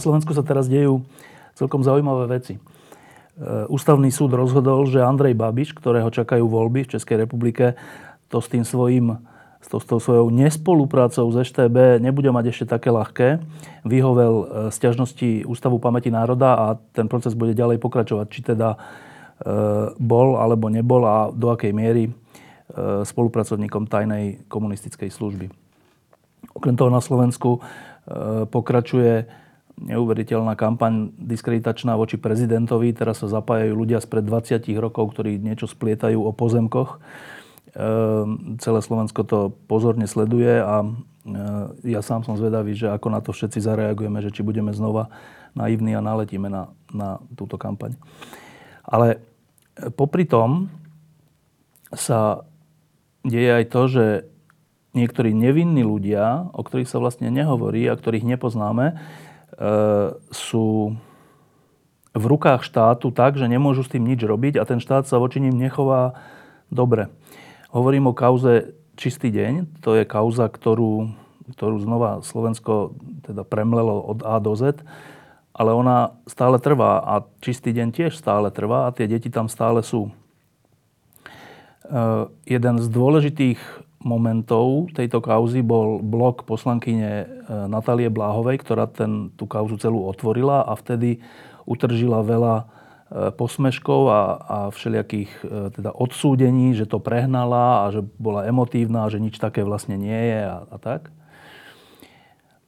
Slovensku 0.00 0.32
sa 0.32 0.42
teraz 0.42 0.66
dejú 0.66 1.04
celkom 1.54 1.84
zaujímavé 1.84 2.40
veci. 2.40 2.56
E, 2.56 2.60
Ústavný 3.68 4.08
súd 4.08 4.32
rozhodol, 4.32 4.88
že 4.88 5.04
Andrej 5.04 5.36
Babiš, 5.36 5.76
ktorého 5.76 6.08
čakajú 6.08 6.48
voľby 6.48 6.88
v 6.88 6.92
Českej 6.96 7.28
republike, 7.28 7.76
to 8.32 8.40
s 8.40 8.48
tým 8.48 8.64
svojím 8.64 9.20
s 9.60 9.68
tou, 9.68 9.76
s 9.76 9.84
tou 9.84 10.00
svojou 10.00 10.32
nespoluprácou 10.32 11.28
s 11.28 11.44
EŠTB 11.44 12.00
nebude 12.00 12.32
mať 12.32 12.48
ešte 12.48 12.64
také 12.64 12.88
ľahké. 12.88 13.44
Vyhovel 13.84 14.34
e, 14.40 14.44
sťažnosti 14.72 15.44
Ústavu 15.44 15.76
pamäti 15.76 16.08
národa 16.08 16.56
a 16.56 16.66
ten 16.96 17.12
proces 17.12 17.36
bude 17.36 17.52
ďalej 17.52 17.76
pokračovať, 17.76 18.26
či 18.32 18.40
teda 18.40 18.72
e, 18.72 18.78
bol 20.00 20.40
alebo 20.40 20.72
nebol 20.72 21.04
a 21.04 21.28
do 21.28 21.52
akej 21.52 21.76
miery 21.76 22.08
spolupracovníkom 23.02 23.90
tajnej 23.90 24.46
komunistickej 24.46 25.10
služby. 25.10 25.50
Okrem 26.54 26.78
toho 26.78 26.86
na 26.86 27.02
Slovensku 27.02 27.58
pokračuje 28.46 29.26
neuveriteľná 29.80 30.54
kampaň 30.54 31.10
diskreditačná 31.16 31.96
voči 31.96 32.20
prezidentovi. 32.20 32.92
Teraz 32.92 33.24
sa 33.24 33.32
zapájajú 33.32 33.72
ľudia 33.72 33.98
spred 33.98 34.28
20 34.28 34.60
rokov, 34.76 35.16
ktorí 35.16 35.40
niečo 35.40 35.64
splietajú 35.64 36.20
o 36.20 36.32
pozemkoch. 36.36 36.96
E, 36.96 37.78
celé 38.60 38.80
Slovensko 38.84 39.24
to 39.24 39.38
pozorne 39.64 40.04
sleduje 40.04 40.60
a 40.60 40.84
e, 40.84 40.88
ja 41.96 42.04
sám 42.04 42.28
som 42.28 42.36
zvedavý, 42.36 42.76
že 42.76 42.92
ako 42.92 43.08
na 43.08 43.24
to 43.24 43.32
všetci 43.32 43.64
zareagujeme, 43.64 44.20
že 44.20 44.34
či 44.34 44.44
budeme 44.44 44.76
znova 44.76 45.08
naivní 45.56 45.96
a 45.96 46.04
naletíme 46.04 46.52
na, 46.52 46.70
na 46.92 47.18
túto 47.34 47.56
kampaň. 47.56 47.96
Ale 48.84 49.16
e, 49.80 49.88
popri 49.88 50.28
tom 50.28 50.68
sa 51.90 52.44
deje 53.24 53.50
aj 53.50 53.64
to, 53.72 53.82
že 53.88 54.06
niektorí 54.94 55.30
nevinní 55.30 55.86
ľudia, 55.86 56.50
o 56.50 56.62
ktorých 56.66 56.90
sa 56.90 56.98
vlastne 56.98 57.30
nehovorí 57.30 57.86
a 57.86 57.94
ktorých 57.94 58.26
nepoznáme, 58.26 58.98
sú 60.32 60.96
v 62.10 62.24
rukách 62.26 62.66
štátu 62.66 63.12
tak, 63.14 63.38
že 63.38 63.46
nemôžu 63.46 63.86
s 63.86 63.92
tým 63.92 64.02
nič 64.02 64.24
robiť 64.24 64.58
a 64.58 64.66
ten 64.66 64.82
štát 64.82 65.06
sa 65.06 65.20
voči 65.20 65.38
ním 65.38 65.54
nechová 65.54 66.18
dobre. 66.72 67.12
Hovorím 67.70 68.10
o 68.10 68.16
kauze 68.16 68.74
Čistý 68.98 69.32
deň, 69.32 69.80
to 69.80 69.96
je 69.96 70.04
kauza, 70.04 70.50
ktorú, 70.50 71.14
ktorú 71.56 71.76
znova 71.80 72.20
Slovensko 72.20 72.98
teda 73.24 73.48
premlelo 73.48 74.02
od 74.02 74.20
A 74.26 74.36
do 74.42 74.52
Z, 74.52 74.82
ale 75.56 75.70
ona 75.72 76.18
stále 76.28 76.60
trvá 76.60 77.00
a 77.00 77.24
Čistý 77.40 77.72
deň 77.72 77.88
tiež 77.94 78.12
stále 78.18 78.50
trvá 78.52 78.90
a 78.90 78.92
tie 78.92 79.08
deti 79.08 79.32
tam 79.32 79.48
stále 79.48 79.80
sú. 79.80 80.10
E, 80.10 80.12
jeden 82.44 82.76
z 82.76 82.86
dôležitých 82.92 83.60
momentov 84.00 84.88
tejto 84.96 85.20
kauzy 85.20 85.60
bol 85.60 86.00
blok 86.00 86.48
poslankyne 86.48 87.10
e, 87.12 87.26
Natálie 87.68 88.08
Bláhovej, 88.08 88.64
ktorá 88.64 88.88
ten, 88.88 89.28
tú 89.36 89.44
kauzu 89.44 89.76
celú 89.76 90.08
otvorila 90.08 90.64
a 90.64 90.72
vtedy 90.72 91.20
utržila 91.68 92.24
veľa 92.24 92.54
e, 92.56 92.64
posmeškov 93.36 94.00
a, 94.08 94.22
a 94.40 94.58
všelijakých 94.72 95.32
e, 95.44 95.46
teda 95.76 95.92
odsúdení, 95.92 96.72
že 96.72 96.88
to 96.88 96.96
prehnala 96.96 97.84
a 97.84 97.92
že 97.92 98.00
bola 98.16 98.48
emotívna 98.48 99.12
že 99.12 99.20
nič 99.20 99.36
také 99.36 99.68
vlastne 99.68 100.00
nie 100.00 100.16
je 100.16 100.40
a, 100.48 100.56
a 100.64 100.76
tak. 100.80 101.12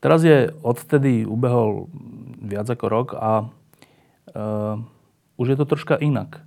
Teraz 0.03 0.20
je 0.26 0.53
odtedy 0.60 1.25
ubehol 1.25 1.87
viac 2.43 2.66
ako 2.66 2.87
rok 2.91 3.09
a 3.14 3.47
uh, 4.34 4.75
už 5.38 5.54
je 5.54 5.56
to 5.62 5.62
troška 5.62 5.94
inak 5.94 6.43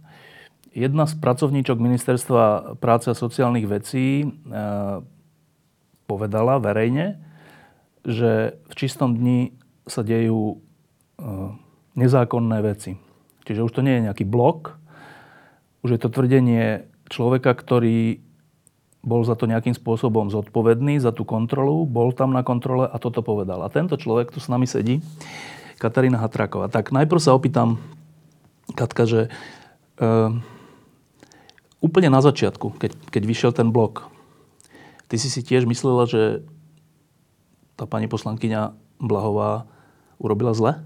jedna 0.75 1.07
z 1.07 1.15
pracovníčok 1.15 1.79
Ministerstva 1.79 2.75
práce 2.83 3.07
a 3.07 3.15
sociálnych 3.15 3.63
vecí 3.63 4.21
e, 4.21 4.27
povedala 6.05 6.59
verejne, 6.59 7.23
že 8.03 8.59
v 8.67 8.73
čistom 8.75 9.15
dni 9.15 9.55
sa 9.87 10.03
dejú 10.03 10.51
e, 10.51 10.55
nezákonné 11.95 12.59
veci. 12.59 12.99
Čiže 13.47 13.63
už 13.63 13.71
to 13.71 13.81
nie 13.81 13.97
je 13.97 14.05
nejaký 14.11 14.27
blok, 14.27 14.75
už 15.87 15.95
je 15.95 15.99
to 16.03 16.11
tvrdenie 16.11 16.91
človeka, 17.07 17.55
ktorý 17.55 18.19
bol 19.05 19.21
za 19.21 19.37
to 19.37 19.45
nejakým 19.45 19.77
spôsobom 19.77 20.33
zodpovedný, 20.33 20.97
za 20.97 21.13
tú 21.13 21.23
kontrolu, 21.23 21.85
bol 21.85 22.09
tam 22.09 22.33
na 22.33 22.41
kontrole 22.41 22.89
a 22.89 22.97
toto 22.97 23.21
povedal. 23.21 23.61
A 23.61 23.69
tento 23.69 23.95
človek 23.95 24.33
tu 24.33 24.41
s 24.41 24.49
nami 24.49 24.65
sedí, 24.65 24.99
Katarína 25.77 26.17
Hatráková. 26.17 26.67
Tak 26.73 26.89
najprv 26.89 27.21
sa 27.21 27.37
opýtam, 27.37 27.77
Katka, 28.73 29.05
že 29.05 29.21
e, 30.01 30.09
úplne 31.85 32.09
na 32.09 32.25
začiatku, 32.25 32.81
keď, 32.81 32.97
keď 33.13 33.23
vyšiel 33.29 33.51
ten 33.53 33.69
blok, 33.69 34.09
ty 35.05 35.21
si 35.21 35.29
si 35.29 35.45
tiež 35.45 35.69
myslela, 35.69 36.09
že 36.09 36.41
tá 37.77 37.85
pani 37.85 38.09
poslankyňa 38.09 38.73
Blahová 38.97 39.69
urobila 40.17 40.57
zle? 40.57 40.81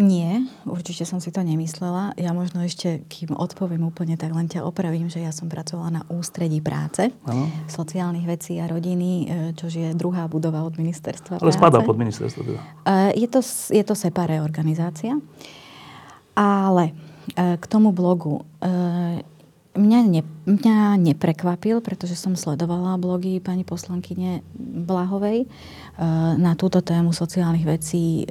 Nie, 0.00 0.48
určite 0.64 1.04
som 1.04 1.20
si 1.20 1.28
to 1.28 1.44
nemyslela. 1.44 2.16
Ja 2.16 2.32
možno 2.32 2.64
ešte, 2.64 3.04
kým 3.12 3.36
odpoviem 3.36 3.84
úplne, 3.84 4.16
tak 4.16 4.32
len 4.32 4.48
ťa 4.48 4.64
opravím, 4.64 5.12
že 5.12 5.20
ja 5.20 5.28
som 5.36 5.52
pracovala 5.52 6.00
na 6.00 6.02
ústredí 6.08 6.64
práce, 6.64 7.12
ano. 7.28 7.44
sociálnych 7.68 8.24
vecí 8.24 8.56
a 8.56 8.64
rodiny, 8.72 9.10
e, 9.12 9.24
čo 9.52 9.68
je 9.68 9.92
druhá 9.92 10.24
budova 10.32 10.64
od 10.64 10.80
ministerstva 10.80 11.44
Ale 11.44 11.52
práce. 11.52 11.60
spadá 11.60 11.84
pod 11.84 12.00
ministerstvo 12.00 12.40
teda. 12.40 12.60
E, 12.88 13.20
je 13.20 13.28
to, 13.28 13.44
je 13.68 13.84
to 13.84 13.92
separé 13.92 14.40
organizácia. 14.40 15.12
Ale 16.32 16.96
k 17.36 17.64
tomu 17.70 17.94
blogu. 17.94 18.42
E, 18.58 18.68
mňa, 19.72 20.00
ne, 20.04 20.22
mňa 20.44 21.00
neprekvapil, 21.00 21.80
pretože 21.80 22.18
som 22.18 22.36
sledovala 22.36 23.00
blogy 23.00 23.40
pani 23.40 23.64
poslankyne 23.64 24.44
Blahovej 24.58 25.44
e, 25.44 25.48
na 26.36 26.52
túto 26.58 26.82
tému 26.84 27.14
sociálnych 27.14 27.64
vecí 27.64 28.26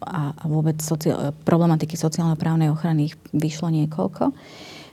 a, 0.00 0.32
vôbec 0.46 0.80
sociál, 0.80 1.34
problematiky 1.44 1.98
sociálno-právnej 1.98 2.72
ochrany 2.72 3.12
ich 3.12 3.16
vyšlo 3.34 3.68
niekoľko. 3.74 4.32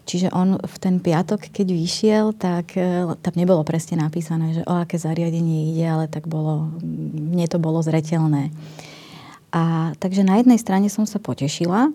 Čiže 0.03 0.35
on 0.35 0.59
v 0.59 0.75
ten 0.83 0.99
piatok, 0.99 1.47
keď 1.47 1.67
vyšiel, 1.71 2.25
tak 2.35 2.75
tam 3.23 3.33
nebolo 3.39 3.63
presne 3.63 4.03
napísané, 4.03 4.51
že 4.51 4.67
o 4.67 4.75
aké 4.75 4.99
zariadenie 4.99 5.71
ide, 5.71 5.87
ale 5.87 6.11
tak 6.11 6.27
bolo, 6.27 6.75
mne 6.83 7.47
to 7.47 7.55
bolo 7.55 7.79
zretelné. 7.79 8.51
A 9.55 9.95
takže 10.03 10.27
na 10.27 10.43
jednej 10.43 10.59
strane 10.59 10.91
som 10.91 11.07
sa 11.07 11.23
potešila, 11.23 11.93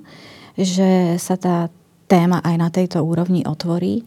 že 0.58 1.14
sa 1.22 1.38
tá 1.38 1.70
téma 2.10 2.42
aj 2.42 2.56
na 2.58 2.68
tejto 2.74 3.04
úrovni 3.04 3.46
otvorí. 3.46 4.02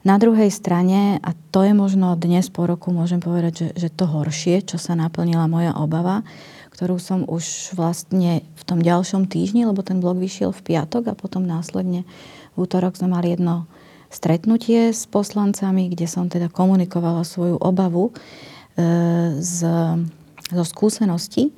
Na 0.00 0.16
druhej 0.16 0.48
strane, 0.48 1.20
a 1.20 1.36
to 1.52 1.60
je 1.60 1.76
možno 1.76 2.16
dnes 2.16 2.48
po 2.48 2.64
roku, 2.64 2.88
môžem 2.88 3.20
povedať, 3.20 3.68
že, 3.68 3.68
že 3.76 3.88
to 3.92 4.08
horšie, 4.08 4.64
čo 4.64 4.80
sa 4.80 4.96
naplnila 4.96 5.44
moja 5.44 5.76
obava, 5.76 6.24
ktorú 6.72 6.96
som 6.96 7.28
už 7.28 7.76
vlastne 7.76 8.40
v 8.56 8.62
tom 8.64 8.80
ďalšom 8.80 9.28
týždni, 9.28 9.68
lebo 9.68 9.84
ten 9.84 10.00
blog 10.00 10.16
vyšiel 10.16 10.56
v 10.56 10.72
piatok 10.72 11.12
a 11.12 11.18
potom 11.18 11.44
následne 11.44 12.08
v 12.56 12.64
útorok 12.64 12.96
sme 12.96 13.12
mali 13.12 13.36
jedno 13.36 13.68
stretnutie 14.08 14.96
s 14.96 15.04
poslancami, 15.04 15.92
kde 15.92 16.08
som 16.08 16.32
teda 16.32 16.48
komunikovala 16.48 17.20
svoju 17.20 17.60
obavu 17.60 18.08
e, 18.08 18.12
z, 19.36 19.68
zo 20.48 20.64
skúseností 20.64 21.52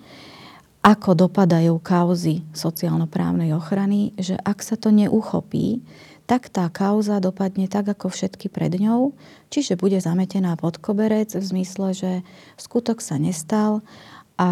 ako 0.82 1.14
dopadajú 1.14 1.78
kauzy 1.78 2.42
sociálno-právnej 2.50 3.54
ochrany, 3.54 4.10
že 4.18 4.34
ak 4.42 4.66
sa 4.66 4.74
to 4.74 4.90
neuchopí, 4.90 5.78
tak 6.26 6.50
tá 6.50 6.66
kauza 6.70 7.22
dopadne 7.22 7.70
tak, 7.70 7.86
ako 7.86 8.10
všetky 8.10 8.50
pred 8.50 8.74
ňou, 8.78 9.14
čiže 9.50 9.78
bude 9.78 9.98
zametená 10.02 10.58
pod 10.58 10.82
koberec 10.82 11.34
v 11.34 11.44
zmysle, 11.44 11.94
že 11.94 12.10
skutok 12.58 12.98
sa 12.98 13.14
nestal 13.18 13.82
a, 14.38 14.50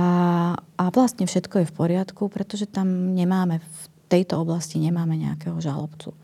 a 0.78 0.84
vlastne 0.94 1.26
všetko 1.26 1.62
je 1.62 1.70
v 1.70 1.76
poriadku, 1.76 2.30
pretože 2.30 2.70
tam 2.70 3.14
nemáme, 3.14 3.58
v 3.58 3.82
tejto 4.06 4.38
oblasti 4.38 4.78
nemáme 4.78 5.18
nejakého 5.18 5.58
žalobcu. 5.58 6.14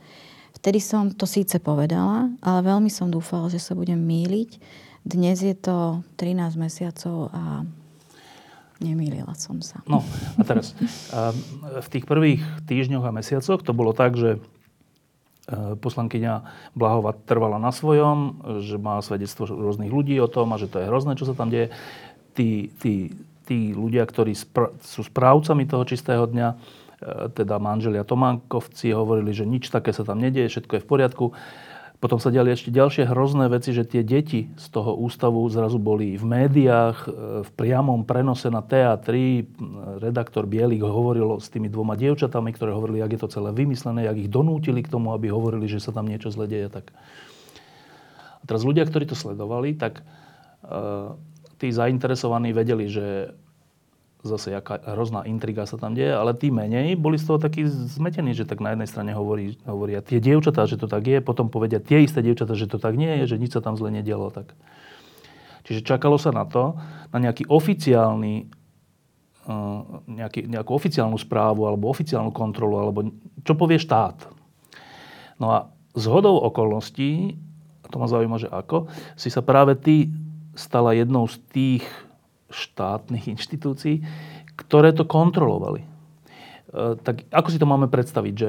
Vtedy 0.54 0.78
som 0.82 1.10
to 1.14 1.26
síce 1.26 1.58
povedala, 1.62 2.30
ale 2.42 2.60
veľmi 2.62 2.90
som 2.90 3.10
dúfala, 3.10 3.50
že 3.50 3.62
sa 3.62 3.74
budem 3.74 3.98
míliť. 3.98 4.58
Dnes 5.06 5.38
je 5.42 5.54
to 5.54 6.02
13 6.18 6.58
mesiacov 6.58 7.30
a 7.30 7.62
Nemýlila 8.76 9.32
som 9.38 9.64
sa. 9.64 9.81
No 9.88 10.05
a 10.37 10.43
teraz, 10.44 10.76
v 11.62 11.88
tých 11.88 12.05
prvých 12.05 12.44
týždňoch 12.69 13.08
a 13.08 13.14
mesiacoch 13.14 13.64
to 13.64 13.73
bolo 13.73 13.96
tak, 13.96 14.17
že 14.20 14.37
poslankyňa 15.81 16.43
Blahova 16.75 17.14
trvala 17.14 17.62
na 17.62 17.70
svojom, 17.70 18.43
že 18.61 18.76
má 18.82 18.99
svedectvo 18.99 19.46
rôznych 19.46 19.88
ľudí 19.88 20.19
o 20.19 20.26
tom 20.26 20.50
a 20.52 20.61
že 20.61 20.67
to 20.67 20.82
je 20.82 20.90
hrozné, 20.90 21.14
čo 21.14 21.25
sa 21.25 21.38
tam 21.38 21.49
deje. 21.49 21.70
Tí, 22.34 22.69
tí, 22.82 23.14
tí 23.46 23.70
ľudia, 23.73 24.05
ktorí 24.05 24.34
spra- 24.34 24.75
sú 24.82 25.06
správcami 25.06 25.64
toho 25.64 25.87
čistého 25.87 26.26
dňa, 26.26 26.49
teda 27.37 27.61
manželia 27.61 28.08
Tománkovci, 28.08 28.90
hovorili, 28.93 29.32
že 29.37 29.44
nič 29.44 29.69
také 29.69 29.93
sa 29.93 30.02
tam 30.02 30.19
nedieje, 30.20 30.49
všetko 30.49 30.73
je 30.76 30.82
v 30.84 30.88
poriadku. 30.88 31.25
Potom 31.96 32.20
sa 32.20 32.28
diali 32.28 32.52
ešte 32.52 32.69
ďalšie 32.69 33.08
hrozné 33.08 33.48
veci, 33.48 33.72
že 33.72 33.88
tie 33.88 34.04
deti 34.04 34.52
z 34.52 34.66
toho 34.69 34.93
ústavu 35.00 35.40
zrazu 35.48 35.81
boli 35.81 36.20
v 36.20 36.25
médiách, 36.28 36.98
e, 37.08 37.10
v 37.40 37.50
priamom 37.56 38.04
prenose 38.04 38.52
na 38.52 38.60
TA3. 38.60 39.08
Redaktor 40.04 40.44
Bielik 40.44 40.84
hovoril 40.84 41.40
s 41.40 41.48
tými 41.48 41.72
dvoma 41.72 41.96
dievčatami, 41.96 42.52
ktoré 42.52 42.76
hovorili, 42.76 43.00
jak 43.00 43.16
je 43.16 43.20
to 43.25 43.32
celé 43.32 43.50
vymyslené, 43.56 44.04
jak 44.04 44.20
ich 44.20 44.28
donútili 44.28 44.84
k 44.84 44.93
tomu, 44.93 45.16
aby 45.16 45.32
hovorili, 45.32 45.64
že 45.64 45.81
sa 45.81 45.88
tam 45.88 46.04
niečo 46.04 46.28
zle 46.28 46.44
deje. 46.44 46.69
Tak. 46.69 46.93
A 48.40 48.44
teraz 48.44 48.60
ľudia, 48.60 48.84
ktorí 48.84 49.08
to 49.08 49.16
sledovali, 49.16 49.72
tak 49.75 50.04
uh, 50.69 51.16
tí 51.56 51.72
zainteresovaní 51.72 52.52
vedeli, 52.52 52.87
že 52.92 53.32
zase 54.26 54.50
jaká 54.50 54.82
hrozná 54.82 55.23
intriga 55.25 55.64
sa 55.64 55.78
tam 55.78 55.94
deje, 55.94 56.11
ale 56.11 56.34
tí 56.34 56.50
menej 56.50 56.99
boli 56.99 57.17
z 57.17 57.31
toho 57.31 57.38
takí 57.38 57.64
zmetení, 57.67 58.34
že 58.34 58.44
tak 58.44 58.58
na 58.58 58.75
jednej 58.75 58.90
strane 58.90 59.14
hovorí, 59.14 59.55
hovoria 59.64 60.02
tie 60.02 60.19
dievčatá, 60.19 60.67
že 60.67 60.76
to 60.76 60.90
tak 60.90 61.06
je, 61.06 61.23
potom 61.23 61.49
povedia 61.49 61.78
tie 61.78 62.02
isté 62.02 62.20
dievčatá, 62.20 62.58
že 62.58 62.67
to 62.67 62.82
tak 62.82 62.99
nie 62.99 63.23
je, 63.23 63.34
že 63.34 63.40
nič 63.40 63.55
sa 63.55 63.62
tam 63.62 63.78
zle 63.78 63.94
nedialo. 63.94 64.34
Tak. 64.34 64.52
Čiže 65.67 65.87
čakalo 65.87 66.19
sa 66.19 66.34
na 66.34 66.46
to, 66.46 66.78
na 67.11 67.19
nejaký 67.23 67.46
oficiálny 67.46 68.34
eh, 69.46 69.81
nejaký, 70.06 70.50
nejakú 70.50 70.70
oficiálnu 70.75 71.19
správu 71.19 71.67
alebo 71.67 71.90
oficiálnu 71.90 72.31
kontrolu, 72.31 72.82
alebo 72.82 73.11
čo 73.46 73.55
povie 73.55 73.78
štát. 73.78 74.26
No 75.38 75.52
a 75.52 75.58
z 75.96 76.05
hodou 76.12 76.37
okolností, 76.43 77.40
to 77.88 77.96
ma 77.96 78.06
zaujíma, 78.11 78.37
že 78.43 78.49
ako, 78.50 78.90
si 79.17 79.32
sa 79.32 79.40
práve 79.40 79.78
ty 79.78 80.12
stala 80.56 80.96
jednou 80.96 81.28
z 81.28 81.37
tých 81.52 81.84
štátnych 82.50 83.32
inštitúcií, 83.32 84.02
ktoré 84.56 84.94
to 84.94 85.04
kontrolovali. 85.04 85.82
E, 85.82 86.96
tak 87.00 87.26
ako 87.31 87.48
si 87.50 87.58
to 87.60 87.66
máme 87.69 87.90
predstaviť? 87.90 88.34
Že 88.34 88.48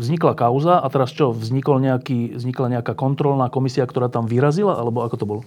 vznikla 0.00 0.32
kauza 0.38 0.80
a 0.80 0.86
teraz 0.92 1.14
čo? 1.14 1.32
Vznikol 1.34 1.80
nejaký, 1.82 2.36
vznikla 2.36 2.80
nejaká 2.80 2.92
kontrolná 2.98 3.48
komisia, 3.52 3.86
ktorá 3.86 4.10
tam 4.10 4.26
vyrazila? 4.26 4.76
Alebo 4.78 5.02
ako 5.04 5.16
to 5.16 5.26
bolo? 5.26 5.42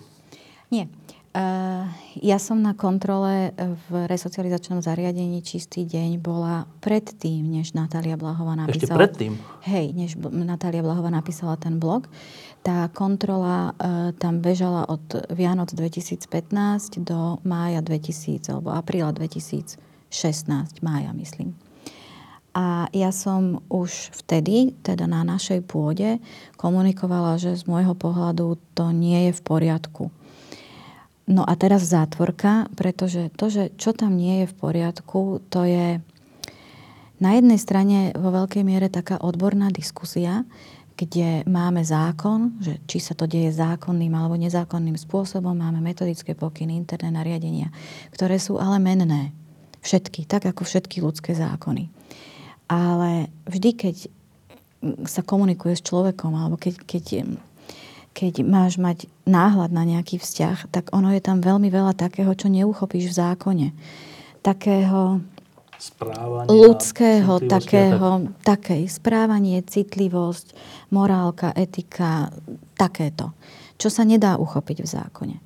Nie. 0.71 0.89
Uh, 1.33 1.89
ja 2.21 2.37
som 2.37 2.61
na 2.61 2.77
kontrole 2.77 3.57
v 3.57 4.05
resocializačnom 4.05 4.85
zariadení 4.85 5.41
Čistý 5.41 5.81
deň 5.81 6.21
bola 6.21 6.69
predtým, 6.77 7.49
než 7.49 7.73
Natália 7.73 8.13
Blahová 8.21 8.53
napísala... 8.53 8.77
Ešte 8.77 8.93
predtým? 8.93 9.31
Hej, 9.65 9.97
než 9.97 10.13
Natália 10.29 10.85
Blahová 10.85 11.09
napísala 11.09 11.57
ten 11.57 11.81
blog. 11.81 12.05
Tá 12.63 12.87
kontrola 12.95 13.75
uh, 13.75 14.15
tam 14.15 14.39
bežala 14.39 14.87
od 14.87 15.03
Vianoc 15.35 15.75
2015 15.75 17.03
do 17.03 17.43
mája 17.43 17.83
2000, 17.83 18.47
alebo 18.55 18.71
apríla 18.71 19.11
2016, 19.11 19.77
mája 20.79 21.11
myslím. 21.11 21.53
A 22.55 22.87
ja 22.95 23.11
som 23.11 23.65
už 23.67 24.13
vtedy, 24.13 24.77
teda 24.85 25.09
na 25.09 25.27
našej 25.27 25.65
pôde, 25.67 26.23
komunikovala, 26.55 27.35
že 27.35 27.59
z 27.59 27.67
môjho 27.67 27.97
pohľadu 27.97 28.55
to 28.77 28.95
nie 28.95 29.27
je 29.27 29.31
v 29.35 29.41
poriadku 29.41 30.13
No 31.23 31.47
a 31.47 31.55
teraz 31.55 31.87
zátvorka, 31.87 32.67
pretože 32.75 33.31
to, 33.39 33.47
že 33.47 33.71
čo 33.79 33.95
tam 33.95 34.19
nie 34.19 34.43
je 34.43 34.51
v 34.51 34.55
poriadku, 34.59 35.39
to 35.47 35.63
je 35.63 36.03
na 37.23 37.31
jednej 37.39 37.55
strane 37.55 38.11
vo 38.11 38.35
veľkej 38.35 38.63
miere 38.67 38.91
taká 38.91 39.15
odborná 39.23 39.71
diskusia, 39.71 40.43
kde 41.03 41.43
máme 41.43 41.83
zákon, 41.83 42.55
že 42.63 42.79
či 42.87 43.03
sa 43.03 43.11
to 43.11 43.27
deje 43.27 43.51
zákonným 43.51 44.15
alebo 44.15 44.39
nezákonným 44.39 44.95
spôsobom, 44.95 45.51
máme 45.51 45.83
metodické 45.83 46.31
pokyny, 46.33 46.79
interné 46.79 47.11
nariadenia, 47.11 47.69
ktoré 48.15 48.39
sú 48.39 48.55
ale 48.55 48.79
menné. 48.79 49.35
Všetky, 49.83 50.23
tak 50.23 50.47
ako 50.47 50.63
všetky 50.63 51.03
ľudské 51.03 51.35
zákony. 51.35 51.91
Ale 52.71 53.27
vždy, 53.43 53.69
keď 53.75 53.95
sa 55.03 55.19
komunikuje 55.19 55.75
s 55.75 55.83
človekom, 55.83 56.31
alebo 56.31 56.55
keď, 56.55 56.87
keď 56.87 57.05
keď 58.13 58.45
máš 58.45 58.77
mať 58.77 59.09
náhľad 59.25 59.73
na 59.73 59.83
nejaký 59.83 60.21
vzťah, 60.21 60.69
tak 60.69 60.93
ono 60.93 61.09
je 61.11 61.19
tam 61.19 61.41
veľmi 61.41 61.67
veľa 61.73 61.97
takého, 61.97 62.29
čo 62.37 62.47
neuchopíš 62.47 63.09
v 63.09 63.17
zákone. 63.17 63.67
Takého 64.45 65.19
správanie 65.83 66.47
ľudského, 66.47 67.43
takého, 67.43 68.09
tak... 68.39 68.55
takej 68.55 68.83
správanie, 68.87 69.59
citlivosť, 69.67 70.55
morálka, 70.95 71.51
etika, 71.51 72.31
takéto. 72.79 73.35
Čo 73.75 73.91
sa 73.91 74.07
nedá 74.07 74.39
uchopiť 74.39 74.77
v 74.79 74.87
zákone. 74.87 75.37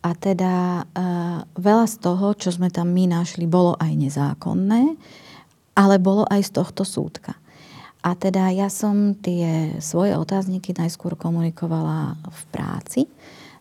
A 0.00 0.14
teda 0.14 0.86
uh, 0.86 1.44
veľa 1.58 1.86
z 1.90 1.96
toho, 2.00 2.32
čo 2.38 2.54
sme 2.54 2.70
tam 2.70 2.94
my 2.94 3.10
našli, 3.10 3.44
bolo 3.44 3.74
aj 3.76 3.92
nezákonné, 3.92 4.96
ale 5.74 5.94
bolo 5.98 6.24
aj 6.30 6.46
z 6.46 6.50
tohto 6.56 6.86
súdka. 6.86 7.36
A 8.00 8.16
teda 8.16 8.48
ja 8.48 8.72
som 8.72 9.12
tie 9.12 9.76
svoje 9.84 10.16
otázniky 10.16 10.72
najskôr 10.72 11.20
komunikovala 11.20 12.16
v 12.16 12.40
práci 12.48 13.00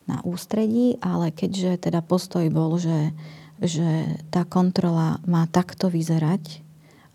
na 0.07 0.23
ústredí, 0.23 0.95
ale 1.03 1.35
keďže 1.35 1.91
teda 1.91 1.99
postoj 1.99 2.47
bol, 2.47 2.79
že, 2.79 3.11
že 3.59 4.19
tá 4.31 4.47
kontrola 4.47 5.19
má 5.27 5.47
takto 5.51 5.91
vyzerať 5.91 6.63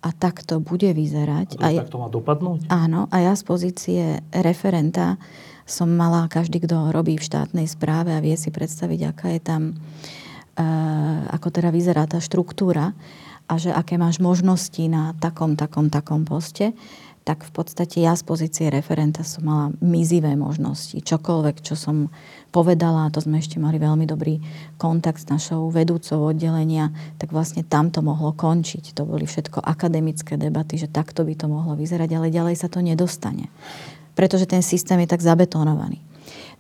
a 0.05 0.13
takto 0.13 0.61
bude 0.61 0.93
vyzerať. 0.93 1.57
A, 1.65 1.73
a 1.73 1.81
takto 1.81 1.97
má 1.97 2.13
dopadnúť? 2.13 2.69
Áno, 2.69 3.09
a 3.09 3.17
ja 3.25 3.33
z 3.33 3.43
pozície 3.49 4.05
referenta 4.37 5.17
som 5.65 5.89
mala, 5.89 6.29
každý, 6.29 6.61
kto 6.61 6.93
robí 6.93 7.17
v 7.17 7.25
štátnej 7.25 7.65
správe 7.65 8.13
a 8.13 8.21
vie 8.21 8.37
si 8.37 8.53
predstaviť, 8.53 9.01
aká 9.09 9.33
je 9.33 9.41
tam, 9.41 9.63
uh, 9.73 11.25
ako 11.33 11.49
teda 11.49 11.73
vyzerá 11.73 12.05
tá 12.05 12.21
štruktúra 12.21 12.93
a 13.49 13.55
že 13.57 13.73
aké 13.73 13.97
máš 13.97 14.21
možnosti 14.21 14.85
na 14.89 15.17
takom, 15.17 15.57
takom, 15.57 15.89
takom 15.89 16.29
poste, 16.29 16.77
tak 17.25 17.41
v 17.41 17.53
podstate 17.57 18.05
ja 18.05 18.13
z 18.13 18.21
pozície 18.21 18.69
referenta 18.69 19.25
som 19.25 19.49
mala 19.49 19.67
mizivé 19.81 20.37
možnosti. 20.37 21.01
Čokoľvek, 21.01 21.65
čo 21.65 21.73
som 21.73 22.13
povedala, 22.53 23.09
to 23.09 23.25
sme 23.25 23.41
ešte 23.41 23.57
mali 23.57 23.81
veľmi 23.81 24.05
dobrý 24.05 24.45
kontakt 24.77 25.25
s 25.25 25.33
našou 25.33 25.73
vedúcou 25.73 26.21
oddelenia, 26.29 26.93
tak 27.17 27.33
vlastne 27.33 27.65
tam 27.65 27.89
to 27.89 28.05
mohlo 28.05 28.37
končiť. 28.37 28.93
To 28.93 29.09
boli 29.09 29.25
všetko 29.25 29.65
akademické 29.65 30.37
debaty, 30.37 30.77
že 30.77 30.93
takto 30.93 31.25
by 31.25 31.33
to 31.33 31.49
mohlo 31.49 31.73
vyzerať, 31.73 32.13
ale 32.13 32.29
ďalej 32.29 32.61
sa 32.61 32.69
to 32.69 32.85
nedostane. 32.85 33.49
Pretože 34.13 34.45
ten 34.45 34.61
systém 34.61 35.01
je 35.01 35.09
tak 35.09 35.25
zabetonovaný. 35.25 36.05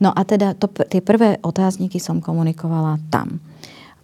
No 0.01 0.17
a 0.17 0.25
teda 0.25 0.57
to, 0.57 0.67
tie 0.89 1.05
prvé 1.05 1.39
otázniky 1.45 2.01
som 2.01 2.25
komunikovala 2.25 2.99
tam. 3.13 3.39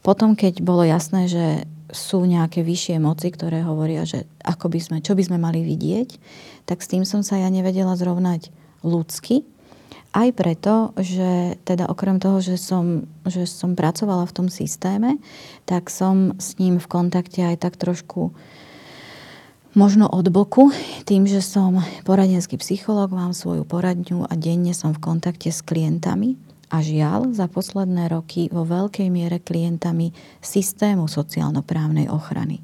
Potom, 0.05 0.37
keď 0.37 0.61
bolo 0.61 0.85
jasné, 0.85 1.25
že 1.25 1.45
sú 1.91 2.25
nejaké 2.27 2.63
vyššie 2.63 2.97
moci, 3.03 3.31
ktoré 3.31 3.63
hovoria, 3.63 4.07
že 4.07 4.27
ako 4.43 4.71
by 4.71 4.81
sme, 4.81 4.97
čo 5.03 5.15
by 5.15 5.23
sme 5.27 5.39
mali 5.39 5.63
vidieť, 5.63 6.09
tak 6.67 6.83
s 6.83 6.91
tým 6.91 7.03
som 7.07 7.21
sa 7.23 7.39
ja 7.39 7.49
nevedela 7.51 7.95
zrovnať 7.99 8.51
ľudsky. 8.83 9.47
Aj 10.11 10.27
preto, 10.35 10.91
že 10.99 11.55
teda 11.63 11.87
okrem 11.87 12.19
toho, 12.19 12.43
že 12.43 12.59
som, 12.59 13.07
že 13.23 13.47
som 13.47 13.79
pracovala 13.79 14.27
v 14.27 14.35
tom 14.35 14.49
systéme, 14.51 15.23
tak 15.71 15.87
som 15.87 16.35
s 16.43 16.59
ním 16.59 16.83
v 16.83 16.91
kontakte 16.91 17.47
aj 17.47 17.63
tak 17.63 17.79
trošku 17.79 18.35
možno 19.79 20.11
od 20.11 20.27
boku, 20.35 20.75
tým, 21.07 21.31
že 21.31 21.39
som 21.39 21.79
poradenský 22.03 22.59
psychológ, 22.59 23.15
mám 23.15 23.31
svoju 23.31 23.63
poradňu 23.63 24.27
a 24.27 24.35
denne 24.35 24.75
som 24.75 24.91
v 24.91 24.99
kontakte 24.99 25.55
s 25.55 25.63
klientami 25.63 26.50
a 26.71 26.79
žiaľ 26.79 27.35
za 27.35 27.51
posledné 27.51 28.07
roky 28.09 28.47
vo 28.49 28.63
veľkej 28.63 29.11
miere 29.11 29.43
klientami 29.43 30.15
systému 30.39 31.11
sociálno-právnej 31.11 32.07
ochrany. 32.07 32.63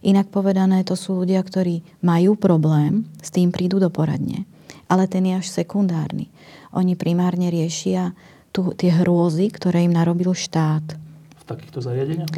Inak 0.00 0.32
povedané, 0.32 0.80
to 0.86 0.96
sú 0.96 1.18
ľudia, 1.20 1.44
ktorí 1.44 1.84
majú 2.00 2.38
problém, 2.38 3.04
s 3.20 3.28
tým 3.28 3.52
prídu 3.52 3.76
do 3.76 3.92
poradne, 3.92 4.48
ale 4.88 5.04
ten 5.10 5.28
je 5.28 5.36
až 5.36 5.46
sekundárny. 5.50 6.32
Oni 6.72 6.96
primárne 6.96 7.52
riešia 7.52 8.16
tu, 8.54 8.72
tie 8.72 8.94
hrôzy, 8.94 9.52
ktoré 9.52 9.84
im 9.84 9.92
narobil 9.92 10.32
štát. 10.32 10.96
V 11.36 11.44
takýchto 11.44 11.84
zariadeniach? 11.84 12.32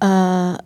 Uh, 0.00 0.56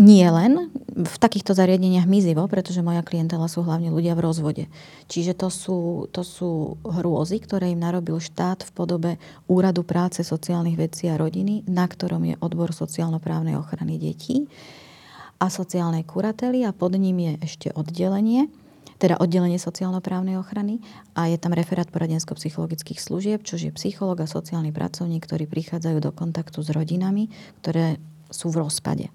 nie 0.00 0.24
len 0.24 0.72
v 0.88 1.16
takýchto 1.20 1.52
zariadeniach 1.52 2.08
mizivo, 2.08 2.48
pretože 2.48 2.80
moja 2.80 3.04
klientela 3.04 3.52
sú 3.52 3.60
hlavne 3.60 3.92
ľudia 3.92 4.16
v 4.16 4.24
rozvode. 4.24 4.64
Čiže 5.12 5.36
to 5.36 5.52
sú, 5.52 6.08
to 6.08 6.24
sú 6.24 6.80
hrôzy, 6.80 7.36
ktoré 7.44 7.68
im 7.68 7.84
narobil 7.84 8.16
štát 8.16 8.64
v 8.64 8.70
podobe 8.72 9.10
Úradu 9.44 9.84
práce, 9.84 10.24
sociálnych 10.24 10.80
vecí 10.80 11.12
a 11.12 11.20
rodiny, 11.20 11.68
na 11.68 11.84
ktorom 11.84 12.24
je 12.24 12.34
odbor 12.40 12.72
sociálno-právnej 12.72 13.60
ochrany 13.60 14.00
detí 14.00 14.48
a 15.36 15.52
sociálnej 15.52 16.08
kurately 16.08 16.64
a 16.64 16.72
pod 16.72 16.96
ním 16.96 17.20
je 17.20 17.32
ešte 17.44 17.68
oddelenie, 17.76 18.48
teda 19.00 19.20
oddelenie 19.20 19.60
sociálno-právnej 19.60 20.40
ochrany 20.40 20.80
a 21.12 21.28
je 21.28 21.36
tam 21.36 21.52
referát 21.52 21.88
poradensko-psychologických 21.92 23.00
služieb, 23.00 23.44
čo 23.44 23.60
je 23.60 23.72
psychológ 23.72 24.24
a 24.24 24.28
sociálny 24.28 24.72
pracovník, 24.72 25.24
ktorí 25.24 25.44
prichádzajú 25.44 25.98
do 26.00 26.12
kontaktu 26.12 26.60
s 26.64 26.72
rodinami, 26.72 27.28
ktoré 27.60 28.00
sú 28.28 28.48
v 28.48 28.64
rozpade. 28.64 29.08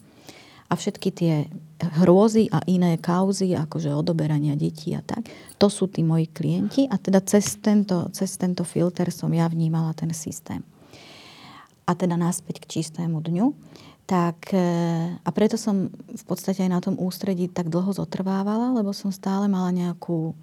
A 0.65 0.73
všetky 0.73 1.09
tie 1.13 1.33
hrôzy 2.01 2.49
a 2.49 2.63
iné 2.65 2.97
kauzy, 2.97 3.53
akože 3.53 3.91
odoberania 3.91 4.55
detí 4.57 4.95
a 4.95 5.03
tak, 5.03 5.27
to 5.59 5.67
sú 5.67 5.91
tí 5.91 6.01
moji 6.01 6.31
klienti 6.31 6.87
a 6.87 6.95
teda 6.97 7.21
cez 7.21 7.59
tento, 7.59 8.09
cez 8.15 8.33
tento 8.39 8.63
filter 8.63 9.11
som 9.11 9.29
ja 9.29 9.45
vnímala 9.45 9.91
ten 9.93 10.09
systém. 10.15 10.63
A 11.85 11.93
teda 11.93 12.17
naspäť 12.17 12.65
k 12.65 12.81
čistému 12.81 13.21
dňu. 13.21 13.53
Tak, 14.05 14.53
e, 14.53 14.69
a 15.17 15.29
preto 15.33 15.57
som 15.57 15.89
v 15.93 16.23
podstate 16.25 16.61
aj 16.65 16.71
na 16.71 16.81
tom 16.81 16.97
ústredí 16.97 17.49
tak 17.49 17.73
dlho 17.73 17.89
zotrvávala, 17.93 18.73
lebo 18.73 18.93
som 18.93 19.09
stále 19.09 19.49
mala 19.49 19.73
nejakú, 19.73 20.37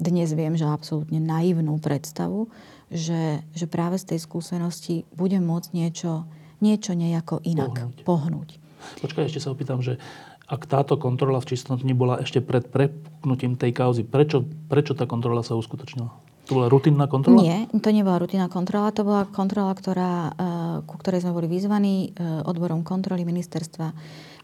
dnes 0.00 0.32
viem, 0.32 0.56
že 0.56 0.64
absolútne 0.64 1.20
naivnú 1.20 1.76
predstavu, 1.80 2.48
že, 2.88 3.44
že 3.52 3.68
práve 3.68 4.00
z 4.00 4.14
tej 4.14 4.18
skúsenosti 4.24 5.04
budem 5.12 5.44
môcť 5.44 5.70
niečo, 5.76 6.24
niečo 6.64 6.96
nejako 6.96 7.44
inak 7.44 7.76
pohnúť. 7.76 8.04
pohnúť. 8.08 8.50
Počkaj, 9.04 9.28
ešte 9.28 9.42
sa 9.42 9.52
opýtam, 9.52 9.82
že 9.84 9.98
ak 10.48 10.64
táto 10.64 10.96
kontrola 10.96 11.38
v 11.44 11.54
čistotni 11.54 11.92
bola 11.92 12.24
ešte 12.24 12.40
pred 12.40 12.64
prepnutím 12.66 13.60
tej 13.60 13.76
kauzy, 13.76 14.02
prečo, 14.02 14.48
prečo 14.70 14.96
tá 14.96 15.04
kontrola 15.04 15.44
sa 15.44 15.58
uskutočnila? 15.58 16.08
To 16.48 16.56
bola 16.56 16.72
rutinná 16.72 17.04
kontrola? 17.04 17.44
Nie, 17.44 17.68
to 17.68 17.92
nebola 17.92 18.16
rutinná 18.16 18.48
kontrola. 18.48 18.88
To 18.96 19.04
bola 19.04 19.28
kontrola, 19.28 19.76
ktorá, 19.76 20.12
e, 20.12 20.30
ku 20.88 20.96
ktorej 20.96 21.20
sme 21.20 21.36
boli 21.36 21.44
vyzvaní 21.44 22.08
e, 22.08 22.40
odborom 22.48 22.80
kontroly 22.80 23.28
Ministerstva 23.28 23.92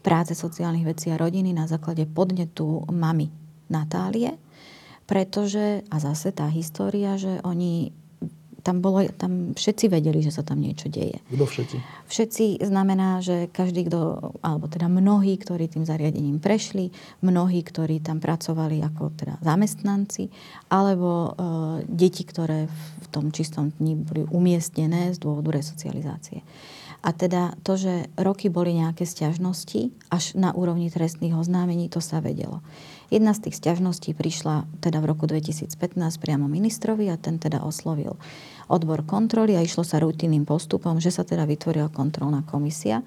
práce, 0.05 0.37
sociálnych 0.37 0.85
vecí 0.85 1.09
a 1.09 1.17
rodiny 1.17 1.49
na 1.49 1.65
základe 1.65 2.05
podnetu 2.05 2.85
mamy 2.93 3.33
Natálie. 3.73 4.37
Pretože, 5.09 5.81
a 5.89 5.97
zase 5.97 6.29
tá 6.29 6.45
história, 6.53 7.17
že 7.17 7.41
oni 7.41 7.89
tam, 8.65 8.81
bolo, 8.81 9.05
tam 9.13 9.53
všetci 9.53 9.85
vedeli, 9.93 10.25
že 10.25 10.33
sa 10.33 10.41
tam 10.41 10.57
niečo 10.57 10.89
deje. 10.89 11.21
Kto 11.29 11.45
všetci? 11.45 11.77
Všetci 12.09 12.45
znamená, 12.65 13.21
že 13.21 13.45
každý, 13.53 13.85
kto, 13.85 14.33
alebo 14.41 14.65
teda 14.65 14.89
mnohí, 14.89 15.37
ktorí 15.37 15.69
tým 15.69 15.85
zariadením 15.85 16.41
prešli, 16.41 16.89
mnohí, 17.21 17.61
ktorí 17.61 18.01
tam 18.01 18.17
pracovali 18.17 18.81
ako 18.81 19.13
teda 19.13 19.37
zamestnanci, 19.45 20.33
alebo 20.73 21.09
e, 21.13 21.29
deti, 21.85 22.25
ktoré 22.25 22.65
v 23.05 23.07
tom 23.13 23.29
čistom 23.29 23.69
dni 23.77 24.01
boli 24.01 24.25
umiestnené 24.33 25.13
z 25.13 25.21
dôvodu 25.21 25.53
resocializácie. 25.61 26.41
A 27.05 27.13
teda 27.13 27.53
to, 27.61 27.77
že 27.77 28.09
roky 28.17 28.49
boli 28.49 28.73
nejaké 28.73 29.05
stiažnosti, 29.05 29.93
až 30.09 30.33
na 30.33 30.49
úrovni 30.57 30.89
trestných 30.89 31.37
oznámení, 31.37 31.85
to 31.85 32.01
sa 32.01 32.17
vedelo. 32.17 32.65
Jedna 33.13 33.37
z 33.37 33.49
tých 33.49 33.61
stiažností 33.61 34.17
prišla 34.17 34.65
teda 34.81 34.97
v 34.97 35.13
roku 35.13 35.29
2015 35.29 35.77
priamo 36.17 36.49
ministrovi 36.49 37.09
a 37.13 37.19
ten 37.21 37.37
teda 37.37 37.61
oslovil 37.61 38.17
odbor 38.67 39.05
kontroly 39.05 39.53
a 39.53 39.61
išlo 39.61 39.85
sa 39.85 40.01
rutinným 40.01 40.45
postupom, 40.45 40.97
že 40.97 41.13
sa 41.13 41.21
teda 41.21 41.45
vytvorila 41.45 41.93
kontrolná 41.93 42.41
komisia, 42.45 43.05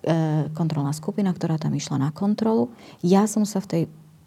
e, 0.00 0.48
kontrolná 0.56 0.96
skupina, 0.96 1.32
ktorá 1.36 1.60
tam 1.60 1.76
išla 1.76 2.00
na 2.00 2.10
kontrolu. 2.16 2.72
Ja 3.04 3.28
som 3.28 3.44
sa 3.44 3.60
v 3.60 3.66
tej, 3.68 3.82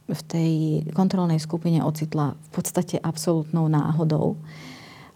v 0.09 0.21
tej 0.29 0.51
kontrolnej 0.93 1.41
skupine 1.41 1.81
ocitla 1.81 2.37
v 2.37 2.49
podstate 2.53 3.01
absolútnou 3.01 3.65
náhodou, 3.65 4.37
e, 4.37 4.37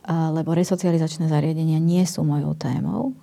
lebo 0.10 0.58
resocializačné 0.58 1.30
zariadenia 1.30 1.78
nie 1.78 2.02
sú 2.10 2.26
mojou 2.26 2.58
témou. 2.58 3.14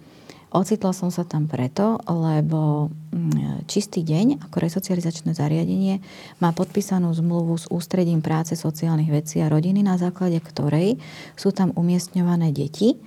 Ocitla 0.51 0.91
som 0.91 1.15
sa 1.15 1.23
tam 1.23 1.47
preto, 1.47 1.95
lebo 2.11 2.91
mm, 3.15 3.71
čistý 3.71 4.03
deň 4.03 4.51
ako 4.51 4.57
resocializačné 4.59 5.31
zariadenie 5.31 6.03
má 6.43 6.51
podpísanú 6.51 7.15
zmluvu 7.15 7.55
s 7.55 7.71
Ústredím 7.71 8.19
práce 8.19 8.59
sociálnych 8.59 9.15
vecí 9.15 9.39
a 9.39 9.47
rodiny, 9.47 9.87
na 9.87 9.95
základe 9.95 10.43
ktorej 10.43 10.99
sú 11.39 11.55
tam 11.55 11.71
umiestňované 11.79 12.51
deti 12.51 12.99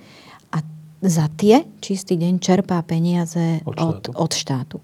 a 0.56 0.64
za 1.04 1.28
tie 1.36 1.68
čistý 1.84 2.16
deň 2.16 2.40
čerpá 2.40 2.80
peniaze 2.80 3.60
od 3.68 3.76
štátu. 3.76 4.10
Od, 4.16 4.24
od 4.24 4.32
štátu. 4.32 4.76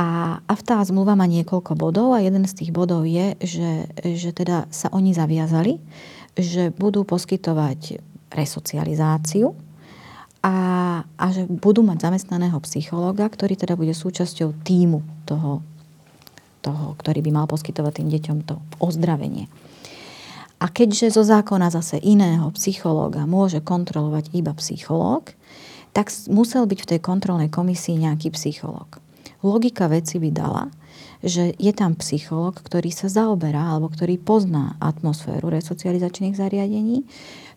A, 0.00 0.40
a 0.40 0.52
tá 0.64 0.80
zmluva 0.80 1.12
má 1.12 1.28
niekoľko 1.28 1.76
bodov 1.76 2.16
a 2.16 2.24
jeden 2.24 2.48
z 2.48 2.56
tých 2.56 2.72
bodov 2.72 3.04
je, 3.04 3.36
že, 3.44 3.84
že 4.00 4.32
teda 4.32 4.64
sa 4.72 4.88
oni 4.96 5.12
zaviazali, 5.12 5.76
že 6.40 6.72
budú 6.72 7.04
poskytovať 7.04 8.00
resocializáciu, 8.32 9.52
a, 10.40 10.56
a 11.04 11.24
že 11.32 11.44
budú 11.44 11.84
mať 11.84 12.08
zamestnaného 12.08 12.56
psychológa, 12.64 13.28
ktorý 13.28 13.60
teda 13.60 13.76
bude 13.76 13.92
súčasťou 13.92 14.56
týmu 14.64 15.04
toho, 15.28 15.60
toho, 16.64 16.96
ktorý 16.96 17.20
by 17.20 17.30
mal 17.30 17.46
poskytovať 17.48 18.00
tým 18.00 18.08
deťom 18.08 18.38
to 18.48 18.56
ozdravenie. 18.80 19.52
A 20.60 20.68
keďže 20.68 21.16
zo 21.16 21.24
zákona 21.24 21.72
zase 21.72 22.00
iného 22.00 22.52
psychológa 22.56 23.24
môže 23.24 23.64
kontrolovať 23.64 24.32
iba 24.36 24.52
psychológ, 24.56 25.32
tak 25.96 26.12
musel 26.28 26.68
byť 26.68 26.78
v 26.84 26.88
tej 26.96 27.00
kontrolnej 27.00 27.48
komisii 27.48 28.00
nejaký 28.00 28.32
psychológ. 28.36 29.00
Logika 29.40 29.88
veci 29.88 30.20
by 30.20 30.30
dala, 30.32 30.68
že 31.20 31.52
je 31.60 31.72
tam 31.76 31.96
psychológ, 32.00 32.64
ktorý 32.64 32.88
sa 32.88 33.12
zaoberá 33.12 33.76
alebo 33.76 33.92
ktorý 33.92 34.16
pozná 34.16 34.80
atmosféru 34.80 35.52
resocializačných 35.52 36.36
zariadení, 36.36 37.04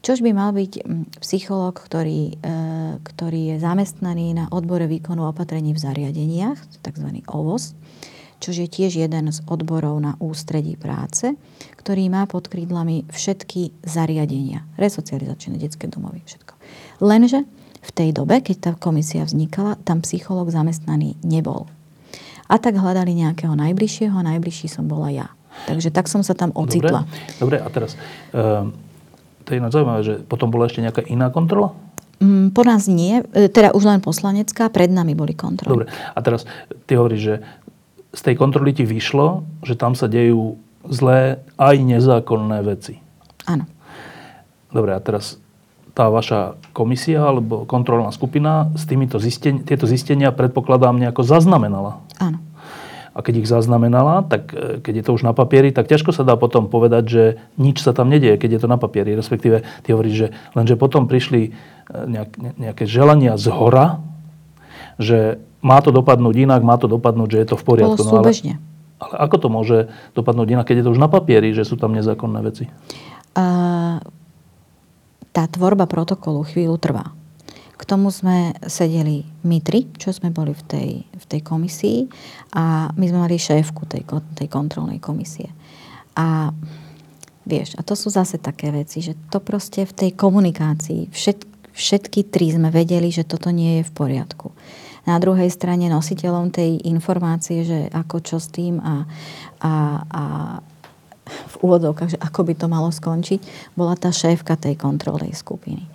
čož 0.03 0.19
by 0.19 0.31
mal 0.35 0.51
byť 0.51 0.73
mm, 0.83 1.03
psychológ, 1.23 1.79
ktorý, 1.79 2.35
e, 2.35 2.55
ktorý 2.99 3.55
je 3.55 3.63
zamestnaný 3.63 4.35
na 4.35 4.45
odbore 4.51 4.87
výkonu 4.91 5.23
opatrení 5.23 5.71
v 5.71 5.79
zariadeniach, 5.79 6.59
tzv. 6.83 7.07
OVOS, 7.23 7.73
čo 8.43 8.51
je 8.51 8.67
tiež 8.67 8.99
jeden 8.99 9.31
z 9.31 9.39
odborov 9.47 9.95
na 10.03 10.19
ústredí 10.19 10.75
práce, 10.75 11.31
ktorý 11.79 12.11
má 12.11 12.27
pod 12.27 12.51
krídlami 12.51 13.07
všetky 13.07 13.87
zariadenia, 13.87 14.67
resocializačné 14.75 15.55
detské 15.55 15.87
domovy, 15.87 16.19
všetko. 16.27 16.53
Lenže 16.99 17.47
v 17.83 17.91
tej 17.95 18.09
dobe, 18.11 18.43
keď 18.43 18.57
tá 18.59 18.71
komisia 18.75 19.23
vznikala, 19.23 19.79
tam 19.87 20.03
psychológ 20.03 20.51
zamestnaný 20.51 21.15
nebol. 21.23 21.71
A 22.47 22.55
tak 22.59 22.75
hľadali 22.75 23.15
nejakého 23.15 23.55
najbližšieho 23.55 24.15
najbližší 24.15 24.67
som 24.67 24.87
bola 24.87 25.09
ja. 25.13 25.27
Takže 25.69 25.93
tak 25.93 26.09
som 26.09 26.25
sa 26.25 26.33
tam 26.33 26.49
ocitla. 26.57 27.05
Dobre, 27.39 27.39
Dobre 27.39 27.57
a 27.61 27.67
teraz, 27.69 27.95
uh, 28.33 28.67
to 29.45 29.49
je 29.53 29.59
zaujímavé, 29.61 30.01
že 30.01 30.15
potom 30.25 30.49
bola 30.49 30.65
ešte 30.65 30.81
nejaká 30.81 31.05
iná 31.05 31.29
kontrola? 31.29 31.77
Mm, 32.23 32.55
po 32.55 32.63
nás 32.63 32.87
nie, 32.87 33.19
e, 33.35 33.51
teda 33.51 33.75
už 33.75 33.83
len 33.83 33.99
poslanecká, 33.99 34.71
pred 34.71 34.87
nami 34.87 35.11
boli 35.11 35.35
kontroly. 35.35 35.83
Dobre, 35.83 35.85
a 35.91 36.19
teraz 36.23 36.47
ty 36.87 36.95
hovoríš, 36.95 37.21
že 37.21 37.35
z 38.13 38.21
tej 38.21 38.35
kontroly 38.39 38.71
ti 38.71 38.87
vyšlo, 38.87 39.43
že 39.65 39.75
tam 39.75 39.97
sa 39.97 40.07
dejú 40.07 40.55
zlé 40.87 41.43
aj 41.59 41.75
nezákonné 41.83 42.63
veci. 42.63 43.03
Áno. 43.43 43.67
Dobre, 44.71 44.95
a 44.95 44.99
teraz 45.03 45.41
tá 45.93 46.09
vaša 46.09 46.57
komisia 46.73 47.29
alebo 47.29 47.69
kontrolná 47.69 48.09
skupina 48.09 48.73
s 48.73 48.89
týmito 48.89 49.21
zistenia, 49.21 49.61
tieto 49.61 49.85
zistenia 49.85 50.33
predpokladám 50.33 50.97
nejako 50.97 51.21
zaznamenala. 51.21 52.01
Áno. 52.17 52.41
A 53.13 53.21
keď 53.21 53.45
ich 53.45 53.49
zaznamenala, 53.49 54.25
tak 54.25 54.49
e, 54.57 54.81
keď 54.81 54.93
je 54.97 55.03
to 55.05 55.11
už 55.13 55.21
na 55.21 55.37
papieri, 55.37 55.69
tak 55.69 55.85
ťažko 55.85 56.09
sa 56.09 56.25
dá 56.25 56.33
potom 56.33 56.65
povedať, 56.65 57.03
že 57.05 57.23
nič 57.61 57.85
sa 57.85 57.93
tam 57.93 58.09
nedieje, 58.09 58.41
keď 58.41 58.57
je 58.57 58.61
to 58.65 58.67
na 58.73 58.81
papieri. 58.81 59.13
Respektíve, 59.13 59.61
ty 59.85 59.93
hovoríš, 59.93 60.15
že 60.17 60.27
lenže 60.57 60.73
potom 60.81 61.05
prišli 61.05 61.41
e, 61.45 61.49
nejaké 62.57 62.89
želania 62.89 63.37
z 63.37 63.53
hora, 63.53 64.01
že 64.97 65.37
má 65.61 65.77
to 65.85 65.93
dopadnúť 65.93 66.35
inak, 66.41 66.65
má 66.65 66.81
to 66.81 66.89
dopadnúť, 66.89 67.37
že 67.37 67.39
je 67.45 67.47
to 67.53 67.57
v 67.61 67.65
poriadku. 67.69 68.01
Bolo 68.01 68.25
no, 68.25 68.25
ale, 68.25 68.33
ale 68.97 69.13
ako 69.29 69.35
to 69.37 69.47
môže 69.53 69.77
dopadnúť 70.17 70.57
inak, 70.57 70.65
keď 70.65 70.81
je 70.81 70.85
to 70.89 70.93
už 70.97 71.01
na 71.01 71.05
papieri, 71.05 71.53
že 71.53 71.69
sú 71.69 71.77
tam 71.77 71.93
nezákonné 71.93 72.41
veci? 72.41 72.65
Uh 73.37 74.01
tá 75.33 75.49
tvorba 75.49 75.89
protokolu 75.89 76.45
chvíľu 76.45 76.77
trvá. 76.77 77.11
K 77.73 77.81
tomu 77.89 78.13
sme 78.13 78.53
sedeli 78.69 79.25
my 79.43 79.59
tri, 79.59 79.89
čo 79.97 80.13
sme 80.13 80.29
boli 80.29 80.53
v 80.53 80.63
tej, 80.63 80.89
v 81.03 81.25
tej 81.25 81.41
komisii 81.41 82.05
a 82.55 82.93
my 82.93 83.05
sme 83.09 83.19
mali 83.25 83.35
šéfku 83.35 83.89
tej, 83.89 84.05
tej 84.37 84.47
kontrolnej 84.47 85.01
komisie. 85.01 85.49
A 86.13 86.53
vieš, 87.43 87.75
a 87.75 87.81
to 87.81 87.97
sú 87.97 88.13
zase 88.13 88.37
také 88.37 88.69
veci, 88.69 89.01
že 89.01 89.17
to 89.27 89.41
proste 89.41 89.83
v 89.89 89.93
tej 89.93 90.11
komunikácii 90.15 91.11
všet, 91.11 91.43
všetky 91.73 92.29
tri 92.29 92.53
sme 92.53 92.69
vedeli, 92.69 93.09
že 93.09 93.27
toto 93.27 93.49
nie 93.49 93.81
je 93.81 93.89
v 93.89 93.91
poriadku. 93.91 94.53
Na 95.03 95.19
druhej 95.19 95.51
strane 95.51 95.91
nositeľom 95.91 96.55
tej 96.55 96.87
informácie, 96.87 97.67
že 97.67 97.91
ako 97.91 98.23
čo 98.23 98.37
s 98.39 98.47
tým 98.47 98.79
a, 98.79 99.03
a, 99.59 99.73
a 100.07 100.23
v 101.53 101.55
úvodovkách, 101.63 102.17
že 102.17 102.21
ako 102.21 102.41
by 102.47 102.53
to 102.57 102.67
malo 102.69 102.89
skončiť, 102.89 103.73
bola 103.77 103.93
tá 103.97 104.09
šéfka 104.09 104.57
tej 104.57 104.77
kontrolnej 104.77 105.33
skupiny. 105.33 105.85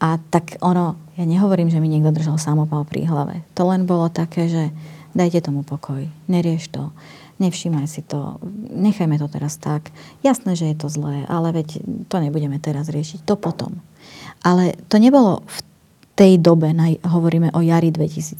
A 0.00 0.16
tak 0.32 0.56
ono, 0.64 0.96
ja 1.20 1.28
nehovorím, 1.28 1.68
že 1.68 1.76
mi 1.76 1.92
niekto 1.92 2.14
držal 2.14 2.40
samopal 2.40 2.88
pri 2.88 3.04
hlave. 3.04 3.44
To 3.52 3.68
len 3.68 3.84
bolo 3.84 4.08
také, 4.08 4.48
že 4.48 4.72
dajte 5.12 5.44
tomu 5.44 5.60
pokoj, 5.60 6.08
nerieš 6.24 6.72
to, 6.72 6.88
nevšímaj 7.36 7.84
si 7.84 8.00
to, 8.04 8.40
nechajme 8.72 9.20
to 9.20 9.28
teraz 9.28 9.60
tak. 9.60 9.92
Jasné, 10.24 10.56
že 10.56 10.72
je 10.72 10.76
to 10.76 10.88
zlé, 10.88 11.28
ale 11.28 11.52
veď 11.52 11.84
to 12.08 12.16
nebudeme 12.20 12.56
teraz 12.60 12.88
riešiť, 12.88 13.28
to 13.28 13.36
potom. 13.36 13.84
Ale 14.40 14.76
to 14.88 14.96
nebolo 14.96 15.44
v 15.44 15.58
tej 16.20 16.36
dobe, 16.36 16.76
hovoríme 17.00 17.48
o 17.56 17.64
jari 17.64 17.88
2015, 17.88 18.36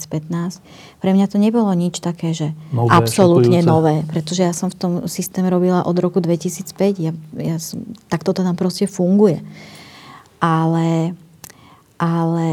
pre 1.00 1.16
mňa 1.16 1.32
to 1.32 1.40
nebolo 1.40 1.72
nič 1.72 2.04
také, 2.04 2.36
že 2.36 2.52
nové, 2.76 2.92
absolútne 2.92 3.64
šokujúce. 3.64 3.72
nové, 3.72 3.94
pretože 4.04 4.44
ja 4.44 4.52
som 4.52 4.68
v 4.68 4.76
tom 4.76 4.92
systéme 5.08 5.48
robila 5.48 5.88
od 5.88 5.96
roku 5.96 6.20
2005, 6.20 7.00
ja, 7.00 7.16
ja 7.40 7.56
som, 7.56 7.80
tak 8.12 8.20
toto 8.20 8.44
tam 8.44 8.52
proste 8.52 8.84
funguje. 8.84 9.40
Ale, 10.44 11.16
ale 11.96 12.48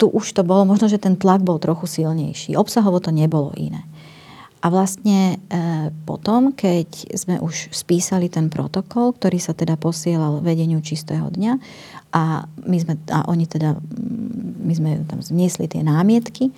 tu 0.00 0.08
už 0.08 0.32
to 0.32 0.40
bolo, 0.48 0.64
možno, 0.64 0.88
že 0.88 0.96
ten 0.96 1.12
tlak 1.12 1.44
bol 1.44 1.60
trochu 1.60 1.84
silnejší. 1.84 2.56
Obsahovo 2.56 3.04
to 3.04 3.12
nebolo 3.12 3.52
iné. 3.52 3.84
A 4.62 4.70
vlastne 4.70 5.42
e, 5.50 5.90
potom, 6.06 6.54
keď 6.54 7.18
sme 7.18 7.42
už 7.42 7.74
spísali 7.74 8.30
ten 8.30 8.46
protokol, 8.46 9.10
ktorý 9.10 9.42
sa 9.42 9.58
teda 9.58 9.74
posielal 9.74 10.38
vedeniu 10.38 10.78
čistého 10.78 11.26
dňa 11.26 11.58
a, 12.14 12.46
my 12.46 12.78
sme, 12.78 12.94
a 13.10 13.26
oni 13.26 13.50
teda, 13.50 13.74
mm, 13.74 14.62
my 14.62 14.74
sme 14.78 14.90
tam 15.10 15.18
zniesli 15.18 15.66
tie 15.66 15.82
námietky, 15.82 16.54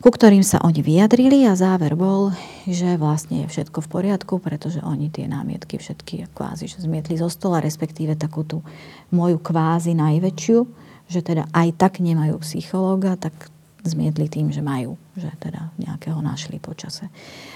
ku 0.00 0.08
ktorým 0.08 0.40
sa 0.40 0.64
oni 0.64 0.80
vyjadrili 0.80 1.44
a 1.44 1.52
záver 1.52 1.92
bol, 1.92 2.32
že 2.64 2.96
vlastne 2.96 3.44
je 3.44 3.52
všetko 3.52 3.84
v 3.84 3.90
poriadku, 3.92 4.40
pretože 4.40 4.80
oni 4.80 5.12
tie 5.12 5.28
námietky 5.28 5.76
všetky 5.76 6.32
kvázi 6.32 6.72
že 6.72 6.80
zmietli 6.80 7.20
zo 7.20 7.28
stola, 7.28 7.60
respektíve 7.60 8.16
takú 8.16 8.48
tú 8.48 8.64
moju 9.12 9.36
kvázi 9.36 9.92
najväčšiu, 9.92 10.58
že 11.04 11.20
teda 11.20 11.52
aj 11.52 11.68
tak 11.76 12.00
nemajú 12.00 12.40
psychológa, 12.40 13.20
tak 13.20 13.52
zmietli 13.84 14.28
tým, 14.28 14.52
že 14.52 14.60
majú, 14.60 15.00
že 15.16 15.30
teda 15.40 15.72
nejakého 15.80 16.20
našli 16.20 16.60
počase. 16.60 17.08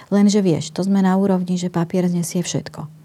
Lenže 0.09 0.41
vieš, 0.41 0.73
to 0.73 0.85
sme 0.85 1.05
na 1.05 1.15
úrovni, 1.17 1.57
že 1.61 1.73
papier 1.73 2.09
znesie 2.09 2.41
všetko. 2.41 3.05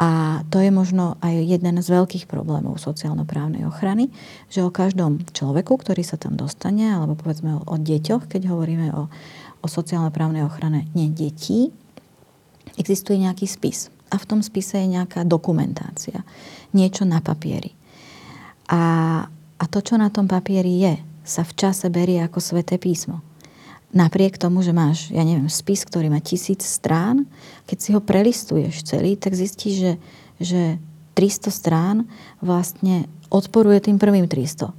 A 0.00 0.40
to 0.48 0.64
je 0.64 0.72
možno 0.72 1.20
aj 1.20 1.44
jeden 1.44 1.76
z 1.76 1.88
veľkých 1.92 2.24
problémov 2.24 2.80
sociálno-právnej 2.80 3.68
ochrany, 3.68 4.08
že 4.48 4.64
o 4.64 4.72
každom 4.72 5.20
človeku, 5.28 5.76
ktorý 5.76 6.00
sa 6.00 6.16
tam 6.16 6.40
dostane, 6.40 6.88
alebo 6.88 7.20
povedzme 7.20 7.60
o, 7.60 7.76
deťoch, 7.76 8.24
keď 8.24 8.48
hovoríme 8.48 8.96
o, 8.96 9.12
o 9.60 9.66
sociálno-právnej 9.68 10.40
ochrane 10.40 10.88
nie 10.96 11.12
detí, 11.12 11.68
existuje 12.80 13.20
nejaký 13.20 13.44
spis. 13.44 13.92
A 14.08 14.16
v 14.16 14.24
tom 14.24 14.40
spise 14.40 14.80
je 14.80 14.88
nejaká 14.88 15.20
dokumentácia. 15.28 16.24
Niečo 16.72 17.04
na 17.04 17.20
papieri. 17.20 17.76
A, 18.72 18.80
a 19.60 19.64
to, 19.68 19.84
čo 19.84 20.00
na 20.00 20.08
tom 20.08 20.24
papieri 20.24 20.80
je, 20.80 20.94
sa 21.24 21.42
v 21.44 21.52
čase 21.56 21.86
berie 21.92 22.20
ako 22.24 22.40
sveté 22.40 22.80
písmo. 22.80 23.20
Napriek 23.90 24.38
tomu, 24.38 24.62
že 24.62 24.70
máš, 24.70 25.10
ja 25.10 25.26
neviem, 25.26 25.50
spis, 25.50 25.82
ktorý 25.82 26.14
má 26.14 26.22
tisíc 26.22 26.62
strán, 26.62 27.26
keď 27.66 27.78
si 27.78 27.90
ho 27.90 28.00
prelistuješ 28.00 28.86
celý, 28.86 29.18
tak 29.18 29.34
zistíš, 29.34 29.74
že, 29.74 29.92
že 30.38 30.62
300 31.18 31.50
strán 31.50 31.96
vlastne 32.38 33.10
odporuje 33.34 33.82
tým 33.90 33.98
prvým 33.98 34.30
300. 34.30 34.70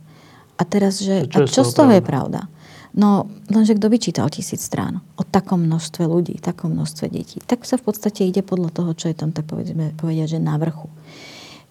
A 0.56 0.62
teraz, 0.64 1.04
že, 1.04 1.28
a 1.28 1.44
čo 1.44 1.68
z 1.68 1.74
toho 1.76 1.92
je 1.92 2.04
pravda? 2.04 2.48
No, 2.92 3.32
lenže 3.48 3.80
kto 3.80 3.88
by 3.88 3.98
čítal 4.00 4.28
tisíc 4.28 4.60
strán 4.68 5.00
o 5.16 5.24
takom 5.24 5.64
množstve 5.64 6.04
ľudí, 6.04 6.40
takom 6.44 6.76
množstve 6.76 7.08
detí, 7.08 7.40
tak 7.48 7.64
sa 7.64 7.80
v 7.80 7.88
podstate 7.88 8.28
ide 8.28 8.44
podľa 8.44 8.76
toho, 8.76 8.92
čo 8.92 9.08
je 9.08 9.16
tam, 9.16 9.32
tak 9.32 9.48
povedzme, 9.48 9.96
povedať, 9.96 10.36
že 10.36 10.40
na 10.44 10.60
vrchu. 10.60 10.92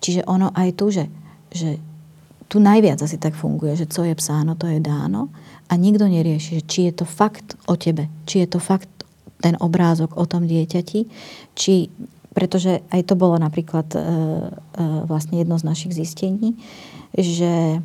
Čiže 0.01 0.25
ono 0.25 0.49
aj 0.57 0.69
tu, 0.81 0.89
že, 0.89 1.13
že 1.53 1.77
tu 2.51 2.59
najviac 2.59 2.99
asi 2.99 3.15
tak 3.15 3.39
funguje, 3.39 3.79
že 3.79 3.87
co 3.87 4.03
je 4.03 4.15
psáno, 4.19 4.59
to 4.59 4.67
je 4.67 4.83
dáno 4.83 5.31
a 5.71 5.79
nikto 5.79 6.11
nerieši, 6.11 6.59
že 6.59 6.63
či 6.67 6.81
je 6.91 6.93
to 6.99 7.07
fakt 7.07 7.55
o 7.71 7.79
tebe, 7.79 8.11
či 8.27 8.43
je 8.43 8.51
to 8.51 8.59
fakt 8.59 8.91
ten 9.39 9.55
obrázok 9.63 10.19
o 10.19 10.27
tom 10.27 10.51
dieťati, 10.51 11.07
či, 11.55 11.89
pretože 12.35 12.83
aj 12.91 13.07
to 13.07 13.15
bolo 13.15 13.39
napríklad 13.39 13.87
e, 13.95 13.99
e, 13.99 14.03
vlastne 15.07 15.39
jedno 15.39 15.57
z 15.63 15.65
našich 15.65 15.95
zistení, 15.95 16.59
že, 17.15 17.79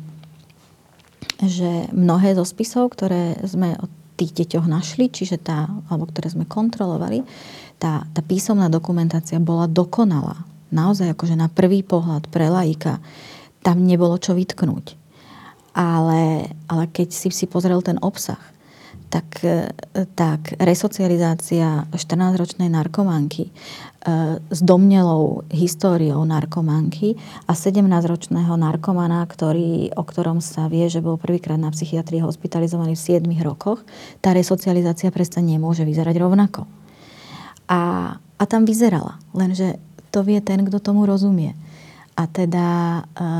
že 1.40 1.86
mnohé 1.94 2.34
zo 2.34 2.42
spisov, 2.42 2.90
ktoré 2.92 3.38
sme 3.46 3.78
o 3.78 3.86
tých 4.18 4.34
deťoch 4.34 4.66
našli, 4.66 5.06
čiže 5.06 5.38
tá, 5.38 5.70
alebo 5.86 6.10
ktoré 6.10 6.34
sme 6.34 6.44
kontrolovali, 6.44 7.22
tá, 7.78 8.02
tá 8.10 8.20
písomná 8.20 8.66
dokumentácia 8.66 9.38
bola 9.38 9.70
dokonalá. 9.70 10.42
Naozaj 10.74 11.14
akože 11.14 11.38
na 11.38 11.46
prvý 11.46 11.86
pohľad 11.86 12.26
pre 12.28 12.50
laika 12.50 12.98
tam 13.66 13.82
nebolo 13.82 14.14
čo 14.22 14.38
vytknúť. 14.38 14.94
Ale, 15.74 16.54
ale 16.70 16.84
keď 16.86 17.10
si 17.10 17.34
si 17.34 17.50
pozrel 17.50 17.82
ten 17.82 17.98
obsah, 17.98 18.38
tak, 19.10 19.42
e, 19.42 19.74
tak 20.14 20.54
resocializácia 20.56 21.84
14-ročnej 21.90 22.70
narkomanky 22.70 23.50
e, 23.50 23.50
s 24.38 24.60
domnelou 24.62 25.46
históriou 25.50 26.22
narkomanky 26.24 27.18
a 27.50 27.52
17-ročného 27.52 28.54
narkomana, 28.54 29.26
ktorý, 29.26 29.94
o 29.98 30.02
ktorom 30.06 30.38
sa 30.40 30.70
vie, 30.70 30.86
že 30.86 31.04
bol 31.04 31.18
prvýkrát 31.20 31.58
na 31.58 31.74
psychiatrii 31.74 32.22
hospitalizovaný 32.22 32.94
v 32.94 33.20
7 33.20 33.26
rokoch, 33.44 33.82
tá 34.22 34.32
resocializácia 34.32 35.12
predsa 35.12 35.42
nemôže 35.42 35.84
vyzerať 35.84 36.16
rovnako. 36.22 36.64
A, 37.66 38.14
a 38.16 38.44
tam 38.46 38.62
vyzerala, 38.64 39.18
lenže 39.34 39.76
to 40.14 40.22
vie 40.22 40.38
ten, 40.40 40.62
kto 40.64 40.78
tomu 40.80 41.04
rozumie. 41.04 41.52
A 42.16 42.24
teda 42.24 42.66
e, 43.12 43.30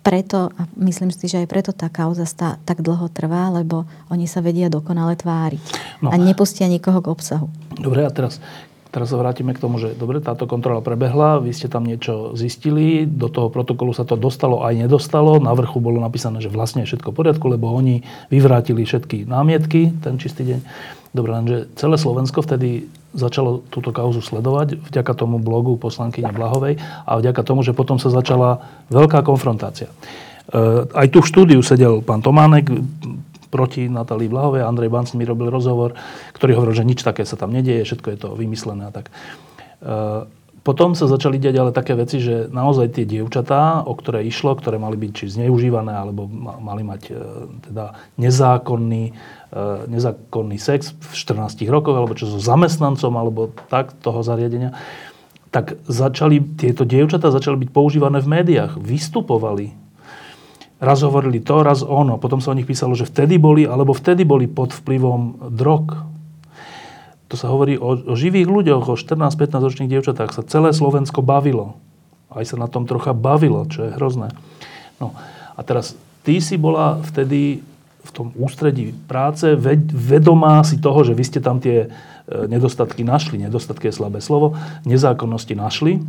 preto, 0.00 0.50
a 0.56 0.66
myslím 0.80 1.12
si, 1.12 1.28
že 1.28 1.44
aj 1.44 1.48
preto 1.48 1.70
tá 1.76 1.92
kauza 1.92 2.24
stá, 2.24 2.56
tak 2.64 2.80
dlho 2.80 3.06
trvá, 3.12 3.52
lebo 3.52 3.84
oni 4.08 4.24
sa 4.24 4.40
vedia 4.40 4.72
dokonale 4.72 5.14
tváriť. 5.14 5.62
No. 6.02 6.10
A 6.10 6.16
nepustia 6.16 6.66
nikoho 6.66 7.04
k 7.04 7.10
obsahu. 7.12 7.46
Dobre, 7.76 8.02
a 8.02 8.10
teraz, 8.10 8.40
teraz 8.90 9.12
sa 9.12 9.20
vrátime 9.20 9.52
k 9.52 9.62
tomu, 9.62 9.76
že 9.76 9.92
dobre, 9.94 10.18
táto 10.24 10.48
kontrola 10.48 10.80
prebehla, 10.80 11.38
vy 11.44 11.52
ste 11.52 11.68
tam 11.68 11.84
niečo 11.84 12.32
zistili, 12.34 13.04
do 13.04 13.28
toho 13.28 13.52
protokolu 13.52 13.92
sa 13.92 14.08
to 14.08 14.16
dostalo 14.16 14.64
aj 14.64 14.74
nedostalo, 14.88 15.36
na 15.38 15.52
vrchu 15.52 15.78
bolo 15.78 16.00
napísané, 16.00 16.40
že 16.40 16.50
vlastne 16.50 16.82
je 16.82 16.90
všetko 16.96 17.12
v 17.12 17.18
poriadku, 17.20 17.46
lebo 17.46 17.70
oni 17.70 18.02
vyvrátili 18.32 18.82
všetky 18.88 19.28
námietky 19.28 19.94
ten 20.00 20.16
čistý 20.16 20.48
deň. 20.56 20.60
Dobre, 21.10 21.30
lenže 21.34 21.56
celé 21.74 21.98
Slovensko 21.98 22.46
vtedy 22.46 22.86
začalo 23.10 23.66
túto 23.74 23.90
kauzu 23.90 24.22
sledovať 24.22 24.78
vďaka 24.78 25.12
tomu 25.18 25.42
blogu 25.42 25.74
poslanky 25.74 26.22
Blahovej 26.22 26.78
a 27.02 27.18
vďaka 27.18 27.42
tomu, 27.42 27.66
že 27.66 27.74
potom 27.74 27.98
sa 27.98 28.14
začala 28.14 28.62
veľká 28.94 29.26
konfrontácia. 29.26 29.90
E, 29.90 29.94
aj 30.86 31.06
tu 31.10 31.18
v 31.18 31.26
štúdiu 31.26 31.60
sedel 31.66 31.98
pán 32.06 32.22
Tománek 32.22 32.70
proti 33.50 33.90
Natálii 33.90 34.30
Blahovej, 34.30 34.62
Andrej 34.62 34.94
Banc 34.94 35.10
mi 35.18 35.26
robil 35.26 35.50
rozhovor, 35.50 35.98
ktorý 36.38 36.54
hovoril, 36.54 36.78
že 36.78 36.86
nič 36.86 37.02
také 37.02 37.26
sa 37.26 37.34
tam 37.34 37.50
nedieje, 37.50 37.82
všetko 37.82 38.08
je 38.14 38.18
to 38.22 38.28
vymyslené 38.38 38.86
a 38.86 38.94
tak. 38.94 39.10
E, 39.10 39.92
potom 40.60 40.92
sa 40.92 41.08
začali 41.08 41.40
diať 41.40 41.56
ale 41.56 41.72
také 41.72 41.96
veci, 41.96 42.20
že 42.20 42.46
naozaj 42.52 42.92
tie 42.92 43.08
dievčatá, 43.08 43.80
o 43.82 43.96
ktoré 43.96 44.22
išlo, 44.28 44.52
ktoré 44.54 44.76
mali 44.76 45.00
byť 45.00 45.12
či 45.16 45.24
zneužívané, 45.40 45.88
alebo 45.88 46.28
mali 46.60 46.84
mať 46.84 47.02
e, 47.10 47.12
teda 47.66 47.96
nezákonný, 48.20 49.16
nezákonný 49.90 50.58
sex 50.62 50.94
v 50.94 51.12
14 51.14 51.58
rokoch, 51.66 51.96
alebo 51.98 52.14
čo 52.14 52.30
so 52.30 52.38
zamestnancom, 52.38 53.12
alebo 53.18 53.50
tak 53.66 53.94
toho 53.98 54.22
zariadenia, 54.22 54.74
tak 55.50 55.74
začali, 55.90 56.38
tieto 56.54 56.86
dievčatá 56.86 57.34
začali 57.34 57.66
byť 57.66 57.70
používané 57.74 58.22
v 58.22 58.30
médiách. 58.30 58.78
Vystupovali. 58.78 59.74
Raz 60.78 61.02
hovorili 61.02 61.42
to, 61.42 61.66
raz 61.66 61.82
ono. 61.82 62.22
Potom 62.22 62.38
sa 62.38 62.54
o 62.54 62.56
nich 62.56 62.70
písalo, 62.70 62.94
že 62.94 63.10
vtedy 63.10 63.36
boli, 63.36 63.66
alebo 63.66 63.90
vtedy 63.90 64.22
boli 64.22 64.46
pod 64.46 64.70
vplyvom 64.70 65.50
drog 65.50 66.10
to 67.30 67.38
sa 67.38 67.46
hovorí 67.46 67.78
o, 67.78 67.94
o 67.94 68.14
živých 68.18 68.50
ľuďoch, 68.50 68.90
o 68.90 68.98
14-15 68.98 69.62
ročných 69.62 69.90
dievčatách 69.94 70.34
sa 70.34 70.42
celé 70.42 70.74
Slovensko 70.74 71.22
bavilo. 71.22 71.78
Aj 72.26 72.42
sa 72.42 72.58
na 72.58 72.66
tom 72.66 72.90
trocha 72.90 73.14
bavilo, 73.14 73.70
čo 73.70 73.86
je 73.86 73.94
hrozné. 73.94 74.34
No 74.98 75.14
a 75.54 75.60
teraz 75.62 75.94
ty 76.26 76.42
si 76.42 76.58
bola 76.58 76.98
vtedy 77.06 77.62
v 78.00 78.10
tom 78.10 78.32
ústredí 78.36 78.96
práce 79.06 79.52
vedomá 79.92 80.64
si 80.64 80.80
toho, 80.80 81.04
že 81.04 81.12
vy 81.12 81.24
ste 81.24 81.40
tam 81.44 81.60
tie 81.60 81.86
e, 81.86 81.88
nedostatky 82.48 83.04
našli, 83.04 83.36
nedostatky 83.36 83.92
je 83.92 83.98
slabé 84.00 84.24
slovo, 84.24 84.56
nezákonnosti 84.88 85.52
našli, 85.52 86.00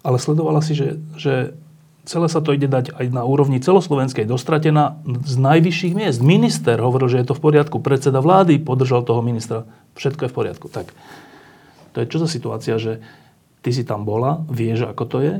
ale 0.00 0.16
sledovala 0.16 0.64
si, 0.64 0.76
že, 0.76 0.96
že 1.16 1.52
celé 2.08 2.26
sa 2.28 2.40
to 2.40 2.56
ide 2.56 2.68
dať 2.68 2.96
aj 2.96 3.06
na 3.12 3.24
úrovni 3.24 3.60
celoslovenskej 3.60 4.24
dostratená 4.24 5.00
z 5.04 5.34
najvyšších 5.36 5.94
miest. 5.96 6.24
Minister 6.24 6.80
hovoril, 6.80 7.12
že 7.12 7.20
je 7.20 7.28
to 7.28 7.36
v 7.36 7.44
poriadku. 7.44 7.76
Predseda 7.84 8.24
vlády 8.24 8.60
podržal 8.60 9.04
toho 9.04 9.20
ministra. 9.20 9.68
Všetko 10.00 10.26
je 10.26 10.30
v 10.32 10.36
poriadku. 10.36 10.66
Tak 10.72 10.92
to 11.92 12.00
je 12.00 12.08
čo 12.08 12.18
za 12.22 12.28
situácia, 12.30 12.80
že 12.80 13.04
ty 13.60 13.76
si 13.76 13.84
tam 13.84 14.08
bola, 14.08 14.40
vieš, 14.48 14.88
ako 14.88 15.04
to 15.04 15.18
je 15.20 15.34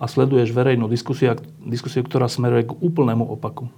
a 0.00 0.04
sleduješ 0.08 0.50
verejnú 0.50 0.88
diskusiu, 0.88 1.36
diskusiu 1.62 2.02
ktorá 2.02 2.26
smeruje 2.26 2.72
k 2.72 2.76
úplnému 2.80 3.24
opaku. 3.24 3.68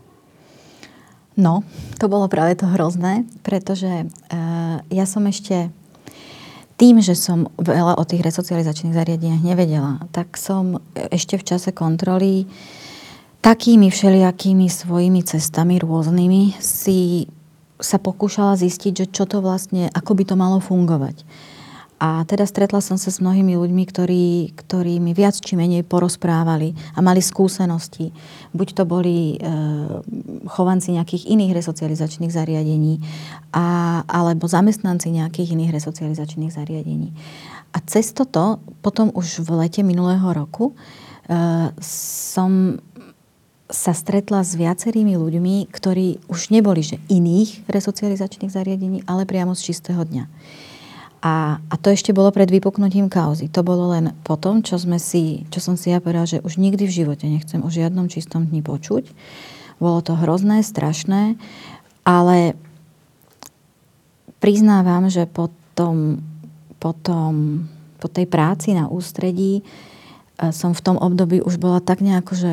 No, 1.37 1.63
to 2.01 2.09
bolo 2.09 2.33
práve 2.33 2.57
to 2.57 2.65
hrozné, 2.65 3.29
pretože 3.45 4.09
uh, 4.09 4.81
ja 4.89 5.05
som 5.05 5.29
ešte 5.29 5.69
tým, 6.81 7.01
že 7.01 7.17
som 7.17 7.49
veľa 7.57 7.97
o 7.97 8.05
tých 8.05 8.25
resocializačných 8.25 8.97
zariadeniach 8.97 9.45
nevedela, 9.45 10.01
tak 10.13 10.37
som 10.37 10.81
ešte 10.93 11.41
v 11.41 11.45
čase 11.45 11.73
kontroly 11.73 12.45
takými 13.41 13.89
všelijakými 13.89 14.69
svojimi 14.69 15.21
cestami 15.25 15.81
rôznymi 15.81 16.61
si 16.61 17.31
sa 17.81 18.01
pokúšala 18.01 18.57
zistiť, 18.57 18.93
že 18.93 19.07
čo 19.13 19.29
to 19.29 19.45
vlastne, 19.45 19.93
ako 19.93 20.17
by 20.17 20.25
to 20.25 20.35
malo 20.37 20.59
fungovať. 20.61 21.25
A 21.97 22.29
teda 22.29 22.45
stretla 22.45 22.85
som 22.85 23.01
sa 23.01 23.09
s 23.09 23.25
mnohými 23.25 23.57
ľuďmi, 23.57 23.85
ktorí, 23.89 24.53
ktorí 24.53 25.01
mi 25.01 25.17
viac 25.17 25.33
či 25.41 25.57
menej 25.57 25.81
porozprávali 25.81 26.77
a 26.93 27.01
mali 27.01 27.25
skúsenosti. 27.25 28.13
Buď 28.53 28.69
to 28.77 28.85
boli 28.85 29.41
e, 29.41 29.49
chovanci 30.45 30.93
nejakých 30.93 31.25
iných 31.33 31.57
resocializačných 31.57 32.29
zariadení, 32.29 33.01
a, 33.57 34.05
alebo 34.05 34.45
zamestnanci 34.45 35.09
nejakých 35.09 35.57
iných 35.57 35.73
resocializačných 35.73 36.53
zariadení. 36.53 37.17
A 37.73 37.81
cez 37.89 38.13
toto, 38.13 38.61
potom 38.85 39.09
už 39.17 39.41
v 39.41 39.65
lete 39.65 39.81
minulého 39.81 40.29
roku, 40.37 40.77
e, 40.77 41.73
som 41.81 42.77
sa 43.67 43.97
stretla 43.97 44.45
s 44.45 44.53
viacerými 44.55 45.17
ľuďmi, 45.19 45.73
ktorí 45.73 46.29
už 46.29 46.53
neboli 46.53 46.85
že 46.85 47.01
iných 47.09 47.67
resocializačných 47.67 48.53
zariadení, 48.53 49.03
ale 49.09 49.27
priamo 49.27 49.57
z 49.57 49.73
čistého 49.73 50.05
dňa. 50.07 50.29
A, 51.27 51.59
a 51.59 51.75
to 51.75 51.91
ešte 51.91 52.15
bolo 52.15 52.31
pred 52.31 52.47
vypuknutím 52.47 53.11
kauzy. 53.11 53.51
To 53.51 53.67
bolo 53.67 53.91
len 53.91 54.15
potom, 54.23 54.63
čo, 54.63 54.79
sme 54.79 55.03
si, 55.03 55.43
čo 55.51 55.59
som 55.59 55.75
si 55.75 55.91
ja 55.91 55.99
povedala, 55.99 56.31
že 56.31 56.39
už 56.39 56.55
nikdy 56.55 56.87
v 56.87 56.97
živote 57.03 57.27
nechcem 57.27 57.67
o 57.67 57.73
žiadnom 57.73 58.07
čistom 58.07 58.47
dni 58.47 58.63
počuť. 58.63 59.11
Bolo 59.83 60.07
to 60.07 60.15
hrozné, 60.15 60.63
strašné, 60.63 61.35
ale 62.07 62.55
priznávam, 64.39 65.11
že 65.11 65.27
potom, 65.27 66.23
potom, 66.79 67.67
po 67.99 68.07
tej 68.07 68.31
práci 68.31 68.79
na 68.79 68.87
ústredí 68.87 69.61
e, 69.61 69.63
som 70.55 70.79
v 70.79 70.85
tom 70.85 70.95
období 70.95 71.43
už 71.43 71.59
bola 71.59 71.83
tak 71.83 72.07
nejako, 72.07 72.33
že 72.39 72.53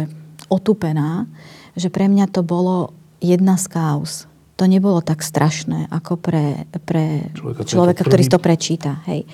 otupená, 0.49 1.29
že 1.77 1.93
pre 1.93 2.09
mňa 2.09 2.25
to 2.25 2.41
bolo 2.41 2.89
jedna 3.21 3.53
z 3.61 3.69
kauz. 3.69 4.25
To 4.61 4.69
nebolo 4.69 5.01
tak 5.01 5.25
strašné, 5.25 5.89
ako 5.89 6.21
pre, 6.21 6.69
pre 6.85 7.33
človeka, 7.33 7.65
človeka 7.65 8.01
ktorý 8.05 8.23
to 8.29 8.37
prečíta. 8.37 9.01
Hej. 9.09 9.25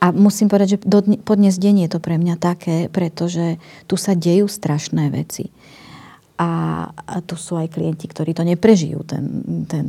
A 0.00 0.16
musím 0.16 0.48
povedať, 0.48 0.68
že 0.74 0.78
do, 0.82 1.04
po 1.22 1.36
dnes 1.36 1.60
deň 1.60 1.86
je 1.86 1.90
to 1.92 2.00
pre 2.00 2.16
mňa 2.16 2.40
také, 2.40 2.88
pretože 2.88 3.60
tu 3.84 4.00
sa 4.00 4.16
dejú 4.16 4.48
strašné 4.48 5.12
veci. 5.12 5.52
A, 6.40 6.88
a 6.88 7.20
tu 7.20 7.36
sú 7.36 7.60
aj 7.60 7.68
klienti, 7.68 8.08
ktorí 8.08 8.32
to 8.32 8.40
neprežijú, 8.48 9.04
ten, 9.04 9.44
ten 9.68 9.86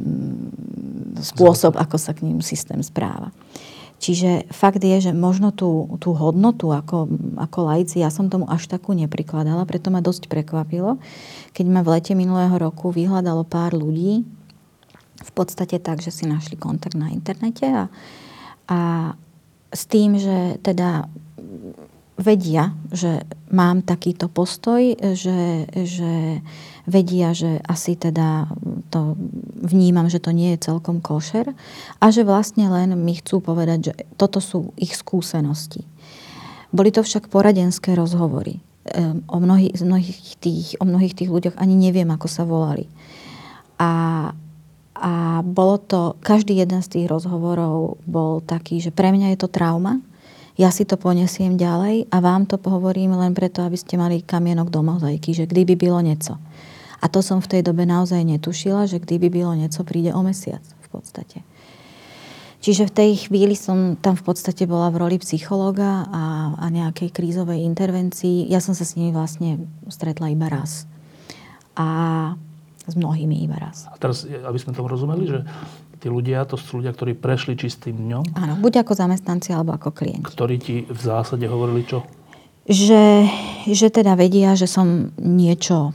spôsob, 1.16 1.80
ako 1.80 1.96
sa 1.96 2.12
k 2.12 2.28
ním 2.28 2.44
systém 2.44 2.84
správa. 2.84 3.32
Čiže 4.02 4.50
fakt 4.50 4.82
je, 4.82 4.98
že 4.98 5.12
možno 5.14 5.54
tú, 5.54 5.96
tú 6.02 6.18
hodnotu 6.18 6.74
ako, 6.74 7.06
ako 7.38 7.60
lajci, 7.70 8.02
ja 8.02 8.10
som 8.10 8.34
tomu 8.34 8.50
až 8.50 8.66
takú 8.66 8.98
neprikladala, 8.98 9.64
preto 9.70 9.94
ma 9.94 10.02
dosť 10.02 10.26
prekvapilo, 10.26 10.98
keď 11.54 11.66
ma 11.70 11.86
v 11.86 11.92
lete 11.96 12.18
minulého 12.18 12.58
roku 12.58 12.90
vyhľadalo 12.90 13.46
pár 13.46 13.78
ľudí, 13.78 14.26
v 15.22 15.32
podstate 15.32 15.78
tak, 15.78 16.02
že 16.02 16.12
si 16.12 16.26
našli 16.26 16.58
kontakt 16.58 16.98
na 16.98 17.14
internete 17.14 17.66
a, 17.70 17.86
a 18.68 18.80
s 19.72 19.84
tým, 19.88 20.20
že 20.20 20.60
teda 20.66 21.08
vedia, 22.22 22.78
že 22.94 23.26
mám 23.50 23.82
takýto 23.82 24.30
postoj, 24.30 24.94
že, 25.18 25.66
že 25.74 26.44
vedia, 26.86 27.34
že 27.34 27.58
asi 27.66 27.98
teda 27.98 28.46
to 28.94 29.18
vnímam, 29.58 30.06
že 30.06 30.22
to 30.22 30.30
nie 30.30 30.54
je 30.56 30.70
celkom 30.70 31.02
košer 31.02 31.50
a 31.98 32.06
že 32.14 32.22
vlastne 32.22 32.70
len 32.70 32.94
mi 32.94 33.18
chcú 33.18 33.42
povedať, 33.42 33.80
že 33.92 33.94
toto 34.22 34.38
sú 34.38 34.76
ich 34.78 34.94
skúsenosti. 34.94 35.84
Boli 36.72 36.94
to 36.94 37.04
však 37.04 37.28
poradenské 37.28 37.98
rozhovory. 37.98 38.64
Ehm, 38.88 39.22
o 39.28 39.38
mnohých, 39.38 39.78
mnohých 39.78 40.40
tých, 40.40 40.68
o 40.80 40.88
mnohých 40.88 41.14
tých 41.14 41.30
ľuďoch 41.30 41.56
ani 41.60 41.76
neviem, 41.76 42.08
ako 42.10 42.28
sa 42.32 42.48
volali. 42.48 42.88
A, 43.78 44.32
a 45.02 45.42
bolo 45.42 45.82
to, 45.82 46.02
každý 46.22 46.62
jeden 46.62 46.86
z 46.86 46.94
tých 46.94 47.10
rozhovorov 47.10 47.98
bol 48.06 48.38
taký, 48.46 48.78
že 48.78 48.94
pre 48.94 49.10
mňa 49.10 49.34
je 49.34 49.40
to 49.42 49.50
trauma, 49.50 49.98
ja 50.62 50.70
si 50.70 50.86
to 50.86 50.94
ponesiem 50.94 51.58
ďalej 51.58 52.06
a 52.14 52.18
vám 52.22 52.46
to 52.46 52.62
pohovorím 52.62 53.18
len 53.18 53.34
preto, 53.34 53.66
aby 53.66 53.74
ste 53.74 53.98
mali 53.98 54.22
kamienok 54.22 54.70
do 54.70 54.86
mozaiky, 54.86 55.34
že 55.34 55.50
kdyby 55.50 55.74
bylo 55.74 56.06
nieco. 56.06 56.38
A 57.02 57.10
to 57.10 57.26
som 57.26 57.42
v 57.42 57.50
tej 57.58 57.62
dobe 57.66 57.82
naozaj 57.90 58.22
netušila, 58.22 58.86
že 58.86 59.02
kdyby 59.02 59.42
bylo 59.42 59.58
nieco, 59.58 59.82
príde 59.82 60.14
o 60.14 60.22
mesiac 60.22 60.62
v 60.86 60.88
podstate. 60.94 61.42
Čiže 62.62 62.94
v 62.94 62.94
tej 62.94 63.12
chvíli 63.26 63.58
som 63.58 63.98
tam 63.98 64.14
v 64.14 64.22
podstate 64.22 64.70
bola 64.70 64.94
v 64.94 65.02
roli 65.02 65.18
psychológa 65.18 66.06
a, 66.14 66.54
a 66.62 66.66
nejakej 66.70 67.10
krízovej 67.10 67.66
intervencii. 67.66 68.46
Ja 68.46 68.62
som 68.62 68.78
sa 68.78 68.86
s 68.86 68.94
nimi 68.94 69.10
vlastne 69.10 69.66
stretla 69.90 70.30
iba 70.30 70.46
raz. 70.46 70.86
A 71.74 71.90
s 72.88 72.94
mnohými 72.98 73.46
iba 73.46 73.58
raz. 73.58 73.86
A 73.92 73.98
teraz, 73.98 74.26
aby 74.26 74.58
sme 74.58 74.74
tomu 74.74 74.90
rozumeli, 74.90 75.24
že 75.30 75.40
tí 76.02 76.10
ľudia, 76.10 76.46
to 76.50 76.58
sú 76.58 76.82
ľudia, 76.82 76.94
ktorí 76.98 77.14
prešli 77.14 77.54
čistým 77.54 77.94
dňom? 78.10 78.34
Áno, 78.34 78.54
buď 78.58 78.82
ako 78.82 78.98
zamestnanci, 78.98 79.54
alebo 79.54 79.78
ako 79.78 79.94
klienti. 79.94 80.26
Ktorí 80.26 80.56
ti 80.58 80.76
v 80.90 81.02
zásade 81.02 81.46
hovorili 81.46 81.86
čo? 81.86 82.02
Že, 82.66 83.30
že 83.70 83.88
teda 83.94 84.18
vedia, 84.18 84.58
že 84.58 84.66
som 84.66 85.14
niečo 85.18 85.94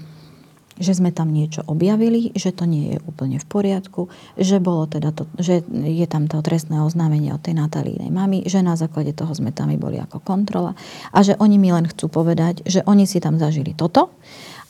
že 0.76 0.92
sme 0.92 1.08
tam 1.08 1.32
niečo 1.32 1.64
objavili, 1.64 2.36
že 2.36 2.52
to 2.52 2.68
nie 2.68 2.96
je 2.96 2.98
úplne 3.08 3.40
v 3.40 3.46
poriadku, 3.48 4.12
že, 4.36 4.60
bolo 4.60 4.84
teda 4.84 5.08
to, 5.12 5.24
že 5.40 5.64
je 5.72 6.06
tam 6.06 6.28
to 6.28 6.44
trestné 6.44 6.84
oznámenie 6.84 7.32
od 7.32 7.40
tej 7.40 7.56
Natalínej 7.56 8.12
mamy, 8.12 8.44
že 8.44 8.60
na 8.60 8.76
základe 8.76 9.16
toho 9.16 9.32
sme 9.32 9.56
tam 9.56 9.72
boli 9.80 9.96
ako 9.96 10.20
kontrola 10.20 10.76
a 11.10 11.18
že 11.24 11.34
oni 11.40 11.56
mi 11.56 11.72
len 11.72 11.88
chcú 11.88 12.12
povedať, 12.12 12.62
že 12.68 12.84
oni 12.84 13.08
si 13.08 13.18
tam 13.18 13.40
zažili 13.40 13.72
toto 13.72 14.12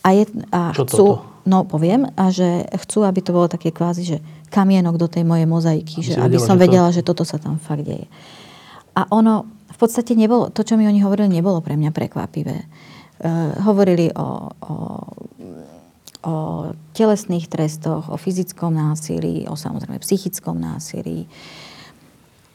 a, 0.06 0.08
je, 0.14 0.24
a 0.54 0.70
Čo 0.70 0.82
chcú, 0.86 1.06
toto? 1.18 1.42
no 1.50 1.66
poviem, 1.66 2.06
a 2.14 2.30
že 2.30 2.62
chcú, 2.86 3.02
aby 3.02 3.18
to 3.18 3.34
bolo 3.34 3.50
také 3.50 3.74
kvázi, 3.74 4.02
že 4.06 4.18
kamienok 4.54 4.94
do 4.94 5.10
tej 5.10 5.26
mojej 5.26 5.50
mozaiky, 5.50 5.98
aby 5.98 6.06
že 6.06 6.14
vedela, 6.14 6.26
aby 6.30 6.38
som 6.38 6.56
že 6.56 6.62
vedela, 6.62 6.88
to... 6.90 6.94
že 6.94 7.02
toto 7.02 7.24
sa 7.26 7.42
tam 7.42 7.58
fakt 7.58 7.82
deje. 7.82 8.06
A 8.94 9.10
ono 9.10 9.50
v 9.66 9.76
podstate 9.82 10.14
nebolo, 10.14 10.48
to, 10.54 10.62
čo 10.62 10.78
mi 10.78 10.86
oni 10.86 11.02
hovorili, 11.02 11.28
nebolo 11.28 11.58
pre 11.60 11.74
mňa 11.74 11.90
prekvapivé. 11.90 12.56
Uh, 13.16 13.52
hovorili 13.66 14.08
o, 14.14 14.48
o 14.52 14.72
o 16.26 16.34
telesných 16.90 17.46
trestoch, 17.46 18.10
o 18.10 18.18
fyzickom 18.18 18.74
násilí, 18.74 19.46
o 19.46 19.54
samozrejme 19.54 20.02
psychickom 20.02 20.58
násilí, 20.58 21.30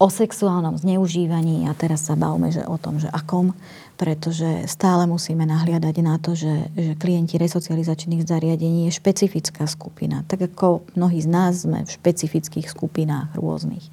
o 0.01 0.09
sexuálnom 0.09 0.81
zneužívaní 0.81 1.69
a 1.69 1.77
teraz 1.77 2.09
sa 2.09 2.17
bavme 2.17 2.49
že 2.49 2.65
o 2.65 2.81
tom, 2.81 2.97
že 2.97 3.05
akom, 3.13 3.53
pretože 4.01 4.65
stále 4.65 5.05
musíme 5.05 5.45
nahliadať 5.45 5.95
na 6.01 6.17
to, 6.17 6.33
že, 6.33 6.73
že 6.73 6.97
klienti 6.97 7.37
resocializačných 7.37 8.25
zariadení 8.25 8.89
je 8.89 8.97
špecifická 8.97 9.69
skupina. 9.69 10.25
Tak 10.25 10.49
ako 10.49 10.89
mnohí 10.97 11.21
z 11.21 11.29
nás 11.29 11.69
sme 11.69 11.85
v 11.85 11.93
špecifických 11.93 12.65
skupinách 12.65 13.37
rôznych. 13.37 13.85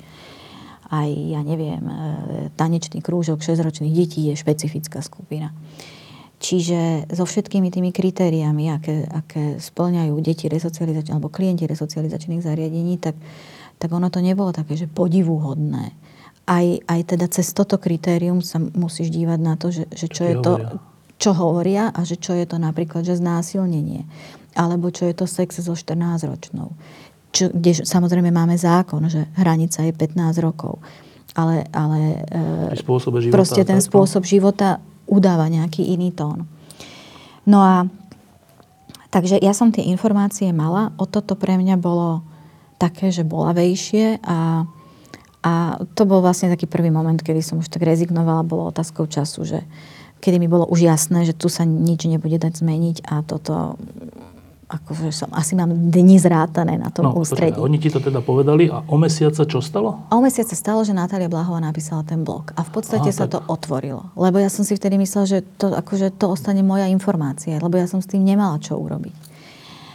Aj, 0.89 1.13
ja 1.13 1.45
neviem, 1.45 1.85
e, 1.85 1.95
tanečný 2.57 3.05
krúžok 3.05 3.45
6-ročných 3.45 3.93
detí 3.93 4.33
je 4.33 4.41
špecifická 4.41 5.05
skupina. 5.05 5.53
Čiže 6.41 7.13
so 7.13 7.29
všetkými 7.29 7.69
tými 7.69 7.93
kritériami, 7.93 8.73
aké, 8.73 9.05
aké 9.05 9.45
splňajú 9.61 10.17
deti 10.25 10.49
resocializačných 10.49 11.13
alebo 11.13 11.29
klienti 11.29 11.69
resocializačných 11.69 12.41
zariadení, 12.41 12.97
tak, 12.97 13.21
tak 13.79 13.95
ono 13.95 14.11
to 14.11 14.19
nebolo 14.19 14.51
také, 14.51 14.75
že 14.75 14.91
podivuhodné. 14.91 15.95
Aj, 16.49 16.67
aj 16.85 17.01
teda 17.15 17.27
cez 17.31 17.55
toto 17.55 17.79
kritérium 17.79 18.43
sa 18.43 18.59
musíš 18.59 19.15
dívať 19.15 19.39
na 19.39 19.55
to, 19.55 19.71
že, 19.71 19.87
že 19.95 20.07
čo, 20.11 20.23
čo 20.23 20.23
je 20.27 20.35
to, 20.43 20.53
čo 21.19 21.31
hovoria 21.35 21.91
a 21.91 22.01
že 22.03 22.19
čo 22.19 22.35
je 22.35 22.47
to 22.47 22.59
napríklad, 22.59 23.03
že 23.07 23.19
znásilnenie. 23.19 24.07
Alebo 24.59 24.91
čo 24.91 25.07
je 25.07 25.15
to 25.15 25.27
sex 25.27 25.63
so 25.63 25.75
14-ročnou. 25.75 26.75
Čo, 27.31 27.53
kde 27.53 27.85
samozrejme 27.85 28.33
máme 28.33 28.57
zákon, 28.57 29.05
že 29.07 29.29
hranica 29.37 29.85
je 29.85 29.93
15 29.93 30.41
rokov. 30.41 30.81
Ale, 31.37 31.69
ale 31.71 32.25
e, 32.73 32.81
života, 32.81 33.31
proste 33.31 33.63
ten 33.63 33.79
spôsob 33.79 34.25
života 34.25 34.81
udáva 35.07 35.47
nejaký 35.47 35.85
iný 35.85 36.11
tón. 36.11 36.49
No 37.45 37.63
a 37.63 37.87
takže 39.09 39.41
ja 39.41 39.53
som 39.53 39.73
tie 39.73 39.87
informácie 39.89 40.51
mala, 40.53 40.93
o 40.97 41.05
toto 41.05 41.37
pre 41.37 41.57
mňa 41.61 41.77
bolo 41.79 42.25
také, 42.79 43.11
že 43.11 43.27
bolavejšie 43.27 44.23
a, 44.23 44.65
a 45.43 45.53
to 45.99 46.03
bol 46.07 46.23
vlastne 46.23 46.49
taký 46.49 46.71
prvý 46.71 46.89
moment, 46.95 47.19
kedy 47.19 47.43
som 47.43 47.59
už 47.59 47.69
tak 47.69 47.83
rezignovala, 47.83 48.47
bolo 48.47 48.71
otázkou 48.71 49.11
času, 49.11 49.45
že 49.45 49.61
kedy 50.23 50.39
mi 50.39 50.49
bolo 50.51 50.67
už 50.67 50.87
jasné, 50.87 51.27
že 51.27 51.35
tu 51.35 51.51
sa 51.51 51.67
nič 51.67 52.07
nebude 52.07 52.39
dať 52.39 52.63
zmeniť 52.63 52.97
a 53.07 53.23
toto 53.27 53.79
akože 54.69 55.09
som, 55.11 55.29
asi 55.33 55.57
mám 55.57 55.73
dni 55.73 56.21
zrátané 56.21 56.77
na 56.77 56.93
tom 56.93 57.09
no, 57.09 57.17
ústredí. 57.17 57.57
Počkaj, 57.57 57.65
oni 57.65 57.79
ti 57.81 57.89
to 57.89 58.05
teda 58.05 58.21
povedali 58.21 58.69
a 58.69 58.85
o 58.85 59.01
mesiac 59.01 59.33
sa 59.33 59.49
čo 59.49 59.65
stalo? 59.65 60.05
A 60.13 60.21
o 60.21 60.21
mesiac 60.21 60.45
sa 60.45 60.53
stalo, 60.53 60.85
že 60.85 60.93
Natália 60.93 61.33
Blahová 61.33 61.57
napísala 61.57 62.05
ten 62.05 62.21
blog. 62.21 62.53
A 62.53 62.61
v 62.61 62.71
podstate 62.77 63.09
Aha, 63.09 63.17
sa 63.17 63.25
tak... 63.25 63.33
to 63.33 63.39
otvorilo. 63.49 64.13
Lebo 64.13 64.37
ja 64.37 64.53
som 64.53 64.69
si 64.69 64.77
vtedy 64.77 65.01
myslela, 65.01 65.25
že 65.25 65.39
to, 65.57 65.73
akože 65.73 66.13
to 66.21 66.29
ostane 66.29 66.61
moja 66.61 66.85
informácia. 66.85 67.57
Lebo 67.57 67.81
ja 67.81 67.89
som 67.89 68.05
s 68.05 68.13
tým 68.13 68.21
nemala 68.21 68.61
čo 68.61 68.77
urobiť. 68.77 69.28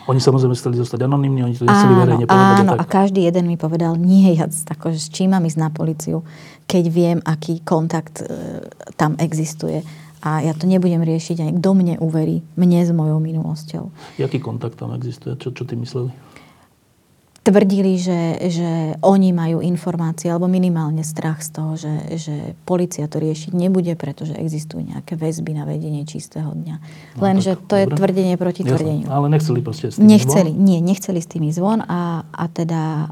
Oni 0.04 0.20
samozrejme 0.20 0.52
chceli 0.56 0.76
zostať 0.76 1.08
anonimní, 1.08 1.48
oni 1.48 1.56
to 1.56 1.63
nechceli 1.63 1.96
verejne 1.96 2.26
povedať. 2.28 2.60
Áno, 2.60 2.74
tak. 2.76 2.80
a 2.80 2.84
každý 2.84 3.24
jeden 3.24 3.48
mi 3.48 3.56
povedal, 3.56 3.96
nie, 3.96 4.36
ja 4.36 4.52
akože, 4.52 5.00
s 5.00 5.08
čím 5.08 5.32
mám 5.32 5.48
ísť 5.48 5.60
na 5.60 5.70
policiu, 5.72 6.28
keď 6.68 6.84
viem, 6.92 7.18
aký 7.24 7.63
kontakt 7.63 8.20
e, 8.20 8.68
tam 9.00 9.16
existuje 9.16 9.80
a 10.24 10.44
ja 10.44 10.56
to 10.56 10.68
nebudem 10.68 11.04
riešiť 11.04 11.38
aj 11.44 11.52
kto 11.60 11.70
mne 11.76 11.96
uverí, 12.00 12.39
mne 12.56 12.80
s 12.84 12.92
mojou 12.96 13.20
minulosťou. 13.20 13.92
Jaký 14.20 14.39
kontakt 14.39 14.80
tam 14.80 14.96
existuje? 14.96 15.36
Čo, 15.36 15.52
čo 15.52 15.63
ty 15.68 15.76
mysleli? 15.76 16.12
Tvrdili, 17.43 17.99
že, 17.99 18.39
že 18.47 18.95
oni 19.03 19.36
majú 19.36 19.60
informácie 19.60 20.32
alebo 20.32 20.47
minimálne 20.47 21.03
strach 21.03 21.43
z 21.43 21.49
toho, 21.51 21.75
že, 21.75 22.15
že 22.15 22.36
policia 22.63 23.03
to 23.12 23.19
riešiť 23.19 23.51
nebude, 23.51 23.91
pretože 23.99 24.32
existujú 24.32 24.79
nejaké 24.79 25.19
väzby 25.19 25.51
na 25.51 25.67
vedenie 25.67 26.08
čistého 26.08 26.56
dňa. 26.56 26.75
No, 26.79 27.19
Lenže 27.19 27.60
to 27.67 27.75
dobre. 27.75 27.84
je 27.84 27.86
tvrdenie 27.99 28.36
proti 28.39 28.63
Jasne, 28.63 28.71
tvrdeniu. 28.71 29.08
Ale 29.12 29.27
nechceli 29.27 29.60
proste 29.60 29.91
s 29.91 29.99
tým 29.99 30.08
Nechceli, 30.08 30.56
zvon? 30.56 30.63
nie, 30.63 30.79
nechceli 30.79 31.19
s 31.19 31.27
tými 31.27 31.51
zvon 31.51 31.84
a, 31.84 32.23
a 32.32 32.43
teda 32.47 33.12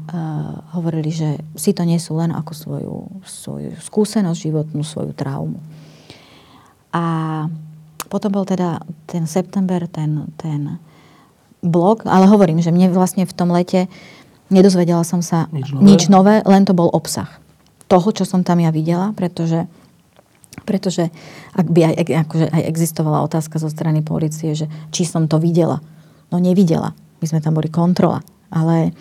hovorili, 0.80 1.12
že 1.12 1.36
si 1.52 1.76
to 1.76 1.84
nesú 1.84 2.16
len 2.16 2.32
ako 2.32 2.52
svoju, 2.56 2.96
svoju 3.28 3.70
skúsenosť 3.84 4.38
životnú, 4.48 4.80
svoju 4.80 5.12
traumu. 5.12 5.60
A 6.96 7.04
potom 8.08 8.32
bol 8.32 8.48
teda 8.48 8.80
ten 9.04 9.28
september, 9.28 9.84
ten, 9.92 10.24
ten 10.40 10.80
blog, 11.62 12.08
ale 12.08 12.26
hovorím, 12.26 12.58
že 12.64 12.74
mne 12.74 12.90
vlastne 12.96 13.28
v 13.28 13.32
tom 13.36 13.54
lete 13.54 13.86
nedozvedela 14.52 15.02
som 15.02 15.24
sa 15.24 15.48
Nič 15.50 15.72
nové? 15.72 15.82
nič 15.82 16.02
nové, 16.12 16.34
len 16.44 16.62
to 16.68 16.76
bol 16.76 16.92
obsah 16.92 17.42
toho, 17.92 18.08
čo 18.08 18.24
som 18.24 18.40
tam 18.40 18.64
ja 18.64 18.72
videla, 18.72 19.12
pretože 19.12 19.68
pretože 20.62 21.10
ak 21.56 21.66
by 21.68 21.80
aj, 21.92 21.94
akože 22.28 22.46
aj 22.52 22.62
existovala 22.70 23.24
otázka 23.24 23.56
zo 23.58 23.72
strany 23.72 24.04
policie, 24.04 24.54
že 24.54 24.70
či 24.94 25.02
som 25.08 25.26
to 25.26 25.40
videla. 25.40 25.80
No 26.28 26.38
nevidela. 26.38 26.94
My 27.20 27.26
sme 27.26 27.40
tam 27.42 27.56
boli 27.56 27.72
kontrola. 27.72 28.20
Ale 28.52 28.94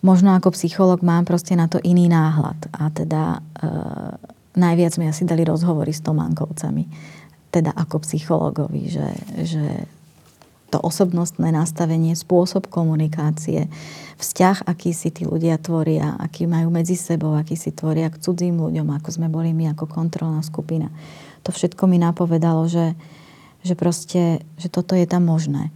možno 0.00 0.34
ako 0.34 0.56
psycholog 0.56 1.04
mám 1.04 1.28
proste 1.28 1.54
na 1.54 1.68
to 1.68 1.78
iný 1.84 2.08
náhľad. 2.10 2.58
A 2.74 2.90
teda 2.90 3.38
e, 3.38 3.68
najviac 4.56 4.96
mi 4.98 5.06
asi 5.06 5.28
dali 5.28 5.46
rozhovory 5.46 5.92
s 5.92 6.02
Tománkovcami. 6.02 6.88
Teda 7.52 7.70
ako 7.76 8.02
psychologovi, 8.02 8.90
že, 8.90 9.08
že 9.46 9.64
to 10.70 10.78
osobnostné 10.78 11.50
nastavenie, 11.50 12.14
spôsob 12.14 12.70
komunikácie, 12.70 13.66
vzťah, 14.22 14.70
aký 14.70 14.94
si 14.94 15.10
tí 15.10 15.26
ľudia 15.26 15.58
tvoria, 15.58 16.14
aký 16.16 16.46
majú 16.46 16.70
medzi 16.70 16.94
sebou, 16.94 17.34
aký 17.34 17.58
si 17.58 17.74
tvoria 17.74 18.06
k 18.06 18.22
cudzím 18.22 18.62
ľuďom, 18.62 18.86
ako 18.94 19.08
sme 19.10 19.26
boli 19.26 19.50
my 19.50 19.74
ako 19.74 19.90
kontrolná 19.90 20.40
skupina. 20.46 20.88
To 21.42 21.50
všetko 21.50 21.90
mi 21.90 21.98
napovedalo, 21.98 22.70
že, 22.70 22.94
že 23.66 23.74
proste, 23.74 24.46
že 24.60 24.68
toto 24.70 24.94
je 24.94 25.04
tam 25.08 25.26
možné. 25.26 25.74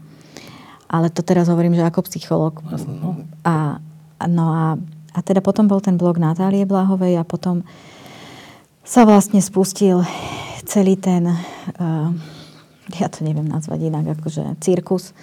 Ale 0.86 1.10
to 1.10 1.26
teraz 1.26 1.50
hovorím, 1.50 1.74
že 1.74 1.82
ako 1.82 2.06
psycholog. 2.06 2.62
No. 2.70 3.26
A, 3.42 3.82
no 4.30 4.44
a, 4.54 4.64
a 5.10 5.18
teda 5.24 5.42
potom 5.42 5.66
bol 5.66 5.82
ten 5.82 5.98
blog 5.98 6.22
Natálie 6.22 6.68
Blahovej 6.68 7.18
a 7.18 7.26
potom 7.26 7.66
sa 8.84 9.08
vlastne 9.08 9.40
spustil 9.40 10.04
celý 10.68 11.00
ten 11.00 11.24
uh, 11.28 12.12
ja 13.00 13.08
to 13.08 13.24
neviem 13.24 13.46
nazvať 13.46 13.88
inak, 13.88 14.18
akože 14.18 14.60
cirkus, 14.60 15.16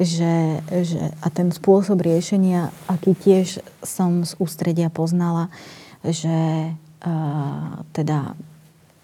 že, 0.00 0.64
že, 0.68 1.00
a 1.20 1.28
ten 1.28 1.52
spôsob 1.52 2.00
riešenia, 2.00 2.72
aký 2.88 3.12
tiež 3.16 3.60
som 3.84 4.24
z 4.24 4.32
ústredia 4.40 4.88
poznala, 4.88 5.52
že 6.00 6.72
uh, 6.72 7.84
teda 7.92 8.32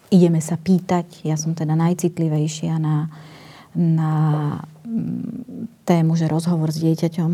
ideme 0.09 0.39
sa 0.39 0.55
pýtať, 0.55 1.27
ja 1.27 1.35
som 1.35 1.53
teda 1.53 1.75
najcitlivejšia 1.75 2.79
na, 2.79 3.11
na 3.75 4.13
mm, 4.87 5.83
tému, 5.83 6.15
že 6.15 6.31
rozhovor 6.31 6.71
s 6.71 6.81
dieťaťom, 6.81 7.31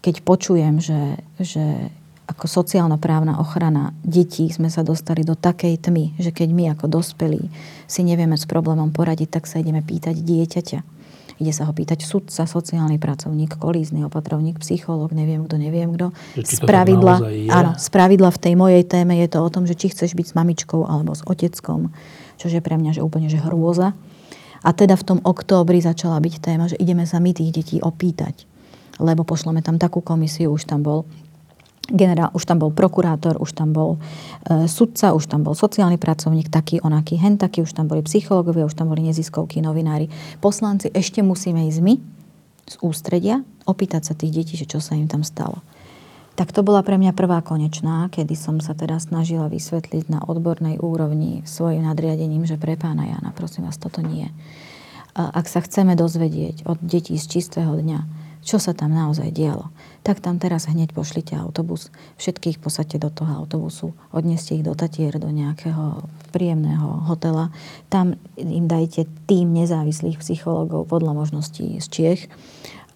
keď 0.00 0.14
počujem, 0.24 0.80
že, 0.80 1.20
že 1.36 1.92
ako 2.30 2.46
sociálno-právna 2.46 3.42
ochrana 3.42 3.90
detí 4.06 4.46
sme 4.54 4.70
sa 4.70 4.86
dostali 4.86 5.26
do 5.26 5.34
takej 5.34 5.82
tmy, 5.82 6.14
že 6.22 6.30
keď 6.30 6.48
my 6.54 6.64
ako 6.78 6.86
dospelí 6.86 7.50
si 7.90 8.06
nevieme 8.06 8.38
s 8.38 8.46
problémom 8.46 8.94
poradiť, 8.94 9.34
tak 9.34 9.50
sa 9.50 9.58
ideme 9.58 9.82
pýtať 9.82 10.14
dieťaťa. 10.22 11.02
Ide 11.40 11.56
sa 11.56 11.64
ho 11.66 11.72
pýtať 11.72 12.04
sudca, 12.04 12.44
sociálny 12.44 13.00
pracovník, 13.00 13.56
kolízny 13.56 14.04
opatrovník, 14.04 14.60
psychológ, 14.60 15.16
neviem 15.16 15.42
kto, 15.48 15.56
neviem 15.56 15.90
kto. 15.96 16.12
Spravidla, 16.36 17.48
áno, 17.48 17.70
spravidla 17.80 18.28
v 18.28 18.38
tej 18.38 18.54
mojej 18.54 18.84
téme 18.84 19.16
je 19.24 19.26
to 19.26 19.40
o 19.40 19.48
tom, 19.48 19.64
že 19.64 19.74
či 19.74 19.90
chceš 19.90 20.12
byť 20.14 20.26
s 20.30 20.36
mamičkou 20.36 20.84
alebo 20.84 21.16
s 21.16 21.24
oteckom, 21.24 21.90
čo 22.36 22.46
je 22.46 22.60
pre 22.60 22.76
mňa 22.76 23.00
že 23.00 23.02
úplne 23.02 23.32
že 23.32 23.40
hrôza. 23.40 23.96
A 24.60 24.76
teda 24.76 24.94
v 25.00 25.06
tom 25.16 25.18
októbri 25.24 25.80
začala 25.80 26.20
byť 26.20 26.34
téma, 26.44 26.68
že 26.68 26.76
ideme 26.76 27.08
sa 27.08 27.16
my 27.16 27.32
tých 27.32 27.50
detí 27.56 27.76
opýtať. 27.80 28.44
Lebo 29.00 29.24
pošleme 29.24 29.64
tam 29.64 29.80
takú 29.80 30.04
komisiu, 30.04 30.52
už 30.52 30.68
tam 30.68 30.84
bol 30.84 31.08
generál, 31.88 32.30
už 32.36 32.44
tam 32.46 32.60
bol 32.60 32.70
prokurátor, 32.70 33.40
už 33.40 33.56
tam 33.56 33.72
bol 33.72 33.96
e, 33.96 34.68
sudca, 34.68 35.16
už 35.16 35.26
tam 35.26 35.42
bol 35.42 35.56
sociálny 35.56 35.96
pracovník, 35.96 36.52
taký, 36.52 36.78
onaký, 36.84 37.16
hen 37.18 37.40
taký, 37.40 37.64
už 37.64 37.72
tam 37.72 37.88
boli 37.88 38.04
psychológovia, 38.06 38.68
už 38.68 38.76
tam 38.76 38.92
boli 38.92 39.02
neziskovky, 39.06 39.64
novinári. 39.64 40.12
Poslanci 40.38 40.92
ešte 40.94 41.24
musíme 41.24 41.66
ísť 41.66 41.80
my 41.82 41.94
z 42.70 42.74
ústredia, 42.84 43.42
opýtať 43.66 44.12
sa 44.12 44.14
tých 44.14 44.30
detí, 44.30 44.54
že 44.54 44.68
čo 44.68 44.78
sa 44.78 44.94
im 44.94 45.10
tam 45.10 45.26
stalo. 45.26 45.64
Tak 46.38 46.56
to 46.56 46.64
bola 46.64 46.80
pre 46.80 46.96
mňa 46.96 47.12
prvá 47.12 47.42
konečná, 47.44 48.08
kedy 48.08 48.32
som 48.38 48.62
sa 48.64 48.72
teda 48.72 48.96
snažila 49.02 49.50
vysvetliť 49.50 50.08
na 50.08 50.20
odbornej 50.24 50.80
úrovni 50.80 51.44
svojim 51.44 51.84
nadriadením, 51.84 52.48
že 52.48 52.56
pre 52.56 52.80
pána 52.80 53.10
Jana, 53.10 53.34
prosím 53.34 53.68
vás, 53.68 53.76
toto 53.76 54.00
nie. 54.00 54.30
Ak 55.12 55.50
sa 55.50 55.60
chceme 55.60 55.98
dozvedieť 55.98 56.64
od 56.64 56.78
detí 56.80 57.18
z 57.18 57.26
čistého 57.26 57.74
dňa, 57.74 58.19
čo 58.40 58.56
sa 58.56 58.72
tam 58.72 58.96
naozaj 58.96 59.30
dialo, 59.36 59.68
tak 60.00 60.24
tam 60.24 60.40
teraz 60.40 60.64
hneď 60.64 60.96
pošlite 60.96 61.36
autobus. 61.36 61.92
Všetkých 62.16 62.56
posadte 62.56 62.96
do 62.96 63.12
toho 63.12 63.44
autobusu, 63.44 63.92
odneste 64.16 64.56
ich 64.56 64.64
do 64.64 64.72
Tatier, 64.72 65.20
do 65.20 65.28
nejakého 65.28 66.08
príjemného 66.32 67.04
hotela. 67.04 67.52
Tam 67.92 68.16
im 68.40 68.64
dajte 68.64 69.04
tým 69.28 69.52
nezávislých 69.52 70.16
psychológov 70.24 70.88
podľa 70.88 71.12
možností 71.12 71.76
z 71.84 71.86
Čiech 71.92 72.22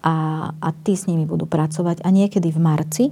a, 0.01 0.49
a 0.57 0.69
tí 0.81 0.97
s 0.97 1.05
nimi 1.05 1.29
budú 1.29 1.45
pracovať. 1.45 2.01
A 2.01 2.09
niekedy 2.09 2.49
v 2.49 2.59
marci 2.61 3.05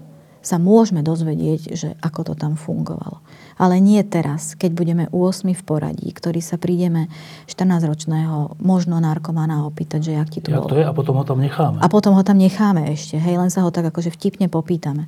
sa 0.43 0.59
môžeme 0.59 1.05
dozvedieť, 1.05 1.61
že 1.73 1.89
ako 2.03 2.31
to 2.31 2.33
tam 2.35 2.59
fungovalo. 2.59 3.23
Ale 3.57 3.77
nie 3.77 4.01
teraz, 4.01 4.57
keď 4.57 4.71
budeme 4.73 5.05
8 5.13 5.53
v 5.53 5.63
poradí, 5.63 6.09
ktorý 6.09 6.41
sa 6.41 6.57
prídeme 6.57 7.09
14-ročného, 7.45 8.57
možno 8.61 8.97
narkomana 8.97 9.65
opýtať, 9.65 10.09
že 10.09 10.11
jak 10.17 10.29
ti 10.29 10.39
to 10.41 10.49
jak 10.49 10.65
bolo. 10.65 10.69
to 10.73 10.77
je 10.81 10.85
a 10.85 10.93
potom 10.93 11.15
ho 11.17 11.25
tam 11.25 11.39
necháme. 11.41 11.77
A 11.81 11.87
potom 11.89 12.17
ho 12.17 12.23
tam 12.25 12.37
necháme 12.41 12.89
ešte, 12.89 13.21
hej, 13.21 13.37
len 13.37 13.53
sa 13.53 13.61
ho 13.61 13.69
tak 13.69 13.89
akože 13.93 14.09
vtipne 14.09 14.49
popýtame. 14.49 15.05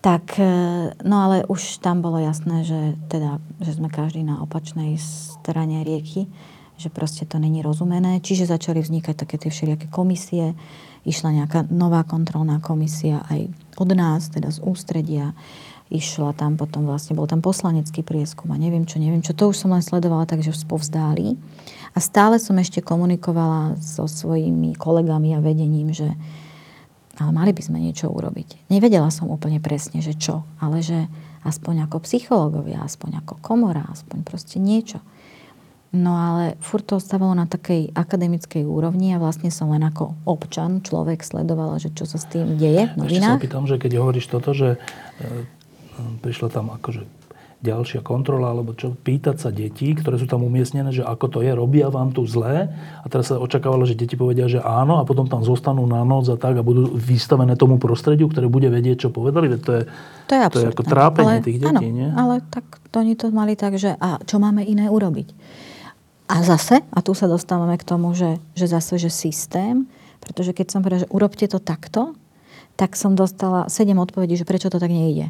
Tak, 0.00 0.40
e, 0.40 0.52
no 1.04 1.16
ale 1.28 1.44
už 1.44 1.84
tam 1.84 2.00
bolo 2.00 2.16
jasné, 2.16 2.64
že 2.64 2.96
teda, 3.12 3.36
že 3.60 3.76
sme 3.76 3.92
každý 3.92 4.24
na 4.24 4.40
opačnej 4.40 4.96
strane 4.96 5.84
rieky, 5.84 6.24
že 6.80 6.88
proste 6.88 7.28
to 7.28 7.36
není 7.36 7.60
rozumené. 7.60 8.24
Čiže 8.24 8.48
začali 8.48 8.80
vznikať 8.80 9.12
také 9.12 9.36
tie 9.36 9.52
všelijaké 9.52 9.92
komisie, 9.92 10.56
išla 11.04 11.44
nejaká 11.44 11.68
nová 11.68 12.04
kontrolná 12.08 12.64
komisia 12.64 13.20
aj 13.28 13.52
od 13.76 13.90
nás, 13.92 14.32
teda 14.32 14.48
z 14.48 14.64
ústredia 14.64 15.36
išla 15.90 16.32
tam 16.38 16.54
potom 16.54 16.86
vlastne, 16.86 17.18
bol 17.18 17.26
tam 17.26 17.42
poslanecký 17.42 18.06
prieskum 18.06 18.54
a 18.54 18.56
neviem 18.56 18.86
čo, 18.86 19.02
neviem 19.02 19.20
čo. 19.20 19.34
To 19.34 19.50
už 19.50 19.58
som 19.58 19.74
len 19.74 19.82
sledovala, 19.82 20.24
takže 20.30 20.54
už 20.54 20.62
spovzdáli. 20.62 21.34
A 21.90 21.98
stále 21.98 22.38
som 22.38 22.54
ešte 22.56 22.78
komunikovala 22.78 23.74
so 23.82 24.06
svojimi 24.06 24.78
kolegami 24.78 25.34
a 25.34 25.42
vedením, 25.42 25.90
že 25.90 26.14
ale 27.20 27.36
mali 27.36 27.52
by 27.52 27.60
sme 27.60 27.84
niečo 27.84 28.08
urobiť. 28.08 28.72
Nevedela 28.72 29.12
som 29.12 29.28
úplne 29.28 29.60
presne, 29.60 30.00
že 30.00 30.16
čo, 30.16 30.48
ale 30.56 30.80
že 30.80 31.04
aspoň 31.44 31.84
ako 31.84 32.08
psychológovia, 32.08 32.80
aspoň 32.80 33.20
ako 33.20 33.36
komora, 33.44 33.84
aspoň 33.92 34.24
proste 34.24 34.56
niečo. 34.56 35.04
No 35.90 36.14
ale 36.14 36.54
furt 36.62 36.86
to 36.86 37.02
ostávalo 37.02 37.34
na 37.34 37.50
takej 37.50 37.90
akademickej 37.98 38.62
úrovni 38.62 39.10
a 39.10 39.18
vlastne 39.18 39.50
som 39.50 39.74
len 39.74 39.82
ako 39.82 40.14
občan, 40.22 40.86
človek 40.86 41.20
sledovala, 41.26 41.82
že 41.82 41.90
čo 41.90 42.06
sa 42.06 42.14
s 42.14 42.30
tým 42.30 42.56
deje 42.56 42.94
v 42.94 43.04
novinách. 43.04 43.10
Ešte 43.10 43.26
sa 43.26 43.42
opýtam, 43.42 43.64
že 43.66 43.76
keď 43.76 43.92
hovoríš 43.98 44.26
toto, 44.30 44.54
že 44.54 44.78
e, 44.78 45.26
prišla 46.20 46.48
tam 46.50 46.72
akože 46.74 47.06
ďalšia 47.60 48.00
kontrola, 48.00 48.56
alebo 48.56 48.72
čo, 48.72 48.96
pýtať 48.96 49.36
sa 49.36 49.52
detí, 49.52 49.92
ktoré 49.92 50.16
sú 50.16 50.24
tam 50.24 50.40
umiestnené, 50.40 50.96
že 50.96 51.04
ako 51.04 51.26
to 51.28 51.38
je, 51.44 51.52
robia 51.52 51.92
vám 51.92 52.08
tu 52.16 52.24
zlé. 52.24 52.72
A 53.04 53.06
teraz 53.12 53.28
sa 53.28 53.36
očakávalo, 53.36 53.84
že 53.84 53.92
deti 53.92 54.16
povedia, 54.16 54.48
že 54.48 54.64
áno 54.64 54.96
a 54.96 55.04
potom 55.04 55.28
tam 55.28 55.44
zostanú 55.44 55.84
na 55.84 56.00
noc 56.00 56.24
a 56.32 56.40
tak 56.40 56.56
a 56.56 56.64
budú 56.64 56.88
vystavené 56.96 57.60
tomu 57.60 57.76
prostrediu, 57.76 58.32
ktoré 58.32 58.48
bude 58.48 58.72
vedieť, 58.72 59.06
čo 59.06 59.08
povedali. 59.12 59.52
To 59.60 59.70
je, 59.76 59.82
to 60.24 60.32
je, 60.32 60.40
to 60.48 60.58
je 60.64 60.68
ako 60.72 60.84
trápenie 60.88 61.36
ale, 61.40 61.44
tých 61.44 61.60
detí, 61.60 61.88
áno, 61.92 61.96
nie? 62.00 62.08
ale 62.16 62.34
tak 62.48 62.64
oni 62.96 63.12
to 63.12 63.28
mali 63.28 63.52
tak, 63.60 63.76
že 63.76 63.92
a 64.00 64.16
čo 64.24 64.40
máme 64.40 64.64
iné 64.64 64.88
urobiť? 64.88 65.28
A 66.32 66.40
zase, 66.40 66.80
a 66.80 66.98
tu 67.04 67.12
sa 67.12 67.28
dostávame 67.28 67.76
k 67.76 67.84
tomu, 67.84 68.16
že, 68.16 68.40
že 68.56 68.72
zase, 68.72 68.96
že 68.96 69.12
systém, 69.12 69.84
pretože 70.24 70.56
keď 70.56 70.66
som 70.72 70.80
povedala, 70.80 71.04
že 71.04 71.12
urobte 71.12 71.44
to 71.44 71.60
takto, 71.60 72.16
tak 72.80 72.96
som 72.96 73.12
dostala 73.12 73.68
sedem 73.68 74.00
odpovedí, 74.00 74.40
že 74.40 74.48
prečo 74.48 74.72
to 74.72 74.80
tak 74.80 74.88
nejde. 74.88 75.28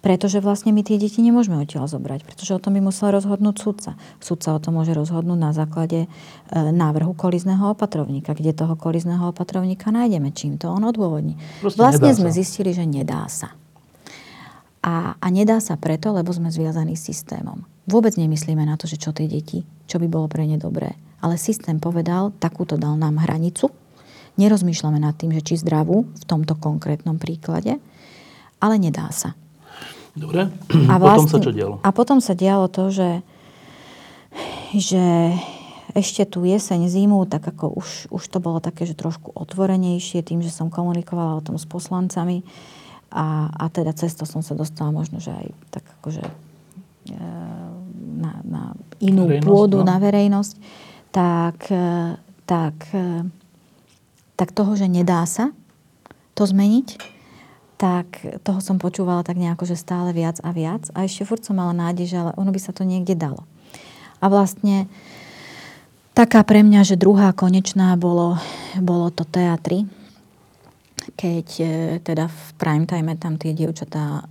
Pretože 0.00 0.40
vlastne 0.40 0.72
my 0.72 0.80
tie 0.80 0.96
deti 0.96 1.20
nemôžeme 1.20 1.60
odtiaľ 1.60 1.84
zobrať, 1.84 2.24
pretože 2.24 2.56
o 2.56 2.62
tom 2.62 2.72
by 2.72 2.80
musel 2.80 3.12
rozhodnúť 3.12 3.56
sudca. 3.60 3.90
Sudca 4.16 4.56
o 4.56 4.60
tom 4.60 4.80
môže 4.80 4.96
rozhodnúť 4.96 5.36
na 5.36 5.52
základe 5.52 6.04
e, 6.04 6.08
návrhu 6.56 7.12
kolizného 7.12 7.76
opatrovníka, 7.76 8.32
kde 8.32 8.56
toho 8.56 8.80
kolizného 8.80 9.28
opatrovníka 9.28 9.92
nájdeme. 9.92 10.32
Čím 10.32 10.56
to 10.56 10.72
on 10.72 10.88
odôvodní. 10.88 11.36
Proste 11.60 11.76
vlastne 11.76 12.16
sme 12.16 12.32
sa. 12.32 12.36
zistili, 12.40 12.72
že 12.72 12.88
nedá 12.88 13.28
sa. 13.28 13.52
A, 14.80 15.20
a 15.20 15.26
nedá 15.28 15.60
sa 15.60 15.76
preto, 15.76 16.16
lebo 16.16 16.32
sme 16.32 16.48
zviazaní 16.48 16.96
s 16.96 17.04
systémom. 17.04 17.68
Vôbec 17.84 18.16
nemyslíme 18.16 18.64
na 18.64 18.80
to, 18.80 18.88
že 18.88 18.96
čo 18.96 19.12
tie 19.12 19.28
deti, 19.28 19.68
čo 19.84 20.00
by 20.00 20.08
bolo 20.08 20.24
pre 20.32 20.48
ne 20.48 20.56
dobré. 20.56 20.96
Ale 21.20 21.36
systém 21.36 21.76
povedal, 21.76 22.32
takúto 22.40 22.80
dal 22.80 22.96
nám 22.96 23.20
hranicu. 23.20 23.68
Nerozmýšľame 24.40 24.96
nad 24.96 25.12
tým, 25.20 25.36
že 25.36 25.44
či 25.44 25.60
zdravú 25.60 26.08
v 26.08 26.24
tomto 26.24 26.56
konkrétnom 26.56 27.20
príklade, 27.20 27.76
ale 28.56 28.74
nedá 28.80 29.12
sa. 29.12 29.36
Dobre, 30.20 30.52
a 30.68 30.94
vlastne, 31.00 31.24
potom 31.24 31.32
sa 31.32 31.38
čo 31.40 31.52
dialo? 31.56 31.74
A 31.80 31.88
potom 31.96 32.18
sa 32.20 32.32
dialo 32.36 32.66
to, 32.68 32.92
že, 32.92 33.10
že 34.76 35.32
ešte 35.96 36.28
tu 36.28 36.44
jeseň, 36.44 36.86
zimu, 36.86 37.24
tak 37.26 37.48
ako 37.48 37.72
už, 37.72 38.12
už 38.12 38.22
to 38.28 38.38
bolo 38.38 38.60
také, 38.60 38.84
že 38.84 38.92
trošku 38.92 39.32
otvorenejšie 39.32 40.20
tým, 40.20 40.44
že 40.44 40.52
som 40.52 40.68
komunikovala 40.68 41.40
o 41.40 41.44
tom 41.44 41.56
s 41.56 41.64
poslancami 41.64 42.44
a, 43.10 43.50
a 43.50 43.64
teda 43.72 43.90
cesto 43.96 44.22
som 44.22 44.44
sa 44.44 44.54
dostala 44.54 44.94
možno, 44.94 45.18
že 45.18 45.34
aj 45.34 45.46
tak 45.74 45.84
akože 45.98 46.22
e, 46.22 46.32
na, 48.22 48.32
na 48.46 48.62
inú 49.02 49.26
verejnosť, 49.26 49.50
pôdu, 49.50 49.82
no? 49.82 49.88
na 49.88 49.96
verejnosť, 49.98 50.54
tak, 51.10 51.58
e, 51.74 52.14
tak, 52.46 52.76
e, 52.94 53.26
tak 54.38 54.54
toho, 54.54 54.78
že 54.78 54.86
nedá 54.86 55.26
sa 55.26 55.50
to 56.38 56.46
zmeniť, 56.46 57.18
tak 57.80 58.20
toho 58.44 58.60
som 58.60 58.76
počúvala 58.76 59.24
tak 59.24 59.40
nejako, 59.40 59.64
že 59.64 59.80
stále 59.80 60.12
viac 60.12 60.36
a 60.44 60.52
viac. 60.52 60.92
A 60.92 61.08
ešte 61.08 61.24
furt 61.24 61.40
som 61.40 61.56
mala 61.56 61.72
nádej, 61.72 62.12
že 62.12 62.16
ale 62.20 62.36
ono 62.36 62.52
by 62.52 62.60
sa 62.60 62.76
to 62.76 62.84
niekde 62.84 63.16
dalo. 63.16 63.48
A 64.20 64.28
vlastne 64.28 64.84
taká 66.12 66.44
pre 66.44 66.60
mňa, 66.60 66.84
že 66.84 67.00
druhá 67.00 67.32
konečná 67.32 67.96
bolo, 67.96 68.36
bolo 68.76 69.08
to 69.08 69.24
teatri, 69.24 69.88
keď 71.16 71.46
e, 71.56 71.68
teda 72.04 72.28
v 72.28 72.42
prime 72.60 72.84
time 72.84 73.16
tam 73.16 73.40
tie 73.40 73.56
dievčatá 73.56 74.04
e, 74.04 74.22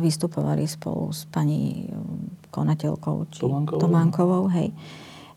vystupovali 0.00 0.64
spolu 0.64 1.12
s 1.12 1.28
pani 1.28 1.84
konateľkou 2.48 3.16
či 3.28 3.44
Tománkovou. 3.44 3.80
Tománkovou 3.84 4.44
hej, 4.56 4.72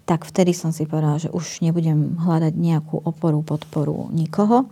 tak 0.08 0.23
vtedy 0.23 0.56
som 0.56 0.71
si 0.71 0.88
povedala, 0.88 1.19
že 1.19 1.27
už 1.36 1.60
nebudem 1.60 2.15
hľadať 2.15 2.56
nejakú 2.56 3.03
oporu, 3.03 3.43
podporu 3.43 4.08
nikoho, 4.15 4.71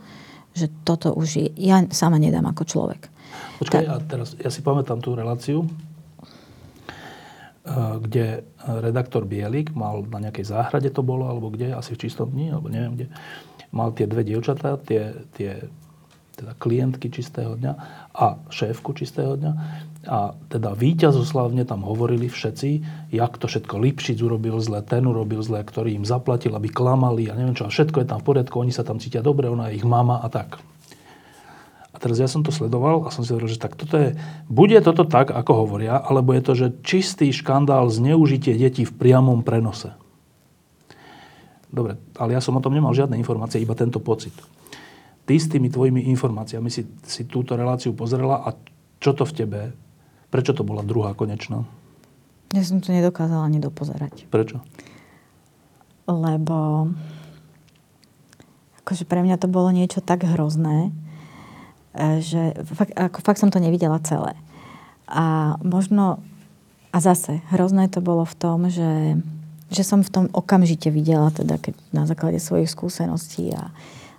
že 0.55 0.71
toto 0.87 1.11
už 1.11 1.27
je, 1.35 1.47
ja 1.59 1.83
sama 1.91 2.15
nedám 2.15 2.47
ako 2.47 2.63
človek. 2.63 3.11
Počkaj, 3.59 3.83
tak. 3.83 3.91
a 3.91 3.95
teraz 4.07 4.33
ja 4.39 4.47
si 4.47 4.63
pamätám 4.63 5.03
tú 5.03 5.11
reláciu, 5.13 5.67
Eh, 7.65 7.97
kde 7.97 8.45
redaktor 8.61 9.25
Bielik 9.25 9.73
mal 9.73 10.05
na 10.05 10.29
nejakej 10.29 10.53
záhrade 10.53 10.93
to 10.93 11.01
bolo, 11.01 11.25
alebo 11.25 11.49
kde, 11.49 11.73
asi 11.73 11.97
v 11.97 12.05
čistom 12.05 12.29
dni, 12.29 12.53
alebo 12.53 12.69
neviem 12.69 12.93
kde, 12.93 13.07
mal 13.73 13.89
tie 13.89 14.05
dve 14.05 14.21
dievčatá, 14.21 14.77
tie, 14.85 15.17
tie 15.33 15.65
teda 16.37 16.53
klientky 16.61 17.09
čistého 17.09 17.57
dňa 17.57 17.73
a 18.13 18.37
šéfku 18.53 18.93
čistého 18.93 19.33
dňa. 19.33 19.51
A 20.05 20.37
teda 20.53 20.77
víťazoslavne 20.77 21.65
tam 21.65 21.81
hovorili 21.81 22.29
všetci, 22.29 22.69
jak 23.09 23.33
to 23.41 23.49
všetko 23.49 23.81
Lipšic 23.81 24.21
urobil 24.21 24.61
zle, 24.61 24.85
ten 24.85 25.05
urobil 25.09 25.41
zle, 25.41 25.65
ktorý 25.65 25.97
im 25.97 26.05
zaplatil, 26.05 26.53
aby 26.53 26.69
klamali 26.69 27.25
a 27.29 27.33
neviem 27.33 27.57
čo. 27.57 27.65
A 27.65 27.73
všetko 27.73 28.05
je 28.05 28.07
tam 28.13 28.21
v 28.21 28.27
poriadku, 28.29 28.53
oni 28.61 28.69
sa 28.69 28.85
tam 28.85 29.01
cítia 29.01 29.25
dobre, 29.25 29.49
ona 29.49 29.73
je 29.73 29.81
ich 29.81 29.85
mama 29.85 30.21
a 30.21 30.29
tak. 30.29 30.61
A 31.89 31.97
teraz 31.97 32.19
ja 32.19 32.27
som 32.27 32.43
to 32.43 32.51
sledoval 32.51 33.07
a 33.07 33.09
som 33.09 33.23
si 33.23 33.31
hovoril, 33.31 33.55
že 33.55 33.57
tak 33.57 33.79
toto 33.79 33.95
je, 33.95 34.19
bude 34.51 34.75
toto 34.83 35.07
tak, 35.07 35.31
ako 35.31 35.65
hovoria, 35.65 35.95
alebo 35.95 36.35
je 36.35 36.41
to, 36.43 36.53
že 36.53 36.67
čistý 36.83 37.31
škandál 37.31 37.87
zneužitie 37.87 38.51
detí 38.59 38.83
v 38.83 38.93
priamom 38.93 39.41
prenose. 39.41 39.95
Dobre, 41.71 41.95
ale 42.19 42.35
ja 42.35 42.43
som 42.43 42.55
o 42.55 42.63
tom 42.63 42.75
nemal 42.75 42.91
žiadne 42.91 43.15
informácie, 43.15 43.63
iba 43.63 43.73
tento 43.73 44.03
pocit. 44.03 44.35
Ty 45.25 45.33
s 45.39 45.47
tými 45.49 45.71
tvojimi 45.71 46.05
informáciami 46.13 46.69
si, 46.69 46.83
si 47.01 47.25
túto 47.25 47.55
reláciu 47.55 47.95
pozrela 47.95 48.43
a 48.43 48.53
čo 48.99 49.15
to 49.15 49.23
v 49.23 49.35
tebe, 49.35 49.61
prečo 50.29 50.53
to 50.53 50.63
bola 50.65 50.85
druhá 50.85 51.13
konečná? 51.13 51.65
Ja 52.53 52.63
som 52.63 52.79
to 52.79 52.93
nedokázala 52.93 53.43
ani 53.45 53.59
dopozerať. 53.59 54.29
Prečo? 54.29 54.63
Lebo 56.05 56.89
akože 58.85 59.09
pre 59.09 59.25
mňa 59.25 59.41
to 59.41 59.49
bolo 59.49 59.73
niečo 59.73 59.99
tak 59.99 60.23
hrozné, 60.23 60.93
E, 61.95 62.19
že 62.19 62.51
fakt, 62.75 62.91
ako, 62.91 63.17
fakt 63.23 63.39
som 63.39 63.49
to 63.49 63.63
nevidela 63.63 63.97
celé. 64.03 64.35
A 65.07 65.55
možno, 65.63 66.19
a 66.91 66.97
zase, 66.99 67.39
hrozné 67.55 67.88
to 67.88 68.03
bolo 68.03 68.27
v 68.27 68.35
tom, 68.35 68.67
že, 68.67 69.15
že 69.71 69.83
som 69.88 70.03
v 70.03 70.11
tom 70.11 70.25
okamžite 70.35 70.91
videla, 70.91 71.31
teda 71.31 71.55
keď 71.55 71.73
na 71.95 72.03
základe 72.03 72.43
svojich 72.43 72.67
skúseností 72.67 73.55
a, 73.55 73.71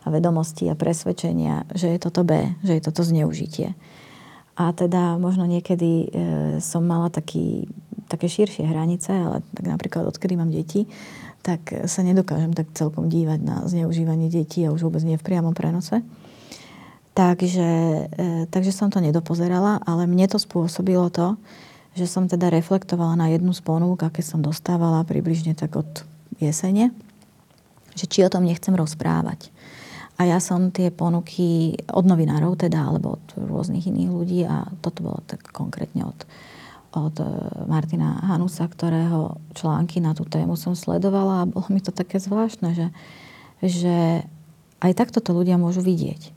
a 0.03 0.07
vedomostí 0.09 0.65
a 0.73 0.79
presvedčenia, 0.79 1.69
že 1.77 1.93
je 1.93 1.99
toto 2.01 2.25
B, 2.25 2.57
že 2.65 2.81
je 2.81 2.83
toto 2.83 3.05
zneužitie. 3.05 3.77
A 4.57 4.73
teda 4.73 5.21
možno 5.21 5.45
niekedy 5.45 5.91
e, 6.05 6.07
som 6.65 6.81
mala 6.81 7.13
taký, 7.13 7.69
také 8.09 8.25
širšie 8.25 8.65
hranice, 8.65 9.13
ale 9.13 9.45
tak 9.53 9.65
napríklad 9.69 10.09
odkedy 10.09 10.33
mám 10.37 10.49
deti, 10.49 10.89
tak 11.45 11.87
sa 11.87 12.03
nedokážem 12.03 12.57
tak 12.57 12.73
celkom 12.75 13.07
dívať 13.07 13.39
na 13.39 13.63
zneužívanie 13.69 14.27
detí 14.33 14.67
a 14.67 14.75
už 14.75 14.89
vôbec 14.89 15.05
nie 15.07 15.21
v 15.21 15.27
priamom 15.29 15.55
prenose. 15.55 16.03
Takže, 17.17 17.69
e, 18.13 18.29
takže 18.53 18.73
som 18.73 18.93
to 18.93 19.01
nedopozerala, 19.01 19.81
ale 19.85 20.05
mne 20.05 20.29
to 20.29 20.37
spôsobilo 20.37 21.09
to, 21.09 21.37
že 21.97 22.05
som 22.05 22.29
teda 22.29 22.53
reflektovala 22.53 23.17
na 23.17 23.33
jednu 23.33 23.57
z 23.57 23.65
ponúk, 23.65 24.05
aké 24.05 24.21
som 24.21 24.45
dostávala 24.45 25.01
približne 25.09 25.57
tak 25.57 25.81
od 25.81 25.89
jesene, 26.37 26.93
že 27.97 28.05
či 28.05 28.21
o 28.21 28.29
tom 28.29 28.45
nechcem 28.45 28.77
rozprávať. 28.77 29.49
A 30.17 30.25
ja 30.25 30.41
som 30.41 30.73
tie 30.73 30.89
ponuky 30.89 31.77
od 31.93 32.09
novinárov 32.09 32.57
teda, 32.57 32.89
alebo 32.89 33.21
od 33.21 33.27
rôznych 33.37 33.85
iných 33.85 34.11
ľudí 34.11 34.41
a 34.49 34.65
toto 34.81 35.05
bolo 35.05 35.21
tak 35.29 35.45
konkrétne 35.53 36.09
od, 36.09 36.19
od 36.97 37.15
e, 37.21 37.29
Martina 37.69 38.25
Hanusa, 38.25 38.65
ktorého 38.65 39.37
články 39.53 40.01
na 40.01 40.17
tú 40.17 40.25
tému 40.25 40.57
som 40.57 40.73
sledovala 40.73 41.45
a 41.45 41.49
bolo 41.49 41.69
mi 41.69 41.85
to 41.85 41.93
také 41.93 42.17
zvláštne, 42.17 42.73
že, 42.73 42.89
že 43.61 44.25
aj 44.81 44.93
takto 44.97 45.21
to 45.21 45.37
ľudia 45.37 45.61
môžu 45.61 45.85
vidieť. 45.85 46.33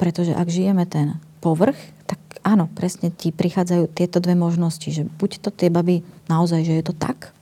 Pretože 0.00 0.32
ak 0.32 0.48
žijeme 0.48 0.88
ten 0.88 1.20
povrch, 1.44 1.76
tak 2.08 2.20
áno, 2.40 2.72
presne 2.72 3.12
ti 3.12 3.36
prichádzajú 3.36 3.84
tieto 3.92 4.16
dve 4.24 4.32
možnosti, 4.32 4.88
že 4.88 5.04
buď 5.04 5.44
to 5.44 5.50
tie 5.52 5.68
baby 5.68 6.00
naozaj, 6.32 6.64
že 6.64 6.80
je 6.80 6.84
to 6.88 6.96
tak, 6.96 7.36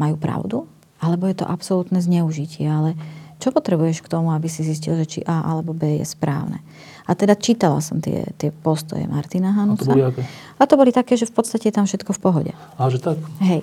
majú 0.00 0.16
pravdu, 0.16 0.58
alebo 1.00 1.28
je 1.28 1.36
to 1.36 1.44
absolútne 1.44 2.00
zneužitie. 2.00 2.64
Ale 2.64 2.96
čo 3.36 3.52
potrebuješ 3.52 4.00
k 4.00 4.10
tomu, 4.10 4.32
aby 4.32 4.48
si 4.48 4.64
zistil, 4.64 4.96
že 4.96 5.06
či 5.06 5.20
A 5.28 5.44
alebo 5.44 5.76
B 5.76 6.00
je 6.00 6.06
správne. 6.08 6.64
A 7.06 7.14
teda 7.14 7.38
čítala 7.38 7.78
som 7.78 8.02
tie, 8.02 8.26
tie 8.34 8.50
postoje 8.50 9.06
Martina 9.06 9.54
Hanusa. 9.54 9.86
A 9.86 9.86
to, 9.86 9.92
boli 9.94 10.04
aké? 10.04 10.22
a 10.58 10.62
to 10.66 10.74
boli 10.74 10.90
také, 10.90 11.14
že 11.14 11.30
v 11.30 11.34
podstate 11.38 11.70
je 11.70 11.76
tam 11.76 11.86
všetko 11.86 12.10
v 12.16 12.20
pohode. 12.20 12.52
A 12.80 12.82
že 12.90 12.98
tak? 12.98 13.20
Hej. 13.38 13.62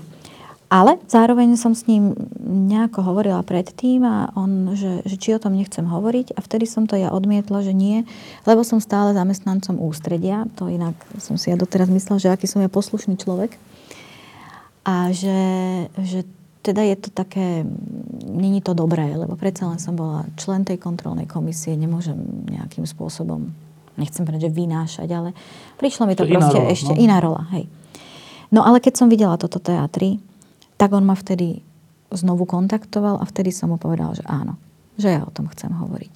Ale 0.73 0.97
zároveň 1.05 1.53
som 1.53 1.77
s 1.77 1.85
ním 1.85 2.17
nejako 2.41 3.05
hovorila 3.05 3.45
predtým 3.45 4.01
a 4.01 4.33
on, 4.33 4.73
že, 4.73 5.05
že 5.05 5.21
či 5.21 5.29
o 5.37 5.37
tom 5.37 5.53
nechcem 5.53 5.85
hovoriť 5.85 6.33
a 6.33 6.39
vtedy 6.41 6.65
som 6.65 6.89
to 6.89 6.97
ja 6.97 7.13
odmietla, 7.13 7.61
že 7.61 7.77
nie, 7.77 8.09
lebo 8.49 8.65
som 8.65 8.81
stále 8.81 9.13
zamestnancom 9.13 9.77
ústredia. 9.77 10.49
To 10.57 10.73
inak 10.73 10.97
som 11.21 11.37
si 11.37 11.53
ja 11.53 11.59
doteraz 11.59 11.93
myslela, 11.93 12.17
že 12.17 12.33
aký 12.33 12.49
som 12.49 12.57
ja 12.57 12.73
poslušný 12.73 13.21
človek. 13.21 13.53
A 14.81 15.13
že, 15.13 15.45
že 16.01 16.25
teda 16.63 16.79
je 16.79 16.95
to 16.95 17.09
také, 17.11 17.67
není 18.23 18.63
to 18.63 18.71
dobré, 18.71 19.19
lebo 19.19 19.35
predsa 19.35 19.67
len 19.67 19.83
som 19.83 19.99
bola 19.99 20.23
člen 20.39 20.63
tej 20.63 20.79
kontrolnej 20.79 21.27
komisie, 21.27 21.75
nemôžem 21.75 22.15
nejakým 22.47 22.87
spôsobom, 22.87 23.51
nechcem 23.99 24.23
povedať, 24.23 24.47
že 24.47 24.55
vynášať, 24.55 25.09
ale 25.11 25.35
prišlo 25.75 26.07
mi 26.07 26.15
to, 26.15 26.23
to 26.23 26.31
proste 26.31 26.59
rola, 26.63 26.71
ešte 26.71 26.93
no? 26.95 26.99
iná 27.03 27.19
rola. 27.19 27.43
Hej. 27.51 27.67
No 28.55 28.63
ale 28.63 28.79
keď 28.79 29.03
som 29.03 29.11
videla 29.11 29.35
toto 29.35 29.59
teatri, 29.59 30.23
tak 30.79 30.95
on 30.95 31.03
ma 31.03 31.19
vtedy 31.19 31.59
znovu 32.15 32.47
kontaktoval 32.47 33.19
a 33.19 33.27
vtedy 33.27 33.51
som 33.51 33.75
mu 33.75 33.77
povedal, 33.77 34.15
že 34.15 34.23
áno, 34.23 34.55
že 34.95 35.11
ja 35.11 35.21
o 35.27 35.33
tom 35.33 35.51
chcem 35.51 35.73
hovoriť. 35.73 36.15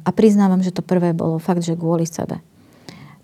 A 0.00 0.10
priznávam, 0.16 0.64
že 0.64 0.72
to 0.72 0.80
prvé 0.80 1.12
bolo 1.12 1.36
fakt, 1.36 1.60
že 1.60 1.76
kvôli 1.76 2.08
sebe. 2.08 2.40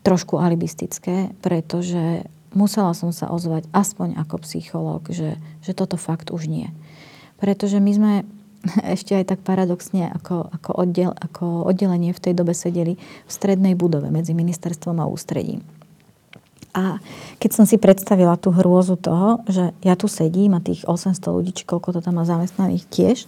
Trošku 0.04 0.36
alibistické, 0.36 1.32
pretože 1.40 2.28
musela 2.52 2.92
som 2.92 3.12
sa 3.12 3.28
ozvať 3.28 3.68
aspoň 3.72 4.20
ako 4.20 4.44
psychológ, 4.44 5.08
že, 5.12 5.36
že 5.64 5.72
toto 5.76 6.00
fakt 6.00 6.30
už 6.32 6.48
nie. 6.48 6.68
Pretože 7.38 7.80
my 7.80 7.92
sme 7.92 8.12
ešte 8.94 9.14
aj 9.16 9.34
tak 9.36 9.40
paradoxne 9.44 10.10
ako, 10.12 10.48
ako, 10.52 10.70
oddel, 10.76 11.12
ako 11.14 11.68
oddelenie 11.68 12.12
v 12.12 12.22
tej 12.22 12.34
dobe 12.36 12.52
sedeli 12.52 12.96
v 13.00 13.30
strednej 13.30 13.74
budove 13.78 14.08
medzi 14.12 14.32
ministerstvom 14.32 14.98
a 15.00 15.08
ústredím. 15.08 15.64
A 16.76 17.00
keď 17.40 17.50
som 17.50 17.64
si 17.64 17.80
predstavila 17.80 18.36
tú 18.38 18.52
hrôzu 18.54 19.00
toho, 19.00 19.42
že 19.48 19.72
ja 19.82 19.98
tu 19.98 20.06
sedím 20.06 20.54
a 20.54 20.62
tých 20.62 20.84
800 20.84 21.16
ľudí, 21.32 21.50
či 21.50 21.64
koľko 21.64 21.98
to 21.98 22.00
tam 22.04 22.20
má 22.20 22.24
zamestnaných 22.28 22.84
tiež, 22.86 23.18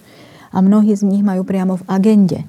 a 0.51 0.59
mnohí 0.59 0.91
z 0.93 1.07
nich 1.07 1.23
majú 1.23 1.47
priamo 1.47 1.79
v 1.79 1.87
agende. 1.87 2.43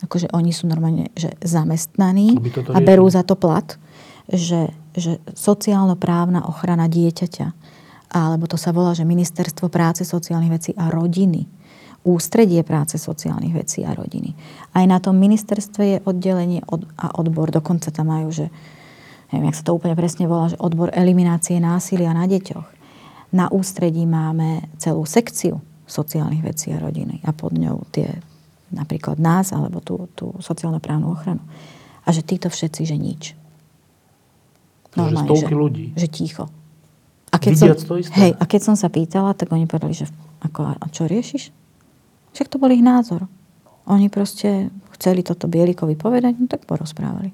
Akože 0.00 0.32
oni 0.32 0.54
sú 0.54 0.70
normálne 0.70 1.12
že 1.18 1.34
zamestnaní 1.44 2.40
a 2.72 2.78
berú 2.80 3.04
za 3.10 3.26
to 3.26 3.36
plat, 3.36 3.76
že, 4.30 4.70
že 4.94 5.18
sociálno-právna 5.34 6.46
ochrana 6.46 6.86
dieťaťa, 6.86 7.46
alebo 8.10 8.46
to 8.50 8.58
sa 8.58 8.74
volá, 8.74 8.94
že 8.94 9.06
Ministerstvo 9.06 9.70
práce, 9.70 10.02
sociálnych 10.02 10.54
vecí 10.54 10.70
a 10.74 10.90
rodiny, 10.90 11.46
ústredie 12.04 12.64
práce 12.64 12.96
sociálnych 12.96 13.52
vecí 13.52 13.84
a 13.84 13.92
rodiny. 13.92 14.32
Aj 14.72 14.84
na 14.88 14.96
tom 15.04 15.20
ministerstve 15.20 15.82
je 15.84 15.98
oddelenie 16.08 16.64
od, 16.64 16.88
a 16.96 17.12
odbor, 17.20 17.52
dokonca 17.52 17.92
tam 17.92 18.08
majú, 18.08 18.32
že 18.32 18.48
neviem, 19.30 19.52
jak 19.52 19.60
sa 19.60 19.66
to 19.68 19.76
úplne 19.76 19.92
presne 19.92 20.24
volá, 20.24 20.48
že 20.48 20.56
odbor 20.56 20.88
eliminácie 20.96 21.60
násilia 21.60 22.16
na 22.16 22.24
deťoch. 22.24 22.68
Na 23.36 23.52
ústredí 23.52 24.08
máme 24.08 24.72
celú 24.80 25.04
sekciu 25.04 25.60
sociálnych 25.84 26.42
vecí 26.42 26.72
a 26.72 26.80
rodiny 26.80 27.20
a 27.22 27.30
pod 27.36 27.52
ňou 27.54 27.84
tie 27.92 28.10
napríklad 28.72 29.20
nás 29.20 29.52
alebo 29.52 29.82
tú, 29.84 30.08
tú 30.16 30.32
sociálno-právnu 30.40 31.10
ochranu. 31.10 31.42
A 32.06 32.16
že 32.16 32.24
títo 32.24 32.48
všetci, 32.48 32.82
že 32.88 32.96
nič. 32.96 33.22
Normálne, 34.98 35.30
že, 35.36 35.46
že, 35.46 35.54
ľudí. 35.54 35.86
že 35.94 36.08
ticho. 36.10 36.50
A 37.30 37.38
keď, 37.38 37.52
som, 37.54 37.68
to 37.78 37.94
isté. 38.02 38.14
hej, 38.18 38.32
a 38.34 38.42
keď 38.42 38.60
som 38.66 38.74
sa 38.74 38.90
pýtala, 38.90 39.38
tak 39.38 39.54
oni 39.54 39.70
povedali, 39.70 39.94
že 39.94 40.10
ako, 40.42 40.74
a 40.74 40.86
čo 40.90 41.06
riešiš? 41.06 41.54
Však 42.34 42.50
to 42.50 42.58
bol 42.58 42.70
ich 42.74 42.82
názor. 42.82 43.30
Oni 43.86 44.10
proste 44.10 44.74
chceli 44.98 45.22
toto 45.22 45.46
Bielikovi 45.46 45.94
povedať, 45.94 46.34
no 46.42 46.50
tak 46.50 46.66
porozprávali. 46.66 47.30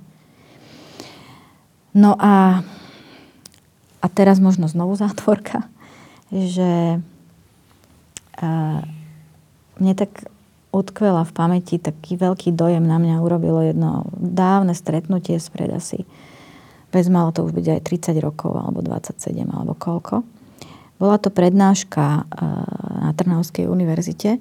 No 1.96 2.12
a, 2.20 2.60
a 4.04 4.06
teraz 4.12 4.36
možno 4.36 4.68
znovu 4.68 5.00
zátvorka, 5.00 5.64
že 6.28 7.00
a, 8.36 8.84
mne 9.80 9.94
tak 9.96 10.28
utkvela 10.76 11.24
v 11.24 11.32
pamäti, 11.32 11.80
taký 11.80 12.20
veľký 12.20 12.52
dojem 12.52 12.84
na 12.84 13.00
mňa 13.00 13.24
urobilo 13.24 13.64
jedno 13.64 14.04
dávne 14.12 14.76
stretnutie 14.76 15.40
spred 15.40 15.72
asi, 15.72 16.04
bez 16.92 17.06
malo 17.10 17.34
to 17.34 17.44
už 17.44 17.52
byť 17.52 17.66
aj 17.76 17.80
30 18.14 18.18
rokov, 18.22 18.54
alebo 18.54 18.80
27, 18.80 19.36
alebo 19.46 19.74
koľko. 19.74 20.22
Bola 20.96 21.20
to 21.20 21.28
prednáška 21.28 22.24
eh, 22.24 22.24
na 23.04 23.10
Trnavskej 23.12 23.68
univerzite, 23.68 24.40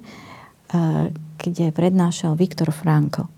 kde 1.36 1.66
prednášal 1.74 2.38
Viktor 2.38 2.72
Frankl. 2.72 3.28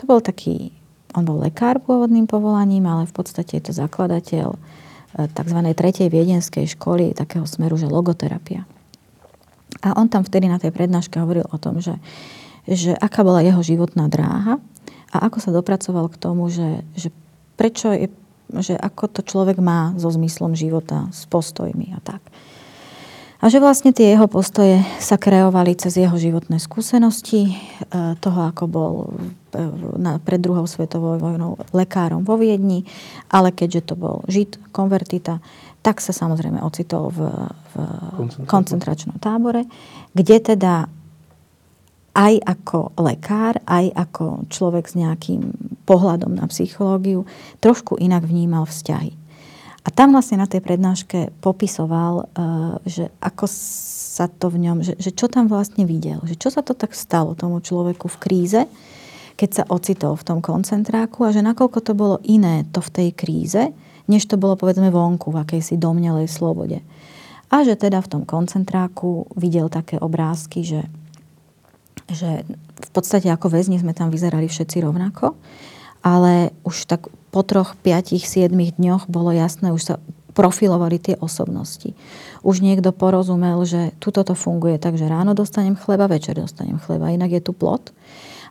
To 0.00 0.02
bol 0.08 0.18
taký, 0.18 0.74
on 1.14 1.22
bol 1.22 1.38
lekár 1.38 1.78
pôvodným 1.78 2.26
povolaním, 2.26 2.88
ale 2.90 3.06
v 3.06 3.14
podstate 3.14 3.62
je 3.62 3.70
to 3.70 3.72
zakladateľ 3.76 4.58
eh, 4.58 5.28
tzv. 5.30 5.58
tretej 5.76 6.08
viedenskej 6.10 6.66
školy 6.74 7.14
takého 7.14 7.46
smeru, 7.46 7.78
že 7.78 7.86
logoterapia. 7.86 8.66
A 9.82 9.98
on 9.98 10.10
tam 10.10 10.26
vtedy 10.26 10.50
na 10.50 10.60
tej 10.60 10.74
prednáške 10.74 11.16
hovoril 11.16 11.46
o 11.48 11.56
tom, 11.56 11.80
že, 11.80 11.96
že 12.68 12.92
aká 12.98 13.24
bola 13.24 13.40
jeho 13.40 13.62
životná 13.64 14.06
dráha 14.06 14.60
a 15.14 15.16
ako 15.26 15.38
sa 15.40 15.50
dopracoval 15.54 16.12
k 16.12 16.20
tomu, 16.20 16.52
že, 16.52 16.84
že 16.92 17.08
prečo 17.56 17.94
je, 17.94 18.10
že 18.60 18.76
ako 18.76 19.08
to 19.08 19.20
človek 19.24 19.56
má 19.62 19.96
so 19.96 20.12
zmyslom 20.12 20.52
života, 20.52 21.08
s 21.14 21.24
postojmi 21.24 21.96
a 21.96 22.00
tak. 22.04 22.20
A 23.42 23.50
že 23.50 23.58
vlastne 23.58 23.90
tie 23.90 24.14
jeho 24.14 24.30
postoje 24.30 24.86
sa 25.02 25.18
kreovali 25.18 25.74
cez 25.74 25.98
jeho 25.98 26.14
životné 26.14 26.62
skúsenosti, 26.62 27.50
e, 27.50 27.54
toho, 28.22 28.40
ako 28.46 28.64
bol 28.70 28.92
e, 29.50 30.14
pred 30.22 30.38
druhou 30.38 30.62
svetovou 30.70 31.18
vojnou 31.18 31.58
lekárom 31.74 32.22
vo 32.22 32.38
Viedni, 32.38 32.86
ale 33.26 33.50
keďže 33.50 33.82
to 33.82 33.94
bol 33.98 34.22
žid, 34.30 34.62
konvertita, 34.70 35.42
tak 35.82 35.98
sa 35.98 36.14
samozrejme 36.14 36.62
ocitol 36.62 37.10
v, 37.10 37.18
v 37.74 38.46
koncentračnom 38.46 39.18
tábore, 39.18 39.66
kde 40.14 40.54
teda 40.54 40.86
aj 42.12 42.34
ako 42.44 42.92
lekár, 43.00 43.56
aj 43.64 43.88
ako 43.96 44.44
človek 44.52 44.84
s 44.84 44.94
nejakým 45.00 45.52
pohľadom 45.88 46.36
na 46.36 46.44
psychológiu, 46.52 47.24
trošku 47.64 47.96
inak 47.96 48.28
vnímal 48.28 48.68
vzťahy. 48.68 49.16
A 49.82 49.88
tam 49.90 50.14
vlastne 50.14 50.38
na 50.38 50.46
tej 50.46 50.62
prednáške 50.62 51.34
popisoval, 51.42 52.14
eh, 52.22 52.26
že 52.86 53.04
ako 53.18 53.44
sa 54.12 54.28
to 54.28 54.52
v 54.52 54.68
ňom, 54.68 54.78
že, 54.84 54.94
že 55.00 55.10
čo 55.10 55.26
tam 55.26 55.48
vlastne 55.48 55.88
videl, 55.88 56.20
že 56.28 56.36
čo 56.36 56.52
sa 56.52 56.60
to 56.60 56.76
tak 56.76 56.92
stalo 56.92 57.32
tomu 57.32 57.64
človeku 57.64 58.06
v 58.12 58.20
kríze, 58.20 58.60
keď 59.34 59.50
sa 59.50 59.64
ocitol 59.72 60.14
v 60.14 60.26
tom 60.28 60.38
koncentráku 60.44 61.24
a 61.24 61.32
že 61.32 61.40
nakoľko 61.40 61.78
to 61.80 61.92
bolo 61.96 62.16
iné 62.22 62.68
to 62.70 62.84
v 62.84 62.92
tej 62.92 63.08
kríze, 63.16 63.62
než 64.06 64.28
to 64.28 64.36
bolo 64.36 64.54
povedzme 64.54 64.92
vonku 64.92 65.32
v 65.32 65.40
akejsi 65.40 65.80
domnelej 65.80 66.28
slobode. 66.28 66.84
A 67.48 67.64
že 67.64 67.76
teda 67.76 68.04
v 68.04 68.10
tom 68.12 68.22
koncentráku 68.28 69.32
videl 69.34 69.72
také 69.72 69.96
obrázky, 69.96 70.62
že, 70.64 70.86
že 72.12 72.46
v 72.78 72.90
podstate 72.92 73.28
ako 73.28 73.52
väzni 73.52 73.80
sme 73.80 73.96
tam 73.96 74.12
vyzerali 74.12 74.46
všetci 74.46 74.84
rovnako, 74.84 75.34
ale 76.04 76.52
už 76.62 76.86
tak 76.86 77.08
po 77.32 77.40
troch, 77.40 77.78
piatich, 77.80 78.28
siedmých 78.28 78.76
dňoch 78.76 79.08
bolo 79.08 79.32
jasné, 79.32 79.72
už 79.72 79.82
sa 79.82 79.94
profilovali 80.32 80.96
tie 80.96 81.14
osobnosti. 81.20 81.92
Už 82.40 82.64
niekto 82.64 82.90
porozumel, 82.90 83.60
že 83.68 83.92
tuto 84.00 84.24
to 84.24 84.32
funguje 84.32 84.80
tak, 84.80 84.96
že 84.96 85.08
ráno 85.08 85.36
dostanem 85.36 85.76
chleba, 85.76 86.08
večer 86.08 86.36
dostanem 86.36 86.80
chleba, 86.80 87.12
inak 87.12 87.36
je 87.36 87.42
tu 87.44 87.52
plot 87.52 87.92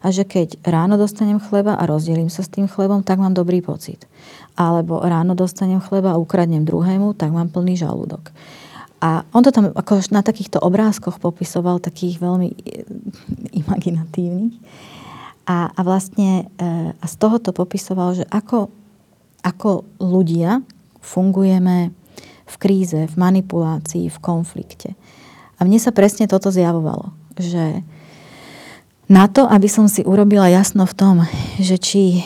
a 0.01 0.09
že 0.09 0.26
keď 0.26 0.62
ráno 0.66 0.97
dostanem 0.97 1.38
chleba 1.38 1.78
a 1.78 1.86
rozdelím 1.86 2.30
sa 2.30 2.41
s 2.41 2.49
tým 2.49 2.66
chlebom, 2.66 3.05
tak 3.05 3.22
mám 3.22 3.38
dobrý 3.38 3.62
pocit. 3.62 4.09
Alebo 4.57 5.01
ráno 5.01 5.38
dostanem 5.38 5.82
chleba 5.82 6.18
a 6.18 6.22
ukradnem 6.22 6.66
druhému, 6.66 7.14
tak 7.14 7.30
mám 7.30 7.53
plný 7.53 7.78
žalúdok. 7.78 8.34
A 9.01 9.25
on 9.33 9.41
to 9.41 9.49
tam 9.49 9.73
ako 9.73 9.97
na 10.13 10.21
takýchto 10.21 10.61
obrázkoch 10.61 11.17
popisoval, 11.17 11.81
takých 11.81 12.21
veľmi 12.21 12.49
eh, 12.53 12.85
imaginatívnych. 13.65 14.55
A, 15.49 15.73
a 15.73 15.81
vlastne 15.81 16.45
e, 16.61 16.93
a 16.93 17.05
z 17.09 17.15
toho 17.17 17.41
to 17.41 17.49
popisoval, 17.49 18.13
že 18.13 18.29
ako, 18.29 18.69
ako 19.41 19.89
ľudia 19.97 20.61
fungujeme 21.01 21.89
v 22.45 22.55
kríze, 22.61 23.09
v 23.09 23.15
manipulácii, 23.17 24.05
v 24.05 24.17
konflikte. 24.21 24.93
A 25.57 25.65
mne 25.65 25.81
sa 25.81 25.89
presne 25.89 26.29
toto 26.29 26.53
zjavovalo, 26.53 27.09
že 27.41 27.81
na 29.11 29.25
to, 29.27 29.49
aby 29.49 29.67
som 29.67 29.89
si 29.89 30.05
urobila 30.05 30.47
jasno 30.47 30.87
v 30.87 30.95
tom, 30.95 31.15
že 31.59 31.75
či 31.81 32.21
e, 32.21 32.23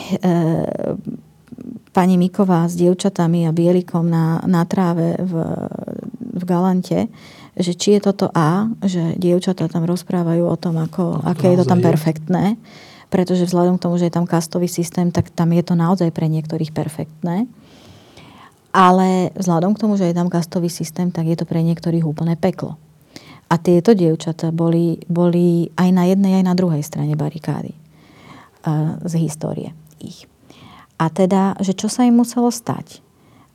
pani 1.90 2.20
Miková 2.20 2.68
s 2.68 2.76
dievčatami 2.76 3.48
a 3.48 3.56
bielikom 3.56 4.06
na, 4.06 4.44
na 4.44 4.62
tráve 4.68 5.16
v, 5.18 5.32
v 6.46 6.50
Galante, 6.54 6.98
že 7.58 7.74
či 7.74 7.98
je 7.98 8.06
toto 8.06 8.30
A, 8.30 8.70
že 8.86 9.18
dievčatá 9.18 9.66
tam 9.66 9.82
rozprávajú 9.82 10.46
o 10.46 10.54
tom, 10.54 10.78
ako, 10.78 11.18
no, 11.18 11.26
aké 11.26 11.50
je 11.50 11.58
to 11.58 11.66
tam 11.66 11.82
perfektné, 11.82 12.54
pretože 13.10 13.50
vzhľadom 13.50 13.80
k 13.80 13.82
tomu, 13.82 13.98
že 13.98 14.06
je 14.06 14.14
tam 14.14 14.30
kastový 14.30 14.70
systém, 14.70 15.10
tak 15.10 15.34
tam 15.34 15.50
je 15.50 15.62
to 15.66 15.74
naozaj 15.74 16.14
pre 16.14 16.30
niektorých 16.30 16.70
perfektné. 16.70 17.50
Ale 18.76 19.32
vzhľadom 19.34 19.72
k 19.74 19.80
tomu, 19.82 19.96
že 19.96 20.06
je 20.06 20.14
tam 20.14 20.28
kastový 20.28 20.68
systém, 20.68 21.08
tak 21.10 21.26
je 21.26 21.34
to 21.34 21.48
pre 21.48 21.64
niektorých 21.64 22.04
úplne 22.04 22.36
peklo. 22.36 22.76
A 23.48 23.56
tieto 23.56 23.96
dievčatá 23.96 24.52
boli, 24.52 25.00
boli 25.08 25.72
aj 25.80 25.88
na 25.94 26.04
jednej, 26.06 26.42
aj 26.42 26.44
na 26.44 26.54
druhej 26.58 26.82
strane 26.84 27.14
barikády 27.16 27.72
uh, 27.72 29.00
z 29.06 29.12
histórie 29.22 29.72
ich. 29.96 30.28
A 31.00 31.08
teda, 31.08 31.56
že 31.62 31.72
čo 31.72 31.88
sa 31.88 32.04
im 32.04 32.20
muselo 32.20 32.52
stať, 32.52 33.05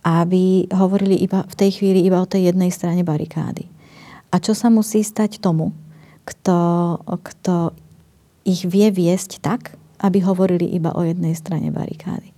aby 0.01 0.65
hovorili 0.73 1.21
iba 1.21 1.45
v 1.45 1.55
tej 1.55 1.81
chvíli 1.81 2.01
iba 2.01 2.21
o 2.21 2.29
tej 2.29 2.53
jednej 2.53 2.73
strane 2.73 3.05
barikády. 3.05 3.69
A 4.31 4.39
čo 4.41 4.57
sa 4.57 4.71
musí 4.71 5.05
stať 5.05 5.37
tomu, 5.43 5.75
kto, 6.25 6.57
kto 7.05 7.75
ich 8.47 8.65
vie 8.65 8.89
viesť 8.89 9.41
tak, 9.43 9.77
aby 10.01 10.23
hovorili 10.25 10.65
iba 10.65 10.95
o 10.97 11.05
jednej 11.05 11.37
strane 11.37 11.69
barikády. 11.69 12.33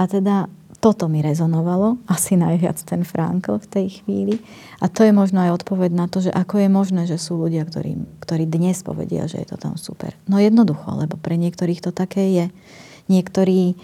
A 0.00 0.08
teda 0.08 0.48
toto 0.78 1.10
mi 1.10 1.18
rezonovalo, 1.18 1.98
asi 2.06 2.38
najviac 2.38 2.78
ten 2.86 3.02
Frankl 3.02 3.58
v 3.58 3.66
tej 3.66 3.86
chvíli. 4.00 4.38
A 4.78 4.86
to 4.86 5.02
je 5.02 5.10
možno 5.10 5.42
aj 5.42 5.58
odpoveď 5.58 5.90
na 5.90 6.06
to, 6.06 6.22
že 6.22 6.30
ako 6.30 6.62
je 6.62 6.68
možné, 6.70 7.02
že 7.10 7.18
sú 7.18 7.34
ľudia, 7.34 7.66
ktorí, 7.66 7.98
ktorí 8.22 8.46
dnes 8.46 8.86
povedia, 8.86 9.26
že 9.26 9.42
je 9.42 9.48
to 9.50 9.58
tam 9.58 9.74
super. 9.74 10.14
No 10.30 10.38
jednoducho, 10.38 10.86
lebo 10.94 11.18
pre 11.18 11.34
niektorých 11.34 11.82
to 11.82 11.90
také 11.90 12.30
je. 12.30 12.46
Niektorí 13.10 13.74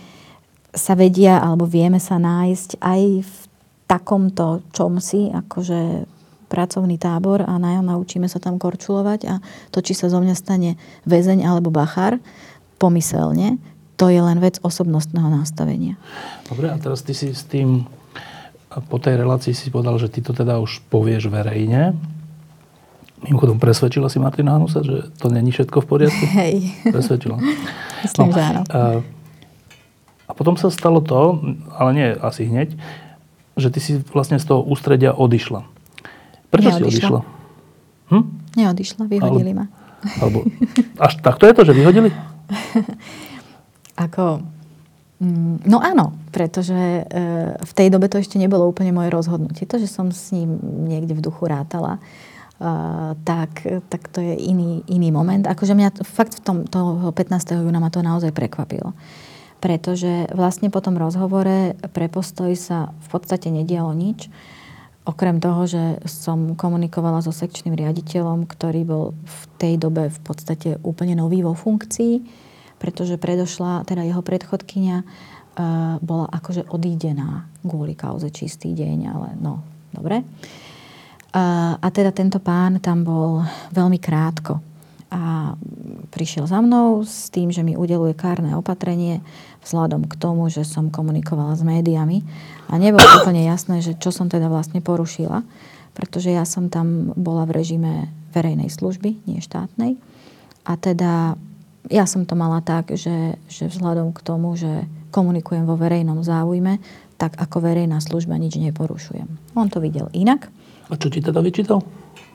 sa 0.74 0.98
vedia, 0.98 1.38
alebo 1.38 1.64
vieme 1.64 2.02
sa 2.02 2.18
nájsť 2.18 2.82
aj 2.82 3.02
v 3.22 3.34
takomto 3.86 4.66
čomsi, 4.74 5.30
akože 5.30 6.10
pracovný 6.50 7.00
tábor 7.00 7.42
a 7.42 7.58
naučíme 7.58 8.30
sa 8.30 8.38
tam 8.38 8.62
korčulovať 8.62 9.20
a 9.26 9.34
to, 9.74 9.82
či 9.82 9.96
sa 9.96 10.06
zo 10.06 10.22
mňa 10.22 10.34
stane 10.38 10.78
väzeň 11.02 11.42
alebo 11.42 11.74
bachár, 11.74 12.22
pomyselne, 12.78 13.58
to 13.94 14.10
je 14.10 14.18
len 14.18 14.38
vec 14.42 14.58
osobnostného 14.62 15.30
nastavenia. 15.30 15.94
Dobre, 16.50 16.70
a 16.70 16.76
teraz 16.78 17.02
ty 17.02 17.14
si 17.14 17.30
s 17.30 17.46
tým, 17.46 17.86
po 18.90 18.98
tej 18.98 19.22
relácii 19.22 19.54
si 19.54 19.70
povedal, 19.70 19.98
že 19.98 20.10
ty 20.10 20.22
to 20.22 20.34
teda 20.34 20.58
už 20.58 20.82
povieš 20.90 21.30
verejne. 21.30 21.94
Mimochodom, 23.24 23.56
presvedčila 23.56 24.12
si 24.12 24.20
Martina 24.20 24.58
Hanusa, 24.58 24.84
že 24.84 25.10
to 25.16 25.32
není 25.32 25.48
všetko 25.54 25.80
v 25.80 25.86
poriadku? 25.86 26.24
Hej. 26.38 26.54
Presvedčila. 26.92 27.40
Myslím, 28.04 28.28
no, 28.28 28.34
že 28.34 28.42
áno. 28.42 28.62
A, 28.68 28.80
a 30.34 30.36
potom 30.36 30.58
sa 30.58 30.66
stalo 30.66 30.98
to, 30.98 31.38
ale 31.78 31.90
nie 31.94 32.08
asi 32.18 32.50
hneď, 32.50 32.74
že 33.54 33.70
ty 33.70 33.78
si 33.78 34.02
vlastne 34.10 34.42
z 34.42 34.50
toho 34.50 34.66
ústredia 34.66 35.14
odišla. 35.14 35.62
Prečo 36.50 36.74
Neodišla. 36.74 36.82
si 36.82 36.90
odišla? 36.90 37.20
Hm? 38.10 38.24
Neodišla, 38.58 39.02
vyhodili 39.06 39.52
alebo, 39.54 39.62
ma. 39.62 39.66
Alebo, 40.18 40.38
až 40.98 41.12
takto 41.22 41.46
je 41.46 41.54
to, 41.54 41.62
že 41.62 41.72
vyhodili? 41.78 42.10
Ako, 44.04 44.42
mm, 45.22 45.70
no 45.70 45.78
áno, 45.78 46.18
pretože 46.34 46.74
e, 46.74 47.02
v 47.54 47.72
tej 47.78 47.94
dobe 47.94 48.10
to 48.10 48.18
ešte 48.18 48.34
nebolo 48.34 48.66
úplne 48.66 48.90
moje 48.90 49.14
rozhodnutie. 49.14 49.70
To, 49.70 49.78
že 49.78 49.86
som 49.86 50.10
s 50.10 50.34
ním 50.34 50.58
niekde 50.90 51.14
v 51.14 51.22
duchu 51.22 51.46
rátala, 51.46 52.02
Uh, 52.54 53.18
tak, 53.26 53.66
tak 53.90 54.06
to 54.14 54.22
je 54.22 54.38
iný, 54.38 54.86
iný 54.86 55.10
moment. 55.10 55.42
Akože 55.42 55.74
mňa 55.74 56.06
fakt 56.06 56.38
v 56.38 56.40
tom, 56.40 56.56
toho 56.70 57.10
15. 57.10 57.50
júna 57.50 57.82
ma 57.82 57.90
to 57.90 57.98
naozaj 57.98 58.30
prekvapilo. 58.30 58.94
Pretože 59.64 60.28
vlastne 60.36 60.68
po 60.68 60.84
tom 60.84 61.00
rozhovore 61.00 61.72
pre 61.96 62.12
postoj 62.12 62.52
sa 62.52 62.92
v 63.08 63.08
podstate 63.08 63.48
nedialo 63.48 63.96
nič. 63.96 64.28
Okrem 65.08 65.40
toho, 65.40 65.64
že 65.64 66.04
som 66.04 66.52
komunikovala 66.52 67.24
so 67.24 67.32
sekčným 67.32 67.72
riaditeľom, 67.72 68.44
ktorý 68.44 68.80
bol 68.84 69.04
v 69.16 69.40
tej 69.56 69.74
dobe 69.80 70.12
v 70.12 70.20
podstate 70.20 70.76
úplne 70.84 71.16
nový 71.16 71.40
vo 71.40 71.56
funkcii 71.56 72.44
pretože 72.84 73.16
predošla, 73.16 73.88
teda 73.88 74.04
jeho 74.04 74.20
predchodkynia 74.20 75.00
uh, 75.00 75.96
bola 76.04 76.28
akože 76.28 76.68
odídená 76.68 77.48
kvôli 77.64 77.96
kauze 77.96 78.28
čistý 78.28 78.76
deň, 78.76 78.98
ale 79.08 79.28
no, 79.40 79.64
dobre. 79.88 80.20
Uh, 81.32 81.80
a 81.80 81.88
teda 81.88 82.12
tento 82.12 82.44
pán 82.44 82.84
tam 82.84 83.00
bol 83.00 83.40
veľmi 83.72 83.96
krátko 83.96 84.60
a 85.14 85.54
prišiel 86.10 86.44
za 86.44 86.58
mnou 86.58 87.06
s 87.06 87.30
tým, 87.30 87.48
že 87.54 87.62
mi 87.62 87.78
udeluje 87.78 88.12
kárne 88.18 88.52
opatrenie 88.52 89.24
vzhľadom 89.64 90.06
k 90.06 90.14
tomu, 90.20 90.46
že 90.52 90.62
som 90.62 90.92
komunikovala 90.92 91.56
s 91.56 91.64
médiami 91.64 92.20
a 92.68 92.76
nebolo 92.76 93.04
úplne 93.20 93.44
jasné, 93.48 93.80
že 93.80 93.96
čo 93.96 94.12
som 94.12 94.28
teda 94.28 94.52
vlastne 94.52 94.84
porušila, 94.84 95.42
pretože 95.96 96.30
ja 96.30 96.44
som 96.44 96.68
tam 96.68 97.16
bola 97.16 97.48
v 97.48 97.56
režime 97.56 97.92
verejnej 98.34 98.68
služby, 98.68 99.24
nie 99.30 99.38
štátnej 99.38 99.94
A 100.66 100.74
teda 100.74 101.38
ja 101.88 102.04
som 102.08 102.24
to 102.24 102.34
mala 102.34 102.64
tak, 102.64 102.96
že, 102.96 103.36
že 103.46 103.68
vzhľadom 103.68 104.16
k 104.16 104.20
tomu, 104.24 104.56
že 104.56 104.88
komunikujem 105.12 105.68
vo 105.68 105.78
verejnom 105.78 106.24
záujme, 106.24 106.80
tak 107.14 107.38
ako 107.38 107.62
verejná 107.62 108.02
služba 108.02 108.34
nič 108.34 108.58
neporušujem. 108.58 109.54
On 109.54 109.70
to 109.70 109.78
videl 109.78 110.10
inak. 110.10 110.50
A 110.90 110.98
čo 110.98 111.08
ti 111.12 111.22
teda 111.22 111.38
vyčítal? 111.44 111.84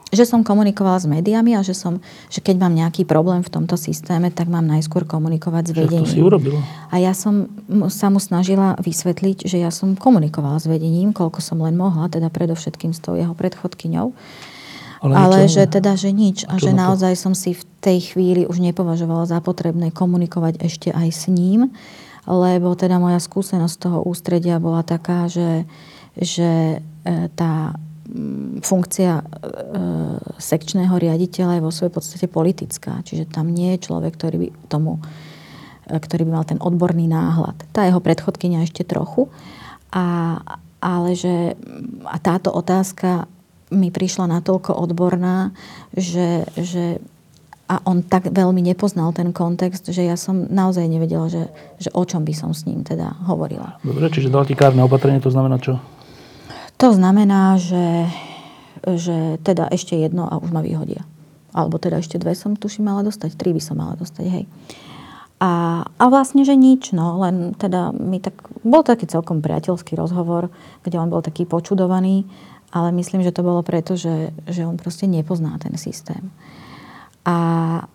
Že 0.09 0.25
som 0.25 0.39
komunikovala 0.41 0.97
s 0.97 1.05
médiami 1.05 1.53
a 1.53 1.61
že, 1.61 1.77
som, 1.77 2.01
že 2.33 2.41
keď 2.41 2.65
mám 2.65 2.73
nejaký 2.73 3.05
problém 3.05 3.45
v 3.45 3.53
tomto 3.53 3.77
systéme, 3.77 4.33
tak 4.33 4.49
mám 4.49 4.65
najskôr 4.65 5.05
komunikovať 5.05 5.63
s 5.69 5.71
vedením. 5.77 6.09
To 6.09 6.15
si 6.17 6.25
urobila? 6.25 6.59
A 6.89 6.97
ja 6.97 7.13
som 7.13 7.45
sa 7.93 8.09
mu 8.09 8.17
snažila 8.17 8.73
vysvetliť, 8.81 9.45
že 9.45 9.61
ja 9.61 9.69
som 9.69 9.93
komunikovala 9.93 10.57
s 10.57 10.65
vedením, 10.65 11.13
koľko 11.13 11.45
som 11.45 11.61
len 11.61 11.77
mohla, 11.77 12.09
teda 12.09 12.33
predovšetkým 12.33 12.89
s 12.89 12.99
tou 13.05 13.13
jeho 13.13 13.37
predchodkyňou. 13.37 14.09
Ale, 14.99 15.13
ale 15.15 15.37
že 15.47 15.63
teda, 15.63 15.95
že 15.95 16.11
nič. 16.11 16.43
A 16.51 16.59
že 16.59 16.75
naozaj 16.75 17.15
som 17.15 17.31
si 17.31 17.55
v 17.55 17.63
tej 17.79 18.11
chvíli 18.11 18.43
už 18.43 18.59
nepovažovala 18.59 19.29
za 19.29 19.39
potrebné 19.39 19.95
komunikovať 19.95 20.59
ešte 20.59 20.89
aj 20.91 21.09
s 21.13 21.23
ním, 21.31 21.71
lebo 22.27 22.75
teda 22.75 22.99
moja 22.99 23.21
skúsenosť 23.23 23.75
toho 23.79 23.99
ústredia 24.03 24.59
bola 24.59 24.83
taká, 24.83 25.31
že, 25.31 25.63
že 26.19 26.83
e, 26.83 27.31
tá 27.33 27.79
funkcia 28.61 29.21
e, 29.21 29.23
sekčného 30.41 30.95
riaditeľa 30.97 31.59
je 31.59 31.65
vo 31.65 31.73
svojej 31.73 31.93
podstate 31.93 32.25
politická. 32.25 33.05
Čiže 33.05 33.29
tam 33.29 33.53
nie 33.53 33.77
je 33.77 33.85
človek, 33.85 34.17
ktorý 34.17 34.37
by 34.41 34.47
tomu 34.67 34.97
e, 35.85 35.97
ktorý 35.97 36.25
by 36.25 36.31
mal 36.33 36.45
ten 36.45 36.57
odborný 36.57 37.05
náhľad. 37.05 37.57
Tá 37.69 37.85
jeho 37.85 38.01
predchodkynia 38.01 38.65
ešte 38.65 38.81
trochu. 38.85 39.29
A, 39.93 40.37
ale 40.81 41.13
že 41.13 41.57
a 42.05 42.17
táto 42.21 42.53
otázka 42.53 43.29
mi 43.69 43.93
prišla 43.93 44.41
natoľko 44.41 44.73
odborná, 44.73 45.53
že, 45.93 46.49
že 46.57 46.97
a 47.69 47.77
on 47.85 48.01
tak 48.01 48.33
veľmi 48.33 48.65
nepoznal 48.65 49.13
ten 49.13 49.29
kontext, 49.29 49.93
že 49.93 50.01
ja 50.01 50.17
som 50.17 50.49
naozaj 50.49 50.89
nevedela, 50.89 51.29
že, 51.29 51.53
že 51.77 51.93
o 51.93 52.01
čom 52.01 52.25
by 52.25 52.33
som 52.33 52.49
s 52.49 52.65
ním 52.65 52.81
teda 52.81 53.13
hovorila. 53.29 53.77
Dobre, 53.85 54.09
čiže 54.09 54.33
dal 54.33 54.49
ti 54.49 54.57
kárne 54.57 54.81
opatrenie, 54.81 55.21
to 55.21 55.29
znamená 55.29 55.61
čo? 55.61 55.77
To 56.79 56.89
znamená, 56.95 57.59
že, 57.59 58.07
že 58.87 59.37
teda 59.43 59.67
ešte 59.67 59.99
jedno 59.99 60.25
a 60.25 60.39
už 60.39 60.55
ma 60.55 60.63
vyhodia. 60.63 61.03
Alebo 61.51 61.75
teda 61.75 61.99
ešte 61.99 62.15
dve 62.15 62.33
som 62.33 62.55
tuším 62.55 62.87
mala 62.87 63.03
dostať, 63.03 63.35
tri 63.35 63.51
by 63.51 63.61
som 63.61 63.77
mala 63.77 63.99
dostať, 63.99 64.25
hej. 64.31 64.45
A, 65.39 65.83
a 65.87 66.03
vlastne, 66.11 66.43
že 66.43 66.55
nič, 66.55 66.91
no, 66.91 67.15
len 67.23 67.55
teda 67.55 67.95
mi 67.95 68.19
tak, 68.19 68.35
bol 68.59 68.83
taký 68.83 69.07
celkom 69.07 69.39
priateľský 69.39 69.95
rozhovor, 69.95 70.51
kde 70.83 70.99
on 70.99 71.07
bol 71.07 71.23
taký 71.23 71.47
počudovaný 71.47 72.27
ale 72.69 72.91
myslím, 72.91 73.25
že 73.25 73.33
to 73.33 73.41
bolo 73.41 73.65
preto, 73.65 73.97
že, 73.97 74.29
že 74.45 74.65
on 74.65 74.77
proste 74.77 75.09
nepozná 75.09 75.57
ten 75.57 75.73
systém. 75.77 76.29
A, 77.25 77.85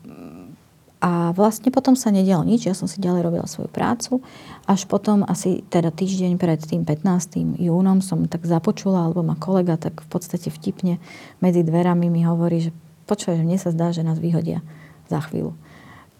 a 1.05 1.37
vlastne 1.37 1.69
potom 1.69 1.93
sa 1.93 2.09
nedialo 2.09 2.49
nič, 2.49 2.65
ja 2.65 2.73
som 2.73 2.89
si 2.89 2.97
ďalej 2.97 3.29
robila 3.29 3.45
svoju 3.45 3.69
prácu. 3.69 4.25
Až 4.65 4.89
potom 4.89 5.21
asi 5.29 5.61
teda 5.69 5.93
týždeň 5.93 6.41
pred 6.41 6.57
tým 6.57 6.89
15. 6.89 7.61
júnom 7.61 8.01
som 8.01 8.25
tak 8.25 8.49
započula, 8.49 9.05
alebo 9.05 9.21
ma 9.21 9.37
kolega 9.37 9.77
tak 9.77 10.01
v 10.01 10.09
podstate 10.09 10.49
vtipne 10.49 10.97
medzi 11.45 11.61
dverami 11.61 12.09
mi 12.09 12.25
hovorí, 12.25 12.65
že 12.65 12.71
počúvaj, 13.05 13.37
že 13.37 13.45
mne 13.45 13.59
sa 13.61 13.69
zdá, 13.69 13.93
že 13.93 14.01
nás 14.01 14.17
vyhodia 14.17 14.65
za 15.13 15.21
chvíľu. 15.29 15.53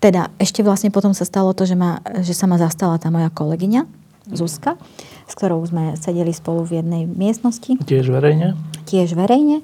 Teda 0.05 0.29
ešte 0.37 0.61
vlastne 0.61 0.93
potom 0.93 1.17
sa 1.17 1.25
stalo 1.25 1.57
to, 1.57 1.65
že, 1.65 1.81
ma, 1.81 2.05
že 2.21 2.37
sa 2.37 2.45
ma 2.45 2.61
zastala 2.61 3.01
tá 3.01 3.09
moja 3.09 3.33
kolegyňa, 3.33 4.05
Zuzka, 4.25 4.81
s 5.29 5.33
ktorou 5.37 5.61
sme 5.69 6.01
sedeli 6.01 6.33
spolu 6.33 6.65
v 6.65 6.81
jednej 6.81 7.05
miestnosti. 7.05 7.77
Tiež 7.85 8.09
verejne? 8.09 8.57
Tiež 8.89 9.13
verejne. 9.17 9.61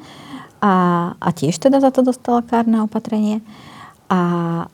A, 0.60 0.72
a 1.16 1.28
tiež 1.32 1.56
teda 1.56 1.80
za 1.80 1.88
to 1.88 2.04
dostala 2.04 2.44
kárne 2.44 2.84
opatrenie. 2.84 3.40
A, 4.10 4.20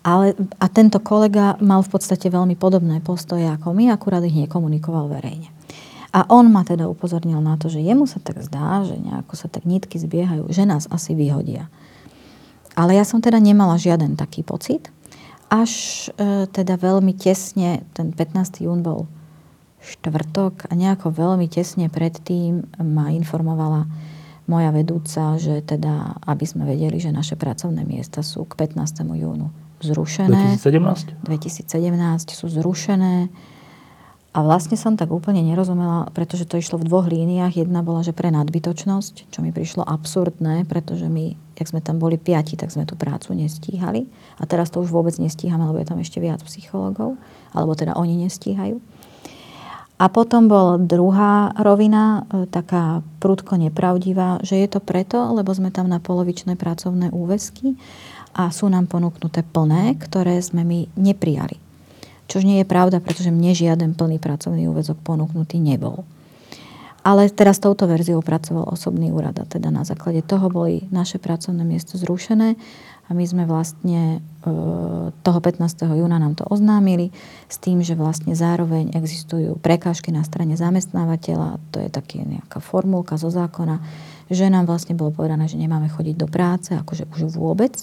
ale, 0.00 0.32
a 0.56 0.66
tento 0.72 0.96
kolega 1.04 1.60
mal 1.60 1.84
v 1.84 1.92
podstate 1.92 2.32
veľmi 2.32 2.56
podobné 2.56 3.04
postoje 3.04 3.44
ako 3.44 3.76
my, 3.76 3.92
akurát 3.92 4.24
ich 4.24 4.32
nekomunikoval 4.32 5.12
verejne. 5.12 5.52
A 6.16 6.24
on 6.32 6.48
ma 6.48 6.64
teda 6.64 6.88
upozornil 6.88 7.44
na 7.44 7.60
to, 7.60 7.68
že 7.68 7.84
jemu 7.84 8.08
sa 8.08 8.16
tak 8.16 8.40
zdá, 8.40 8.80
že 8.88 8.96
nejako 8.96 9.36
sa 9.36 9.52
tak 9.52 9.68
nitky 9.68 10.00
zbiehajú, 10.00 10.48
že 10.48 10.64
nás 10.64 10.88
asi 10.88 11.12
vyhodia. 11.12 11.68
Ale 12.72 12.96
ja 12.96 13.04
som 13.04 13.20
teda 13.20 13.36
nemala 13.36 13.76
žiaden 13.76 14.16
taký 14.16 14.40
pocit. 14.40 14.88
Až 15.52 15.72
e, 16.16 16.48
teda 16.48 16.80
veľmi 16.80 17.12
tesne, 17.12 17.84
ten 17.92 18.16
15. 18.16 18.64
jún 18.64 18.80
bol 18.80 19.04
štvrtok 19.84 20.66
a 20.68 20.72
nejako 20.72 21.12
veľmi 21.12 21.46
tesne 21.52 21.92
predtým 21.92 22.64
ma 22.80 23.12
informovala 23.12 23.84
moja 24.46 24.70
vedúca, 24.70 25.34
že 25.36 25.62
teda, 25.62 26.22
aby 26.22 26.44
sme 26.46 26.66
vedeli, 26.66 27.02
že 27.02 27.10
naše 27.10 27.34
pracovné 27.34 27.82
miesta 27.82 28.22
sú 28.22 28.46
k 28.46 28.54
15. 28.54 29.02
júnu 29.02 29.50
zrušené. 29.82 30.56
2017? 30.58 31.26
2017 31.26 32.32
sú 32.32 32.46
zrušené. 32.48 33.28
A 34.36 34.44
vlastne 34.44 34.76
som 34.76 35.00
tak 35.00 35.08
úplne 35.16 35.40
nerozumela, 35.40 36.12
pretože 36.12 36.44
to 36.44 36.60
išlo 36.60 36.76
v 36.76 36.84
dvoch 36.84 37.08
líniách. 37.08 37.56
Jedna 37.56 37.80
bola, 37.80 38.04
že 38.04 38.12
pre 38.12 38.28
nadbytočnosť, 38.28 39.32
čo 39.32 39.40
mi 39.40 39.48
prišlo 39.48 39.80
absurdné, 39.80 40.68
pretože 40.68 41.08
my, 41.08 41.56
jak 41.56 41.72
sme 41.72 41.80
tam 41.80 41.96
boli 41.96 42.20
piati, 42.20 42.52
tak 42.52 42.68
sme 42.68 42.84
tú 42.84 43.00
prácu 43.00 43.32
nestíhali. 43.32 44.04
A 44.36 44.44
teraz 44.44 44.68
to 44.68 44.84
už 44.84 44.92
vôbec 44.92 45.16
nestíhame, 45.16 45.64
lebo 45.64 45.80
je 45.80 45.88
tam 45.88 45.96
ešte 46.04 46.20
viac 46.20 46.44
psychológov. 46.44 47.16
Alebo 47.56 47.72
teda 47.72 47.96
oni 47.96 48.28
nestíhajú. 48.28 48.76
A 49.96 50.12
potom 50.12 50.44
bola 50.44 50.76
druhá 50.76 51.56
rovina, 51.56 52.28
e, 52.28 52.44
taká 52.44 53.00
prudko 53.16 53.56
nepravdivá, 53.56 54.44
že 54.44 54.60
je 54.60 54.68
to 54.68 54.80
preto, 54.84 55.16
lebo 55.32 55.56
sme 55.56 55.72
tam 55.72 55.88
na 55.88 55.96
polovičné 55.96 56.52
pracovné 56.60 57.08
úväzky 57.16 57.80
a 58.36 58.52
sú 58.52 58.68
nám 58.68 58.92
ponúknuté 58.92 59.40
plné, 59.40 59.96
ktoré 59.96 60.36
sme 60.44 60.68
my 60.68 60.92
neprijali. 61.00 61.56
Čož 62.28 62.44
nie 62.44 62.60
je 62.60 62.68
pravda, 62.68 63.00
pretože 63.00 63.32
mne 63.32 63.56
žiaden 63.56 63.96
plný 63.96 64.20
pracovný 64.20 64.68
úväzok 64.68 65.00
ponúknutý 65.00 65.56
nebol. 65.56 66.04
Ale 67.06 67.30
teraz 67.30 67.62
touto 67.62 67.86
verziou 67.86 68.18
pracoval 68.18 68.66
osobný 68.66 69.14
úrad 69.14 69.38
a 69.38 69.46
teda 69.46 69.70
na 69.70 69.86
základe 69.86 70.26
toho 70.26 70.50
boli 70.50 70.90
naše 70.90 71.22
pracovné 71.22 71.62
miesto 71.62 71.94
zrušené 71.94 72.58
a 73.06 73.14
my 73.14 73.22
sme 73.22 73.46
vlastne 73.46 74.18
e, 74.18 74.50
toho 75.22 75.38
15. 75.38 75.62
júna 75.86 76.18
nám 76.18 76.34
to 76.34 76.42
oznámili 76.50 77.14
s 77.46 77.62
tým, 77.62 77.78
že 77.78 77.94
vlastne 77.94 78.34
zároveň 78.34 78.98
existujú 78.98 79.62
prekážky 79.62 80.10
na 80.10 80.26
strane 80.26 80.58
zamestnávateľa, 80.58 81.62
to 81.70 81.78
je 81.78 81.90
taký 81.90 82.26
nejaká 82.26 82.58
formulka 82.58 83.14
zo 83.14 83.30
zákona, 83.30 83.78
že 84.26 84.50
nám 84.50 84.66
vlastne 84.66 84.98
bolo 84.98 85.14
povedané, 85.14 85.46
že 85.46 85.54
nemáme 85.54 85.86
chodiť 85.86 86.16
do 86.18 86.26
práce, 86.26 86.74
akože 86.74 87.06
už 87.14 87.30
vôbec. 87.30 87.78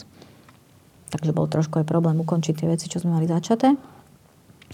Takže 1.08 1.32
bol 1.32 1.48
trošku 1.48 1.80
aj 1.80 1.88
problém 1.88 2.20
ukončiť 2.20 2.54
tie 2.60 2.68
veci, 2.68 2.92
čo 2.92 3.00
sme 3.00 3.16
mali 3.16 3.30
začaté. 3.30 3.80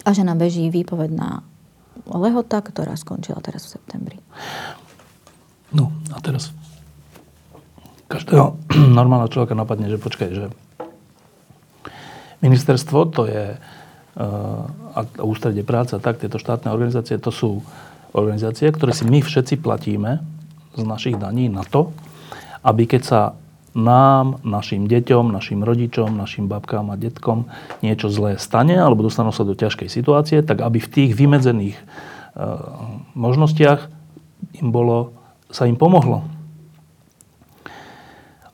A 0.01 0.09
že 0.15 0.25
nám 0.25 0.41
beží 0.41 0.71
výpovedná 0.71 1.43
lehota, 2.09 2.63
ktorá 2.63 2.95
skončila 2.95 3.37
teraz 3.43 3.67
v 3.69 3.77
septembri. 3.77 4.17
No 5.69 5.93
a 6.09 6.17
teraz 6.23 6.49
každého 8.09 8.57
normálneho 8.99 9.29
človeka 9.29 9.53
napadne, 9.53 9.87
že 9.87 10.01
počkaj, 10.01 10.29
že 10.33 10.45
ministerstvo 12.41 12.99
to 13.13 13.29
je 13.29 13.45
uh, 13.55 14.97
a 14.97 14.99
ústredie 15.21 15.61
práce 15.61 15.93
a 15.93 16.01
tak, 16.01 16.17
tieto 16.17 16.41
štátne 16.41 16.73
organizácie, 16.73 17.21
to 17.21 17.29
sú 17.29 17.61
organizácie, 18.11 18.73
ktoré 18.73 18.91
si 18.91 19.05
my 19.05 19.21
všetci 19.21 19.61
platíme 19.61 20.25
z 20.73 20.81
našich 20.81 21.15
daní 21.21 21.45
na 21.47 21.61
to, 21.61 21.93
aby 22.65 22.89
keď 22.89 23.01
sa 23.05 23.21
nám, 23.77 24.41
našim 24.41 24.89
deťom, 24.89 25.29
našim 25.29 25.61
rodičom, 25.61 26.17
našim 26.17 26.49
babkám 26.49 26.89
a 26.89 26.97
detkom 26.97 27.45
niečo 27.85 28.09
zlé 28.09 28.41
stane 28.41 28.73
alebo 28.73 29.05
dostanú 29.05 29.29
sa 29.29 29.45
do 29.45 29.53
ťažkej 29.53 29.85
situácie, 29.85 30.41
tak 30.41 30.65
aby 30.65 30.81
v 30.81 30.89
tých 30.89 31.11
vymedzených 31.13 31.77
uh, 31.77 33.05
možnostiach 33.13 33.85
im 34.57 34.73
bolo, 34.73 35.13
sa 35.53 35.69
im 35.69 35.77
pomohlo. 35.77 36.38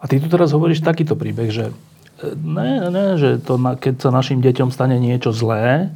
A 0.06 0.10
ty 0.10 0.22
tu 0.22 0.30
teraz 0.30 0.54
hovoríš 0.54 0.86
takýto 0.86 1.18
príbeh, 1.18 1.50
že 1.50 1.74
e, 2.22 2.38
ne, 2.38 2.94
ne, 2.94 3.18
že 3.18 3.42
to, 3.42 3.58
keď 3.58 4.06
sa 4.06 4.14
našim 4.14 4.38
deťom 4.38 4.70
stane 4.70 5.02
niečo 5.02 5.34
zlé 5.34 5.90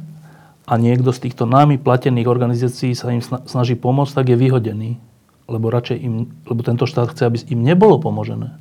a 0.66 0.72
niekto 0.74 1.14
z 1.14 1.30
týchto 1.30 1.46
námi 1.46 1.78
platených 1.78 2.26
organizácií 2.26 2.90
sa 2.98 3.14
im 3.14 3.22
snaží 3.22 3.78
pomôcť, 3.78 4.18
tak 4.18 4.34
je 4.34 4.36
vyhodený. 4.42 4.98
Lebo 5.46 5.70
radšej 5.70 5.98
im, 6.02 6.26
lebo 6.42 6.66
tento 6.66 6.90
štát 6.90 7.14
chce, 7.14 7.22
aby 7.22 7.38
im 7.54 7.62
nebolo 7.62 8.02
pomožené. 8.02 8.58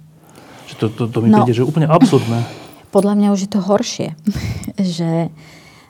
Že 0.69 0.73
to, 0.77 0.85
to, 0.93 1.03
to 1.09 1.17
mi 1.25 1.33
no, 1.33 1.41
príde, 1.41 1.57
že 1.57 1.65
úplne 1.65 1.89
absurdné. 1.89 2.45
Podľa 2.95 3.13
mňa 3.17 3.27
už 3.33 3.41
je 3.45 3.49
to 3.49 3.61
horšie. 3.65 4.07
že 4.77 5.33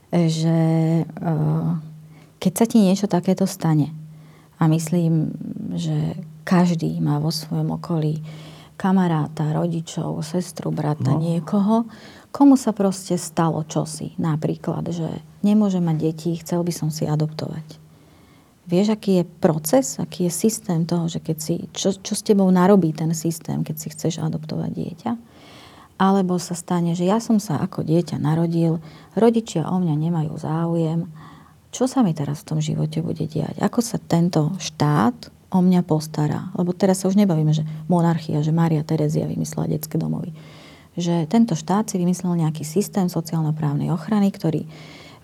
že 0.09 0.57
uh, 1.05 1.77
keď 2.41 2.53
sa 2.57 2.65
ti 2.65 2.81
niečo 2.81 3.05
takéto 3.05 3.45
stane 3.45 3.93
a 4.57 4.65
myslím, 4.65 5.35
že 5.77 6.17
každý 6.47 6.97
má 6.97 7.21
vo 7.21 7.29
svojom 7.29 7.77
okolí 7.77 8.25
kamaráta, 8.79 9.51
rodičov, 9.51 10.23
sestru, 10.23 10.71
brata, 10.71 11.11
no. 11.11 11.19
niekoho, 11.19 11.83
komu 12.31 12.55
sa 12.55 12.71
proste 12.71 13.19
stalo 13.19 13.67
čosi. 13.67 14.15
Napríklad, 14.15 14.87
že 14.95 15.19
nemôže 15.43 15.83
mať 15.83 15.97
deti, 15.99 16.31
chcel 16.39 16.63
by 16.63 16.71
som 16.71 16.87
si 16.87 17.03
adoptovať. 17.03 17.75
Vieš, 18.69 18.95
aký 18.95 19.19
je 19.19 19.23
proces, 19.43 19.99
aký 19.99 20.29
je 20.29 20.31
systém 20.31 20.87
toho, 20.87 21.11
že 21.11 21.19
keď 21.19 21.37
si, 21.41 21.55
čo, 21.75 21.91
čo 21.91 22.13
s 22.15 22.23
tebou 22.23 22.47
narobí 22.47 22.95
ten 22.95 23.11
systém, 23.17 23.65
keď 23.65 23.75
si 23.75 23.87
chceš 23.91 24.23
adoptovať 24.23 24.71
dieťa. 24.71 25.11
alebo 25.99 26.39
sa 26.39 26.55
stane, 26.55 26.95
že 26.95 27.03
ja 27.03 27.19
som 27.19 27.43
sa 27.43 27.59
ako 27.59 27.83
dieťa 27.83 28.15
narodil, 28.23 28.79
rodičia 29.19 29.67
o 29.67 29.83
mňa 29.83 29.95
nemajú 29.99 30.33
záujem, 30.39 31.11
čo 31.69 31.85
sa 31.85 32.01
mi 32.01 32.15
teraz 32.15 32.41
v 32.41 32.55
tom 32.55 32.59
živote 32.63 33.03
bude 33.03 33.27
diať? 33.29 33.61
Ako 33.61 33.83
sa 33.83 34.01
tento 34.01 34.53
štát 34.57 35.29
o 35.49 35.59
mňa 35.59 35.81
postará? 35.85 36.53
Lebo 36.53 36.73
teraz 36.73 37.01
sa 37.01 37.09
už 37.09 37.17
nebavíme, 37.17 37.53
že 37.53 37.65
monarchia, 37.89 38.45
že 38.45 38.53
Mária 38.53 38.85
Terezia 38.85 39.25
vymyslela 39.25 39.69
detské 39.69 39.97
domovy. 39.97 40.33
Že 40.97 41.25
tento 41.29 41.53
štát 41.57 41.89
si 41.89 41.97
vymyslel 41.97 42.37
nejaký 42.37 42.61
systém 42.65 43.09
sociálno-právnej 43.09 43.89
ochrany, 43.89 44.29
ktorý 44.29 44.65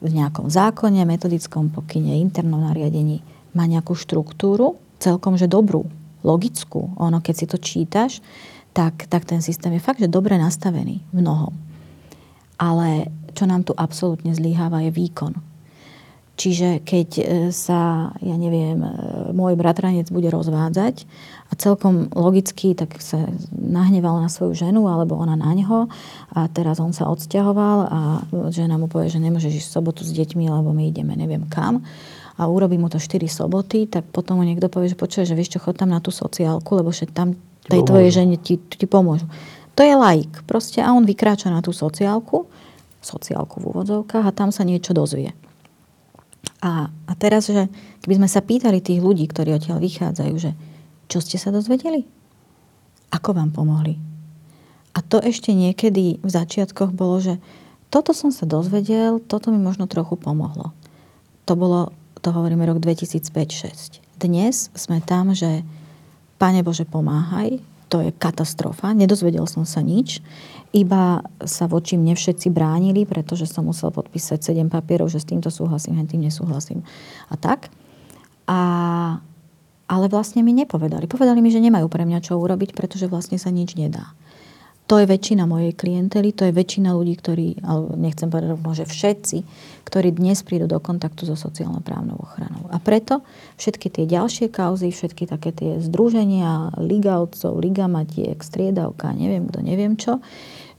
v 0.03 0.09
nejakom 0.11 0.51
zákone, 0.51 1.01
metodickom 1.07 1.71
pokyne, 1.71 2.19
internom 2.19 2.61
nariadení 2.61 3.23
má 3.55 3.63
nejakú 3.63 3.95
štruktúru, 3.95 4.76
celkom 4.99 5.39
že 5.39 5.47
dobrú, 5.47 5.88
logickú. 6.21 6.91
Ono, 6.99 7.23
keď 7.23 7.36
si 7.36 7.45
to 7.47 7.57
čítaš, 7.57 8.19
tak, 8.76 9.07
tak 9.07 9.23
ten 9.23 9.39
systém 9.39 9.71
je 9.71 9.82
fakt, 9.82 10.03
že 10.03 10.11
dobre 10.11 10.36
nastavený 10.36 10.99
mnohom. 11.15 11.55
Ale 12.59 13.07
čo 13.32 13.47
nám 13.47 13.63
tu 13.63 13.71
absolútne 13.76 14.36
zlíháva 14.36 14.84
je 14.84 14.91
výkon. 14.91 15.54
Čiže 16.36 16.83
keď 16.83 17.09
e, 17.15 17.23
sa, 17.55 18.11
ja 18.19 18.36
neviem, 18.36 18.75
e, 18.83 18.91
môj 19.31 19.55
bratranec 19.55 20.11
bude 20.11 20.27
rozvádzať 20.27 21.07
a 21.47 21.51
celkom 21.55 22.11
logicky 22.11 22.75
tak 22.75 22.99
sa 22.99 23.31
nahneval 23.55 24.19
na 24.19 24.27
svoju 24.27 24.51
ženu 24.51 24.83
alebo 24.91 25.15
ona 25.15 25.39
na 25.39 25.55
ňo 25.55 25.88
a 26.36 26.51
teraz 26.51 26.83
on 26.83 26.91
sa 26.91 27.07
odsťahoval 27.07 27.77
a 27.88 27.99
žena 28.51 28.75
mu 28.75 28.91
povie, 28.91 29.07
že 29.07 29.23
nemôžeš 29.23 29.63
ísť 29.63 29.67
v 29.71 29.75
sobotu 29.79 30.01
s 30.03 30.11
deťmi, 30.11 30.51
lebo 30.51 30.75
my 30.75 30.91
ideme 30.91 31.15
neviem 31.15 31.47
kam 31.47 31.88
a 32.36 32.51
urobí 32.51 32.75
mu 32.75 32.91
to 32.91 32.99
4 32.99 33.23
soboty, 33.31 33.88
tak 33.88 34.03
potom 34.11 34.36
mu 34.36 34.43
niekto 34.43 34.67
povie, 34.67 34.91
že 34.91 34.99
počuje, 34.99 35.23
že 35.23 35.39
vieš 35.39 35.55
čo, 35.55 35.63
chod 35.63 35.79
tam 35.79 35.95
na 35.95 36.03
tú 36.03 36.11
sociálku, 36.11 36.67
lebo 36.75 36.91
však 36.91 37.15
tam 37.15 37.39
tej 37.65 37.81
tvojej 37.88 38.11
žene 38.11 38.36
ti, 38.38 38.59
ti 38.59 38.86
pomôžu. 38.86 39.25
To 39.75 39.81
je 39.83 39.95
laik. 39.95 40.43
Proste 40.47 40.83
a 40.83 40.91
on 40.91 41.07
vykráča 41.07 41.51
na 41.51 41.63
tú 41.63 41.71
sociálku, 41.71 42.47
sociálku 42.99 43.59
v 43.59 43.65
úvodzovkách 43.71 44.25
a 44.27 44.36
tam 44.36 44.51
sa 44.51 44.67
niečo 44.67 44.91
dozvie. 44.91 45.31
A, 46.66 46.89
a 46.89 47.13
teraz, 47.13 47.45
že 47.45 47.70
keby 48.01 48.26
sme 48.26 48.30
sa 48.30 48.41
pýtali 48.41 48.82
tých 48.82 48.97
ľudí, 48.97 49.30
ktorí 49.30 49.53
odtiaľ 49.53 49.78
vychádzajú, 49.78 50.36
že 50.41 50.57
čo 51.05 51.22
ste 51.22 51.38
sa 51.38 51.53
dozvedeli? 51.53 52.09
Ako 53.13 53.38
vám 53.38 53.53
pomohli? 53.53 54.01
A 54.97 55.05
to 55.05 55.22
ešte 55.22 55.53
niekedy 55.53 56.18
v 56.18 56.30
začiatkoch 56.30 56.89
bolo, 56.89 57.22
že 57.22 57.38
toto 57.93 58.18
som 58.18 58.34
sa 58.34 58.49
dozvedel, 58.49 59.22
toto 59.22 59.53
mi 59.53 59.61
možno 59.61 59.86
trochu 59.86 60.18
pomohlo. 60.18 60.74
To 61.45 61.53
bolo, 61.53 61.93
to 62.26 62.34
hovoríme 62.34 62.66
rok 62.66 62.82
2005-2006. 62.82 64.01
Dnes 64.18 64.74
sme 64.74 65.05
tam, 65.05 65.38
že 65.38 65.61
Pane 66.41 66.66
Bože, 66.66 66.89
pomáhaj, 66.89 67.61
to 67.88 68.01
je 68.01 68.09
katastrofa, 68.11 68.93
nedozvedel 68.97 69.45
som 69.45 69.63
sa 69.63 69.81
nič, 69.86 70.19
iba 70.75 71.23
sa 71.47 71.71
voči 71.71 71.95
mne 71.95 72.19
všetci 72.19 72.51
bránili, 72.51 73.07
pretože 73.07 73.47
som 73.47 73.63
musel 73.63 73.95
podpísať 73.95 74.51
7 74.51 74.67
papierov, 74.67 75.07
že 75.07 75.23
s 75.23 75.29
týmto 75.29 75.47
súhlasím, 75.47 75.95
hen 75.95 76.09
tým 76.09 76.25
nesúhlasím. 76.25 76.83
A 77.31 77.39
tak. 77.39 77.71
A, 78.43 78.59
ale 79.88 80.05
vlastne 80.11 80.43
mi 80.43 80.51
nepovedali. 80.51 81.07
Povedali 81.07 81.39
mi, 81.39 81.47
že 81.47 81.63
nemajú 81.63 81.88
pre 81.88 82.03
mňa 82.03 82.19
čo 82.19 82.36
urobiť, 82.36 82.75
pretože 82.75 83.07
vlastne 83.07 83.39
sa 83.39 83.53
nič 83.55 83.79
nedá. 83.79 84.11
To 84.86 85.01
je 85.01 85.09
väčšina 85.09 85.49
mojej 85.49 85.73
klientely, 85.73 86.29
to 86.29 86.45
je 86.45 86.53
väčšina 86.53 86.93
ľudí, 86.93 87.17
ktorí, 87.17 87.47
ale 87.65 87.97
nechcem 87.97 88.29
povedať, 88.29 88.53
že 88.53 88.86
všetci, 88.86 89.38
ktorí 89.81 90.13
dnes 90.13 90.45
prídu 90.45 90.69
do 90.69 90.77
kontaktu 90.77 91.25
so 91.25 91.33
sociálno-právnou 91.33 92.21
ochranou. 92.21 92.69
A 92.69 92.77
preto 92.77 93.25
všetky 93.57 93.89
tie 93.89 94.05
ďalšie 94.05 94.53
kauzy, 94.53 94.93
všetky 94.93 95.25
také 95.25 95.49
tie 95.57 95.81
združenia, 95.81 96.77
Liga 96.77 97.17
otcov, 97.17 97.57
Liga 97.57 97.89
matiek, 97.89 98.38
striedavka, 98.38 99.09
neviem 99.17 99.49
kto, 99.49 99.59
neviem 99.65 99.97
čo, 99.97 100.21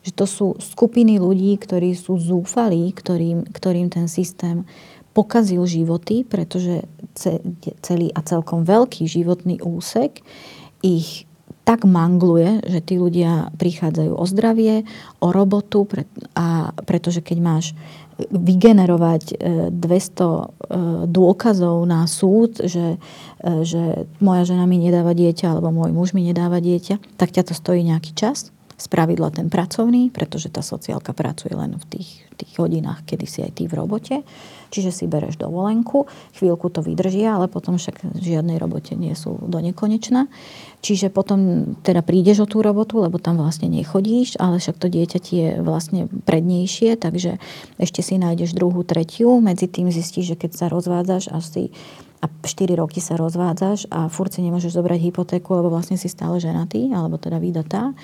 že 0.07 0.15
to 0.15 0.23
sú 0.23 0.47
skupiny 0.63 1.19
ľudí, 1.19 1.59
ktorí 1.59 1.99
sú 1.99 2.15
zúfalí, 2.15 2.95
ktorým, 2.95 3.51
ktorým 3.51 3.91
ten 3.91 4.07
systém 4.07 4.63
pokazil 5.19 5.67
životy, 5.67 6.23
pretože 6.23 6.87
celý 7.83 8.15
a 8.15 8.23
celkom 8.23 8.63
veľký 8.63 9.03
životný 9.09 9.59
úsek 9.67 10.23
ich 10.85 11.27
tak 11.67 11.83
mangluje, 11.83 12.63
že 12.63 12.79
tí 12.79 12.95
ľudia 12.95 13.51
prichádzajú 13.59 14.15
o 14.15 14.25
zdravie, 14.31 14.87
o 15.19 15.35
robotu, 15.35 15.83
a 16.39 16.71
pretože 16.87 17.27
keď 17.27 17.39
máš 17.43 17.67
vygenerovať 18.17 19.37
200 19.69 19.77
e, 19.77 19.85
e, 19.85 20.45
dôkazov 21.05 21.85
na 21.85 22.09
súd, 22.09 22.65
že, 22.65 22.97
e, 23.45 23.51
že 23.61 24.09
moja 24.25 24.49
žena 24.49 24.65
mi 24.65 24.81
nedáva 24.81 25.13
dieťa 25.13 25.53
alebo 25.53 25.69
môj 25.69 25.93
muž 25.93 26.17
mi 26.17 26.25
nedáva 26.25 26.65
dieťa, 26.65 27.21
tak 27.21 27.37
ťa 27.37 27.51
to 27.51 27.53
stojí 27.53 27.85
nejaký 27.85 28.17
čas 28.17 28.56
spravidla 28.77 29.33
ten 29.33 29.49
pracovný, 29.49 30.13
pretože 30.13 30.53
tá 30.53 30.61
sociálka 30.61 31.17
pracuje 31.17 31.57
len 31.57 31.81
v 31.81 31.85
tých, 31.97 32.29
tých 32.37 32.53
hodinách, 32.61 33.09
kedy 33.09 33.25
si 33.25 33.41
aj 33.41 33.57
ty 33.57 33.65
v 33.65 33.77
robote. 33.81 34.21
Čiže 34.69 34.93
si 34.93 35.05
bereš 35.09 35.41
dovolenku, 35.41 36.05
chvíľku 36.37 36.69
to 36.69 36.85
vydržia, 36.85 37.41
ale 37.41 37.49
potom 37.49 37.81
však 37.81 38.05
v 38.05 38.37
žiadnej 38.37 38.61
robote 38.61 38.93
nie 38.93 39.17
sú 39.17 39.41
do 39.49 39.63
nekonečna. 39.65 40.29
Čiže 40.85 41.09
potom 41.09 41.73
teda 41.81 42.05
prídeš 42.05 42.45
o 42.45 42.51
tú 42.51 42.61
robotu, 42.61 43.01
lebo 43.01 43.17
tam 43.17 43.41
vlastne 43.41 43.73
nechodíš, 43.73 44.37
ale 44.37 44.61
však 44.61 44.77
to 44.77 44.93
dieťa 44.93 45.19
ti 45.25 45.35
je 45.41 45.51
vlastne 45.65 46.13
prednejšie, 46.29 47.01
takže 47.01 47.41
ešte 47.81 48.05
si 48.05 48.21
nájdeš 48.21 48.53
druhú, 48.53 48.85
tretiu. 48.85 49.41
Medzi 49.41 49.73
tým 49.73 49.89
zistíš, 49.89 50.37
že 50.37 50.37
keď 50.37 50.51
sa 50.53 50.67
rozvádzaš 50.69 51.33
asi 51.33 51.73
a 52.27 52.29
4 52.43 52.75
roky 52.75 52.99
sa 52.99 53.15
rozvádzaš 53.15 53.87
a 53.95 54.11
furt 54.11 54.35
si 54.35 54.43
nemôžeš 54.43 54.75
zobrať 54.75 54.99
hypotéku, 54.99 55.55
lebo 55.55 55.71
vlastne 55.71 55.95
si 55.95 56.11
stále 56.11 56.43
ženatý, 56.43 56.91
alebo 56.91 57.15
teda 57.23 57.39
vydatá 57.39 57.95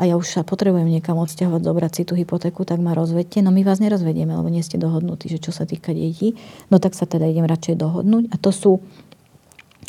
a 0.00 0.02
ja 0.08 0.16
už 0.16 0.24
sa 0.24 0.40
potrebujem 0.40 0.88
niekam 0.88 1.20
odsťahovať, 1.20 1.60
zobrať 1.60 1.92
si 1.92 2.02
tú 2.08 2.16
hypotéku, 2.16 2.64
tak 2.64 2.80
ma 2.80 2.96
rozvedte. 2.96 3.44
No 3.44 3.52
my 3.52 3.60
vás 3.60 3.84
nerozvedieme, 3.84 4.32
lebo 4.32 4.48
nie 4.48 4.64
ste 4.64 4.80
dohodnutí, 4.80 5.28
že 5.28 5.36
čo 5.36 5.52
sa 5.52 5.68
týka 5.68 5.92
detí. 5.92 6.32
No 6.72 6.80
tak 6.80 6.96
sa 6.96 7.04
teda 7.04 7.28
idem 7.28 7.44
radšej 7.44 7.76
dohodnúť. 7.76 8.32
A 8.32 8.36
to 8.40 8.48
sú, 8.48 8.80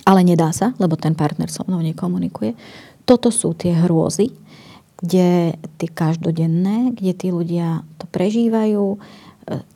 ale 0.04 0.28
nedá 0.28 0.52
sa, 0.52 0.76
lebo 0.84 1.00
ten 1.00 1.16
partner 1.16 1.48
so 1.48 1.64
mnou 1.64 1.80
nekomunikuje. 1.80 2.60
Toto 3.08 3.32
sú 3.32 3.56
tie 3.56 3.72
hrôzy, 3.72 4.36
kde 4.98 5.56
tie 5.78 5.90
každodenné, 5.94 6.92
kde 6.98 7.14
tí 7.14 7.28
ľudia 7.30 7.86
to 8.02 8.10
prežívajú, 8.10 8.98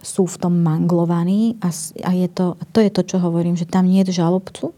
sú 0.03 0.27
v 0.27 0.35
tom 0.35 0.59
manglovaní 0.59 1.55
a, 1.63 1.71
a 2.03 2.11
je 2.11 2.27
to, 2.27 2.59
to 2.75 2.79
je 2.83 2.91
to, 2.91 3.01
čo 3.07 3.17
hovorím, 3.23 3.55
že 3.55 3.69
tam 3.69 3.87
nie 3.87 4.03
je 4.03 4.11
žalobcu, 4.11 4.75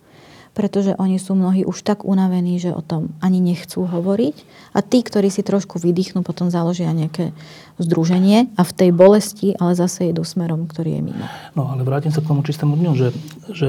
pretože 0.54 0.94
oni 1.02 1.18
sú 1.18 1.34
mnohí 1.34 1.66
už 1.66 1.82
tak 1.82 2.06
unavení, 2.06 2.62
že 2.62 2.70
o 2.70 2.86
tom 2.86 3.10
ani 3.18 3.41
nechcú 3.41 3.89
hovoriť. 3.89 4.36
A 4.78 4.86
tí, 4.86 5.02
ktorí 5.02 5.34
si 5.34 5.41
trošku 5.41 5.82
vydýchnú, 5.82 6.22
potom 6.22 6.54
založia 6.54 6.94
nejaké 6.94 7.34
združenie 7.82 8.54
a 8.54 8.62
v 8.62 8.72
tej 8.78 8.89
bolesti, 8.94 9.58
ale 9.58 9.74
zase 9.74 10.14
idú 10.14 10.22
smerom, 10.22 10.70
ktorý 10.70 11.02
je 11.02 11.02
mimo. 11.10 11.26
No 11.58 11.74
ale 11.74 11.82
vrátim 11.82 12.14
sa 12.14 12.22
k 12.22 12.30
tomu 12.30 12.46
čistému 12.46 12.78
dňu, 12.78 12.91
že, 12.94 13.10
že 13.50 13.68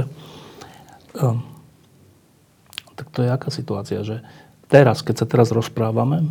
um, 1.16 1.40
tak 3.00 3.08
to 3.16 3.24
je 3.24 3.32
aká 3.32 3.48
situácia, 3.48 4.04
že 4.04 4.20
teraz, 4.68 5.00
keď 5.00 5.24
sa 5.24 5.26
teraz 5.26 5.56
rozprávame, 5.56 6.28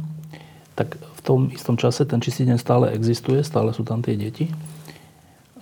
tak 0.78 1.02
v 1.02 1.22
tom 1.26 1.40
istom 1.50 1.82
čase 1.82 2.06
ten 2.06 2.22
čistý 2.22 2.46
deň 2.46 2.62
stále 2.62 2.86
existuje, 2.94 3.42
stále 3.42 3.74
sú 3.74 3.82
tam 3.82 4.06
tie 4.06 4.14
deti 4.14 4.54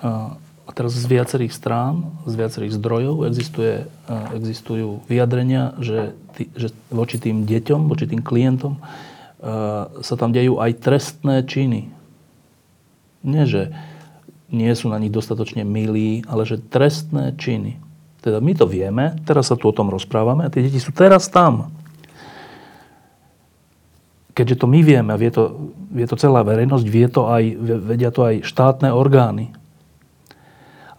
a 0.01 0.69
teraz 0.73 0.97
z 0.97 1.05
viacerých 1.05 1.53
strán, 1.53 2.09
z 2.25 2.33
viacerých 2.33 2.73
zdrojov 2.77 3.27
existuje, 3.29 3.85
existujú 4.33 5.05
vyjadrenia, 5.05 5.77
že, 5.77 6.17
tý, 6.33 6.49
že 6.57 6.73
voči 6.89 7.21
tým 7.21 7.45
deťom, 7.45 7.85
voči 7.85 8.09
tým 8.09 8.25
klientom 8.25 8.81
sa 10.01 10.15
tam 10.17 10.33
dejú 10.33 10.61
aj 10.61 10.81
trestné 10.81 11.45
činy. 11.45 11.89
Nie, 13.21 13.45
že 13.45 13.73
nie 14.49 14.69
sú 14.73 14.89
na 14.89 14.97
nich 14.97 15.13
dostatočne 15.13 15.65
milí, 15.65 16.25
ale 16.25 16.45
že 16.45 16.61
trestné 16.61 17.33
činy. 17.37 17.77
Teda 18.21 18.37
my 18.37 18.53
to 18.53 18.69
vieme, 18.69 19.17
teraz 19.25 19.49
sa 19.49 19.57
tu 19.57 19.65
o 19.65 19.73
tom 19.73 19.89
rozprávame 19.89 20.45
a 20.45 20.53
tie 20.53 20.61
deti 20.61 20.77
sú 20.77 20.93
teraz 20.93 21.25
tam. 21.25 21.73
Keďže 24.37 24.61
to 24.61 24.67
my 24.69 24.79
vieme 24.85 25.11
a 25.11 25.19
vie 25.19 25.33
to, 25.33 25.73
vie 25.89 26.05
to 26.05 26.15
celá 26.15 26.45
verejnosť, 26.45 26.85
vie 26.85 27.07
to 27.09 27.27
aj, 27.27 27.43
vedia 27.81 28.13
to 28.13 28.21
aj 28.23 28.35
štátne 28.45 28.93
orgány, 28.93 29.51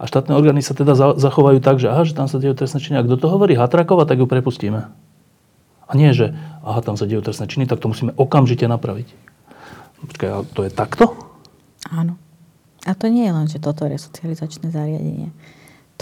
a 0.03 0.07
štátne 0.11 0.35
orgány 0.35 0.59
sa 0.59 0.75
teda 0.75 1.15
zachovajú 1.15 1.63
tak, 1.63 1.79
že 1.79 1.87
aha, 1.87 2.03
že 2.03 2.11
tam 2.11 2.27
sa 2.27 2.35
dejú 2.35 2.59
trestné 2.59 2.83
činy. 2.83 2.99
A 2.99 3.07
kto 3.07 3.15
to 3.15 3.31
hovorí? 3.31 3.55
Hatrakova, 3.55 4.03
tak 4.03 4.19
ju 4.19 4.27
prepustíme. 4.27 4.91
A 5.87 5.91
nie, 5.95 6.11
že 6.11 6.35
aha, 6.59 6.83
tam 6.83 6.99
sa 6.99 7.07
dejú 7.07 7.23
trestné 7.23 7.47
činy, 7.47 7.71
tak 7.71 7.79
to 7.79 7.87
musíme 7.87 8.11
okamžite 8.19 8.67
napraviť. 8.67 9.07
Počkaj, 10.03 10.27
a 10.27 10.43
to 10.43 10.67
je 10.67 10.71
takto? 10.75 11.15
Áno. 11.87 12.19
A 12.83 12.91
to 12.99 13.07
nie 13.07 13.23
je 13.23 13.31
len, 13.31 13.47
že 13.47 13.63
toto 13.63 13.87
je 13.87 13.95
socializačné 13.95 14.75
zariadenie. 14.75 15.31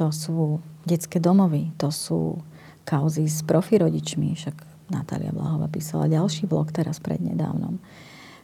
To 0.02 0.10
sú 0.10 0.66
detské 0.82 1.22
domovy, 1.22 1.70
to 1.78 1.94
sú 1.94 2.42
kauzy 2.90 3.30
s 3.30 3.46
profirodičmi, 3.46 4.34
však 4.34 4.90
Natália 4.90 5.30
Blahová 5.30 5.70
písala 5.70 6.10
ďalší 6.10 6.50
blog 6.50 6.74
teraz 6.74 6.98
prednedávnom. 6.98 7.78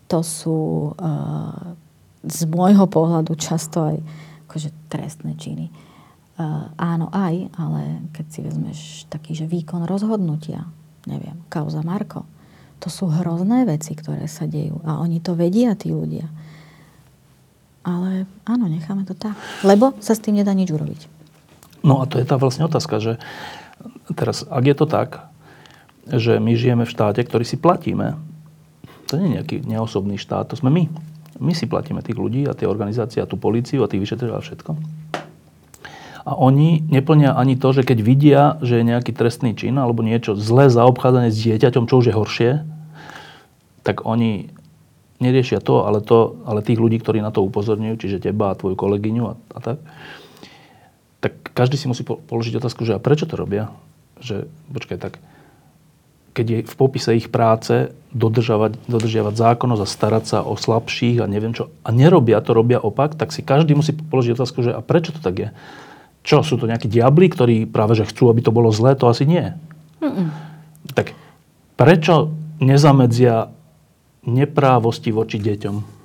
To 0.05 0.21
sú 0.21 0.93
uh, 0.93 1.73
z 2.21 2.39
môjho 2.45 2.85
pohľadu 2.85 3.33
často 3.33 3.89
aj 3.89 3.97
akože 4.47 4.71
trestné 4.87 5.35
činy. 5.35 5.69
Uh, 6.37 6.71
áno 6.79 7.11
aj, 7.11 7.51
ale 7.59 8.07
keď 8.15 8.25
si 8.31 8.39
vezmeš 8.45 8.79
taký, 9.11 9.35
že 9.35 9.49
výkon 9.49 9.83
rozhodnutia, 9.83 10.69
neviem, 11.03 11.35
kauza 11.51 11.83
Marko, 11.83 12.23
To 12.77 12.93
sú 12.93 13.09
hrozné 13.09 13.65
veci, 13.65 13.97
ktoré 13.97 14.29
sa 14.29 14.45
dejú. 14.45 14.77
A 14.85 15.01
oni 15.01 15.17
to 15.17 15.33
vedia, 15.33 15.73
tí 15.73 15.89
ľudia. 15.89 16.29
Ale 17.81 18.29
áno, 18.45 18.69
necháme 18.69 19.07
to 19.07 19.17
tak. 19.17 19.33
Lebo 19.65 19.97
sa 19.97 20.13
s 20.13 20.21
tým 20.21 20.37
nedá 20.37 20.53
nič 20.53 20.69
urobiť. 20.69 21.09
No 21.81 22.03
a 22.03 22.05
to 22.05 22.21
je 22.21 22.27
tá 22.27 22.37
vlastne 22.37 22.69
otázka, 22.69 23.01
že 23.01 23.13
teraz, 24.13 24.45
ak 24.45 24.63
je 24.65 24.75
to 24.77 24.85
tak, 24.85 25.25
že 26.05 26.37
my 26.37 26.53
žijeme 26.53 26.85
v 26.85 26.93
štáte, 26.93 27.23
ktorý 27.25 27.45
si 27.47 27.57
platíme, 27.57 28.19
to 29.07 29.17
nie 29.17 29.31
je 29.31 29.35
nejaký 29.39 29.57
neosobný 29.65 30.19
štát, 30.19 30.51
to 30.51 30.59
sme 30.59 30.69
my. 30.69 30.83
My 31.37 31.53
si 31.53 31.69
platíme 31.69 32.01
tých 32.01 32.17
ľudí 32.17 32.45
a 32.49 32.57
tie 32.57 32.65
organizácie 32.65 33.21
a 33.21 33.29
tú 33.29 33.37
políciu 33.37 33.85
a 33.85 33.89
tých 33.89 34.01
vyšetriteľov 34.03 34.41
a 34.41 34.45
všetko. 34.45 34.71
A 36.27 36.35
oni 36.35 36.83
neplnia 36.91 37.31
ani 37.31 37.55
to, 37.55 37.71
že 37.71 37.87
keď 37.87 37.97
vidia, 38.03 38.41
že 38.59 38.83
je 38.83 38.89
nejaký 38.89 39.15
trestný 39.15 39.55
čin 39.55 39.79
alebo 39.79 40.03
niečo 40.03 40.35
zlé 40.35 40.67
zaobchádzanie 40.67 41.31
s 41.31 41.39
dieťaťom, 41.39 41.87
čo 41.87 42.03
už 42.03 42.11
je 42.11 42.17
horšie, 42.19 42.51
tak 43.87 44.03
oni 44.03 44.51
neriešia 45.23 45.63
to, 45.63 45.87
ale, 45.87 46.03
to, 46.03 46.43
ale 46.43 46.59
tých 46.59 46.77
ľudí, 46.83 46.99
ktorí 46.99 47.23
na 47.23 47.31
to 47.31 47.47
upozorňujú, 47.47 47.95
čiže 47.95 48.27
teba 48.27 48.51
a 48.51 48.57
tvoju 48.59 48.75
kolegyňu 48.75 49.23
a, 49.23 49.33
a 49.55 49.59
tak, 49.63 49.77
tak 51.23 51.33
každý 51.55 51.79
si 51.79 51.87
musí 51.87 52.03
položiť 52.03 52.59
otázku, 52.59 52.83
že 52.83 52.99
a 52.99 53.01
prečo 53.01 53.23
to 53.23 53.39
robia? 53.39 53.71
Že, 54.19 54.51
počkaj, 54.75 54.97
tak 54.99 55.13
keď 56.37 56.45
je 56.45 56.59
v 56.69 56.75
popise 56.77 57.17
ich 57.17 57.33
práce 57.33 57.89
dodržiavať, 58.13 58.85
dodržiavať 58.85 59.33
zákonnosť 59.33 59.81
a 59.81 59.89
starať 59.89 60.23
sa 60.29 60.39
o 60.45 60.53
slabších 60.53 61.17
a 61.17 61.25
neviem 61.25 61.57
čo, 61.57 61.73
a 61.81 61.89
nerobia 61.89 62.37
to, 62.45 62.53
robia 62.53 62.77
opak, 62.77 63.17
tak 63.17 63.33
si 63.33 63.41
každý 63.41 63.73
musí 63.73 63.97
položiť 63.97 64.37
otázku, 64.37 64.61
že 64.61 64.69
a 64.69 64.85
prečo 64.85 65.09
to 65.09 65.17
tak 65.17 65.35
je? 65.41 65.49
Čo, 66.21 66.45
sú 66.45 66.61
to 66.61 66.69
nejakí 66.69 66.85
diabli, 66.85 67.25
ktorí 67.33 67.65
práve 67.65 67.97
že 67.97 68.05
chcú, 68.05 68.29
aby 68.29 68.45
to 68.45 68.53
bolo 68.53 68.69
zlé? 68.69 68.93
To 69.01 69.09
asi 69.09 69.25
nie. 69.25 69.57
Mm-mm. 69.97 70.29
Tak 70.93 71.17
prečo 71.73 72.29
nezamedzia 72.61 73.49
neprávosti 74.27 75.09
voči 75.09 75.41
deťom? 75.41 75.96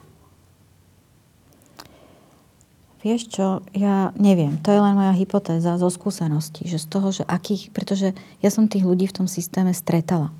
Vieš 3.02 3.34
čo, 3.34 3.46
ja 3.74 4.14
neviem, 4.14 4.62
to 4.62 4.70
je 4.70 4.78
len 4.78 4.94
moja 4.94 5.10
hypotéza 5.10 5.74
zo 5.74 5.90
skúseností, 5.90 6.70
že 6.70 6.78
z 6.78 6.86
toho, 6.86 7.10
že 7.10 7.26
akých, 7.26 7.74
pretože 7.74 8.14
ja 8.38 8.50
som 8.54 8.70
tých 8.70 8.86
ľudí 8.86 9.10
v 9.10 9.16
tom 9.22 9.26
systéme 9.26 9.74
stretala. 9.74 10.30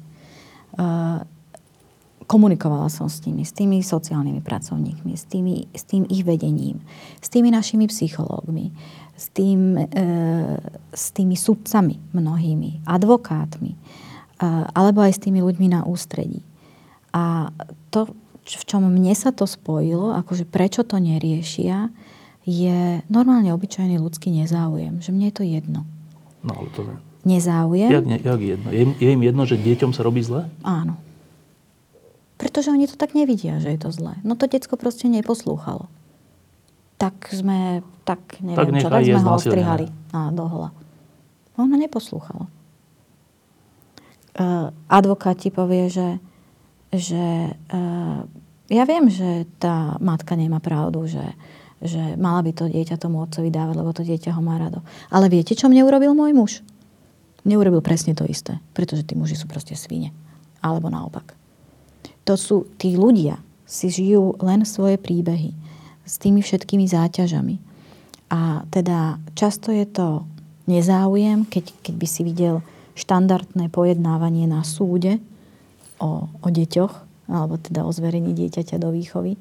Uh, 0.79 1.27
komunikovala 2.33 2.89
som 2.89 3.13
s 3.13 3.21
nimi, 3.27 3.45
s 3.45 3.53
tými 3.53 3.85
sociálnymi 3.85 4.41
pracovníkmi, 4.41 5.13
s, 5.13 5.25
tými, 5.29 5.69
s 5.75 5.85
tým 5.85 6.09
ich 6.09 6.25
vedením, 6.25 6.81
s 7.21 7.29
tými 7.29 7.53
našimi 7.53 7.91
psychológmi, 7.91 8.73
s, 9.13 9.29
tým, 9.37 9.77
e, 9.77 9.87
s 10.97 11.13
tými 11.13 11.37
sudcami 11.37 12.01
mnohými, 12.17 12.89
advokátmi, 12.89 13.77
e, 13.77 13.79
alebo 14.73 15.05
aj 15.05 15.13
s 15.13 15.23
tými 15.23 15.45
ľuďmi 15.45 15.77
na 15.77 15.85
ústredí. 15.85 16.41
A 17.13 17.53
to, 17.93 18.09
v 18.43 18.65
čom 18.65 18.89
mne 18.89 19.13
sa 19.13 19.29
to 19.31 19.45
spojilo, 19.45 20.17
akože 20.17 20.49
prečo 20.49 20.89
to 20.89 20.97
neriešia, 20.97 21.93
je 22.43 23.01
normálne 23.07 23.55
obyčajný 23.55 23.99
ľudský 23.99 24.35
nezáujem. 24.35 24.99
Že 24.99 25.11
mne 25.15 25.27
je 25.31 25.35
to 25.35 25.45
jedno. 25.47 25.81
No, 26.43 26.53
ale 26.59 26.69
to... 26.75 26.81
Nezáujem. 27.23 27.91
Jak, 27.91 28.05
jak 28.27 28.41
jedno? 28.43 28.69
Je, 28.75 28.83
je 28.99 29.09
im 29.15 29.23
jedno, 29.23 29.43
že 29.47 29.55
deťom 29.55 29.95
sa 29.95 30.03
robí 30.03 30.27
zle? 30.27 30.51
Áno. 30.67 30.99
Pretože 32.35 32.75
oni 32.75 32.91
to 32.91 32.99
tak 32.99 33.15
nevidia, 33.15 33.63
že 33.63 33.71
je 33.71 33.79
to 33.79 33.95
zlé. 33.95 34.19
No 34.27 34.35
to 34.35 34.51
decko 34.51 34.75
proste 34.75 35.07
neposlúchalo 35.07 35.87
tak 37.03 37.35
sme, 37.35 37.83
tak 38.07 38.39
neviem 38.47 38.79
tak 38.79 38.79
čo, 38.79 38.87
tak 38.87 39.03
sme 39.03 39.27
ho 39.27 39.35
ostrihali 39.35 39.87
na 40.15 40.31
dohola. 40.31 40.71
Ona 41.59 41.75
neposlúchala. 41.75 42.47
Uh, 44.33 44.71
advokát 44.87 45.35
ti 45.35 45.51
povie, 45.51 45.91
že, 45.91 46.23
že 46.95 47.51
uh, 47.51 48.23
ja 48.71 48.85
viem, 48.87 49.11
že 49.11 49.51
tá 49.59 49.99
matka 49.99 50.39
nemá 50.39 50.63
pravdu, 50.63 51.11
že, 51.11 51.27
že 51.83 52.15
mala 52.15 52.47
by 52.47 52.53
to 52.55 52.71
dieťa 52.71 52.97
tomu 52.97 53.23
otcovi 53.23 53.51
dávať, 53.51 53.75
lebo 53.75 53.91
to 53.91 54.07
dieťa 54.07 54.39
ho 54.39 54.43
má 54.43 54.57
rado. 54.57 54.87
Ale 55.11 55.27
viete, 55.27 55.59
čo 55.59 55.67
mne 55.67 55.83
urobil 55.83 56.15
môj 56.15 56.33
muž? 56.33 56.53
Neurobil 57.43 57.83
presne 57.83 58.15
to 58.15 58.23
isté, 58.23 58.63
pretože 58.71 59.03
tí 59.03 59.19
muži 59.19 59.35
sú 59.35 59.51
proste 59.51 59.75
svine. 59.75 60.15
Alebo 60.63 60.87
naopak. 60.87 61.35
To 62.23 62.39
sú, 62.39 62.71
tí 62.79 62.95
ľudia 62.95 63.43
si 63.67 63.91
žijú 63.91 64.39
len 64.39 64.63
svoje 64.63 64.95
príbehy 64.95 65.51
s 66.07 66.23
tými 66.23 66.39
všetkými 66.39 66.87
záťažami. 66.87 67.59
A 68.31 68.63
teda 68.71 69.19
často 69.35 69.75
je 69.75 69.83
to 69.91 70.23
nezáujem, 70.71 71.43
keď, 71.51 71.75
keď 71.83 71.95
by 71.99 72.07
si 72.07 72.23
videl 72.23 72.63
štandardné 72.95 73.75
pojednávanie 73.75 74.47
na 74.47 74.63
súde 74.63 75.19
o, 75.99 76.31
o 76.31 76.49
deťoch, 76.49 76.95
alebo 77.33 77.59
teda 77.59 77.83
o 77.83 77.91
zverení 77.91 78.37
dieťaťa 78.37 78.79
do 78.79 78.95
výchovy, 78.95 79.35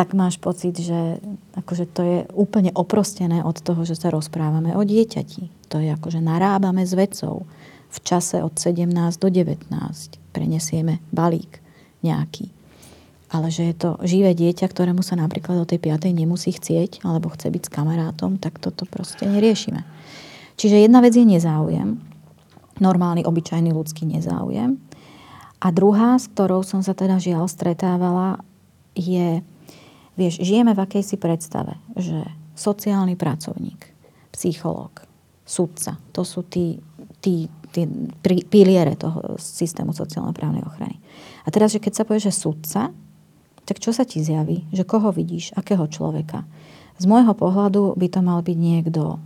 tak 0.00 0.16
máš 0.16 0.40
pocit, 0.40 0.80
že 0.80 1.20
akože 1.60 1.84
to 1.92 2.00
je 2.00 2.18
úplne 2.32 2.72
oprostené 2.72 3.44
od 3.44 3.60
toho, 3.60 3.84
že 3.84 4.00
sa 4.00 4.08
rozprávame 4.08 4.72
o 4.72 4.80
dieťati. 4.80 5.68
To 5.68 5.76
je 5.76 5.92
akože 5.92 6.24
narábame 6.24 6.88
s 6.88 6.96
vecou. 6.96 7.44
V 7.92 7.98
čase 8.00 8.40
od 8.40 8.56
17 8.56 8.88
do 9.20 9.28
19 9.28 9.68
prenesieme 10.32 11.04
balík 11.12 11.60
nejaký 12.00 12.48
ale 13.30 13.46
že 13.54 13.70
je 13.70 13.74
to 13.78 13.90
živé 14.02 14.34
dieťa, 14.34 14.66
ktorému 14.66 15.06
sa 15.06 15.14
napríklad 15.14 15.62
do 15.62 15.66
tej 15.66 15.78
piatej 15.78 16.10
nemusí 16.10 16.50
chcieť, 16.50 17.06
alebo 17.06 17.30
chce 17.30 17.46
byť 17.46 17.62
s 17.62 17.70
kamarátom, 17.70 18.42
tak 18.42 18.58
toto 18.58 18.82
proste 18.90 19.22
neriešime. 19.22 19.86
Čiže 20.58 20.82
jedna 20.82 20.98
vec 20.98 21.14
je 21.14 21.22
nezáujem, 21.22 22.02
normálny, 22.82 23.22
obyčajný 23.22 23.70
ľudský 23.70 24.10
nezáujem. 24.10 24.82
A 25.62 25.66
druhá, 25.70 26.18
s 26.18 26.26
ktorou 26.26 26.66
som 26.66 26.82
sa 26.82 26.90
teda 26.90 27.22
žiaľ 27.22 27.46
stretávala, 27.46 28.42
je, 28.98 29.46
vieš, 30.20 30.44
žijeme 30.44 30.76
v 30.76 30.84
akejsi 30.84 31.16
predstave, 31.16 31.80
že 31.96 32.28
sociálny 32.52 33.16
pracovník, 33.16 33.88
psychológ, 34.36 35.08
sudca, 35.48 35.96
to 36.12 36.20
sú 36.28 36.44
tí, 36.44 36.76
tí, 37.24 37.48
tí 37.72 37.88
piliere 38.52 39.00
toho 39.00 39.40
systému 39.40 39.96
sociálno-právnej 39.96 40.60
ochrany. 40.68 41.00
A 41.42 41.48
teraz, 41.48 41.72
že 41.72 41.80
keď 41.80 41.92
sa 41.96 42.04
povie, 42.04 42.28
že 42.28 42.36
sudca, 42.36 42.92
tak 43.64 43.76
čo 43.80 43.96
sa 43.96 44.04
ti 44.04 44.20
zjaví? 44.20 44.68
Že 44.76 44.84
koho 44.84 45.08
vidíš? 45.08 45.56
Akého 45.56 45.88
človeka? 45.88 46.44
Z 47.00 47.08
môjho 47.08 47.32
pohľadu 47.32 47.96
by 47.96 48.06
to 48.12 48.20
mal 48.20 48.44
byť 48.44 48.58
niekto 48.60 49.16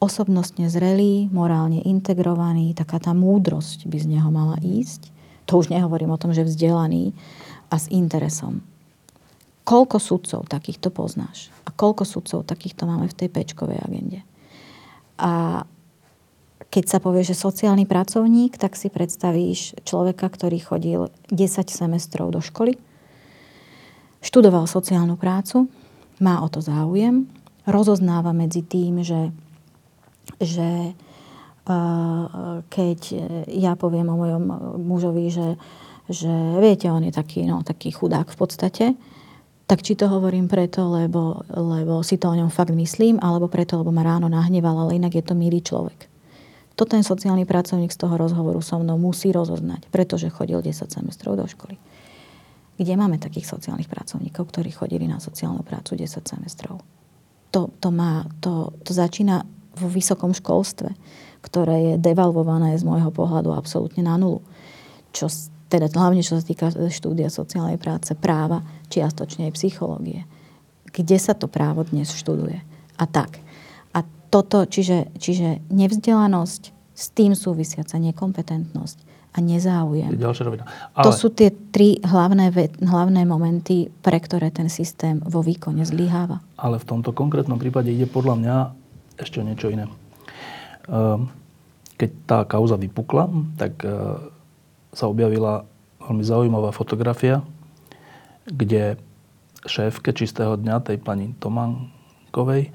osobnostne 0.00 0.72
zrelý, 0.72 1.28
morálne 1.28 1.84
integrovaný, 1.84 2.72
taká 2.72 2.96
tá 3.00 3.12
múdrosť 3.12 3.84
by 3.84 3.98
z 4.00 4.06
neho 4.16 4.28
mala 4.32 4.56
ísť. 4.60 5.12
To 5.48 5.60
už 5.60 5.68
nehovorím 5.68 6.12
o 6.12 6.20
tom, 6.20 6.32
že 6.32 6.44
vzdelaný 6.44 7.12
a 7.68 7.76
s 7.76 7.88
interesom. 7.92 8.64
Koľko 9.64 9.96
sudcov 9.96 10.44
takýchto 10.46 10.92
poznáš? 10.92 11.48
A 11.64 11.72
koľko 11.72 12.04
sudcov 12.04 12.44
takýchto 12.44 12.84
máme 12.84 13.08
v 13.08 13.16
tej 13.16 13.28
pečkovej 13.32 13.80
agende? 13.80 14.20
A 15.16 15.64
keď 16.68 16.84
sa 16.90 16.98
povie, 17.00 17.24
že 17.24 17.38
sociálny 17.38 17.88
pracovník, 17.88 18.60
tak 18.60 18.76
si 18.76 18.92
predstavíš 18.92 19.78
človeka, 19.88 20.28
ktorý 20.28 20.58
chodil 20.60 21.00
10 21.32 21.70
semestrov 21.70 22.34
do 22.34 22.44
školy, 22.44 22.76
Študoval 24.24 24.64
sociálnu 24.64 25.20
prácu, 25.20 25.68
má 26.24 26.40
o 26.40 26.48
to 26.48 26.64
záujem, 26.64 27.28
rozoznáva 27.68 28.32
medzi 28.32 28.64
tým, 28.64 29.04
že, 29.04 29.28
že 30.40 30.96
keď 32.72 33.00
ja 33.52 33.76
poviem 33.76 34.08
o 34.08 34.16
mojom 34.16 34.44
mužovi, 34.80 35.28
že, 35.28 35.60
že 36.08 36.32
viete, 36.56 36.88
on 36.88 37.04
je 37.04 37.12
taký, 37.12 37.44
no, 37.44 37.60
taký 37.60 37.92
chudák 37.92 38.32
v 38.32 38.36
podstate, 38.40 38.84
tak 39.64 39.80
či 39.80 39.96
to 39.96 40.08
hovorím 40.08 40.44
preto, 40.44 40.84
lebo, 40.92 41.40
lebo 41.48 42.04
si 42.04 42.20
to 42.20 42.28
o 42.28 42.36
ňom 42.36 42.52
fakt 42.52 42.72
myslím, 42.72 43.16
alebo 43.20 43.48
preto, 43.48 43.80
lebo 43.80 43.88
ma 43.88 44.04
ráno 44.04 44.28
nahneval, 44.28 44.88
ale 44.88 45.00
inak 45.00 45.16
je 45.16 45.24
to 45.24 45.32
milý 45.32 45.64
človek. 45.64 46.08
To 46.74 46.84
ten 46.84 47.06
sociálny 47.06 47.46
pracovník 47.46 47.94
z 47.94 48.02
toho 48.02 48.18
rozhovoru 48.18 48.58
so 48.58 48.76
mnou 48.82 48.98
musí 48.98 49.30
rozoznať, 49.30 49.88
pretože 49.94 50.28
chodil 50.28 50.58
10 50.58 50.90
semestrov 50.90 51.38
do 51.38 51.46
školy 51.46 51.78
kde 52.74 52.98
máme 52.98 53.22
takých 53.22 53.46
sociálnych 53.46 53.86
pracovníkov, 53.86 54.50
ktorí 54.50 54.74
chodili 54.74 55.06
na 55.06 55.22
sociálnu 55.22 55.62
prácu 55.62 55.94
10 55.94 56.26
semestrov. 56.26 56.82
To, 57.54 57.70
to, 57.78 57.88
má, 57.94 58.26
to, 58.42 58.74
to 58.82 58.90
začína 58.90 59.46
vo 59.78 59.86
vysokom 59.86 60.34
školstve, 60.34 60.90
ktoré 61.42 61.94
je 61.94 62.02
devalvované 62.02 62.74
z 62.74 62.82
môjho 62.82 63.14
pohľadu 63.14 63.54
absolútne 63.54 64.02
na 64.02 64.18
nulu. 64.18 64.42
Čo, 65.14 65.30
teda 65.74 65.90
hlavne 65.90 66.22
čo 66.22 66.38
sa 66.38 66.44
týka 66.46 66.70
štúdia 66.70 67.26
sociálnej 67.26 67.82
práce, 67.82 68.14
práva, 68.14 68.62
čiastočne 68.94 69.50
aj 69.50 69.58
psychológie. 69.58 70.22
Kde 70.94 71.18
sa 71.18 71.34
to 71.34 71.50
právo 71.50 71.82
dnes 71.82 72.14
študuje? 72.14 72.62
A 72.94 73.04
tak. 73.10 73.42
A 73.90 74.06
toto, 74.30 74.62
čiže, 74.70 75.10
čiže 75.18 75.66
nevzdelanosť, 75.74 76.62
s 76.94 77.10
tým 77.10 77.34
súvisiaca 77.34 77.98
nekompetentnosť, 77.98 79.14
a 79.34 79.42
nezáujem. 79.42 80.14
Ďalšia 80.14 80.44
rovina. 80.46 80.64
Ale... 80.94 81.04
To 81.04 81.10
sú 81.10 81.34
tie 81.34 81.50
tri 81.50 81.98
hlavné, 81.98 82.54
hlavné 82.78 83.26
momenty, 83.26 83.90
pre 83.98 84.22
ktoré 84.22 84.54
ten 84.54 84.70
systém 84.70 85.18
vo 85.26 85.42
výkone 85.42 85.82
zlyháva. 85.82 86.38
Ale 86.54 86.78
v 86.78 86.86
tomto 86.86 87.10
konkrétnom 87.10 87.58
prípade 87.58 87.90
ide 87.90 88.06
podľa 88.06 88.34
mňa 88.38 88.56
ešte 89.18 89.42
niečo 89.42 89.74
iné. 89.74 89.90
Ehm, 90.86 91.34
keď 91.98 92.10
tá 92.30 92.38
kauza 92.46 92.78
vypukla, 92.78 93.26
tak 93.58 93.82
e, 93.82 93.90
sa 94.94 95.10
objavila 95.10 95.66
veľmi 96.00 96.24
zaujímavá 96.24 96.70
fotografia, 96.70 97.42
kde 98.46 98.96
šéfke 99.64 100.12
čistého 100.12 100.54
dňa, 100.54 100.84
tej 100.84 100.98
pani 101.00 101.32
Tomankovej, 101.40 102.70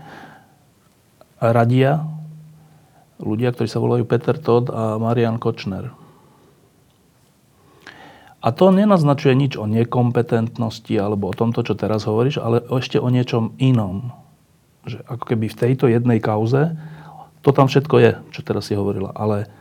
radia 1.40 2.06
ľudia, 3.20 3.52
ktorí 3.52 3.68
sa 3.68 3.84
volajú 3.84 4.04
Peter 4.08 4.36
Todd 4.40 4.72
a 4.72 4.98
Marian 4.98 5.38
Kočner. 5.38 5.92
A 8.40 8.56
to 8.56 8.72
nenaznačuje 8.72 9.36
nič 9.36 9.60
o 9.60 9.68
nekompetentnosti 9.68 10.96
alebo 10.96 11.28
o 11.28 11.36
tomto, 11.36 11.60
čo 11.60 11.76
teraz 11.76 12.08
hovoríš, 12.08 12.40
ale 12.40 12.64
ešte 12.72 12.96
o 12.96 13.12
niečom 13.12 13.60
inom. 13.60 14.16
Že 14.88 15.04
ako 15.12 15.24
keby 15.28 15.46
v 15.52 15.60
tejto 15.60 15.86
jednej 15.92 16.24
kauze, 16.24 16.80
to 17.44 17.52
tam 17.52 17.68
všetko 17.68 17.96
je, 18.00 18.12
čo 18.32 18.42
teraz 18.48 18.72
si 18.72 18.80
hovorila, 18.80 19.12
ale 19.12 19.52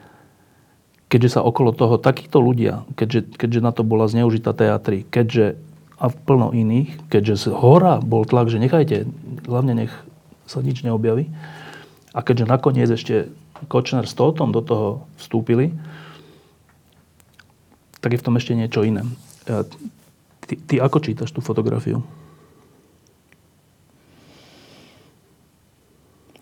keďže 1.09 1.41
sa 1.41 1.41
okolo 1.45 1.73
toho 1.73 1.97
takíto 1.97 2.41
ľudia, 2.41 2.85
keďže, 2.97 3.37
keďže 3.41 3.61
na 3.65 3.73
to 3.73 3.83
bola 3.85 4.09
zneužitá 4.09 4.53
teatri, 4.53 5.09
keďže 5.09 5.57
a 5.99 6.15
plno 6.15 6.55
iných, 6.55 7.11
keďže 7.11 7.51
z 7.51 7.59
hora 7.59 7.99
bol 7.99 8.23
tlak, 8.23 8.47
že 8.47 8.63
nechajte, 8.63 9.11
hlavne 9.51 9.75
nech 9.75 9.93
sa 10.47 10.63
nič 10.63 10.87
neobjaví. 10.87 11.27
A 12.15 12.23
keďže 12.23 12.47
nakoniec 12.47 12.87
ešte 12.87 13.35
Kočner 13.67 14.07
s 14.07 14.15
Tótom 14.15 14.55
do 14.55 14.63
toho 14.63 15.11
vstúpili, 15.19 15.75
tak 17.99 18.15
je 18.15 18.21
v 18.23 18.27
tom 18.31 18.39
ešte 18.39 18.55
niečo 18.55 18.87
iné. 18.87 19.03
Ty, 19.43 20.55
ty 20.55 20.75
ako 20.79 21.03
čítaš 21.03 21.35
tú 21.35 21.43
fotografiu? 21.43 22.07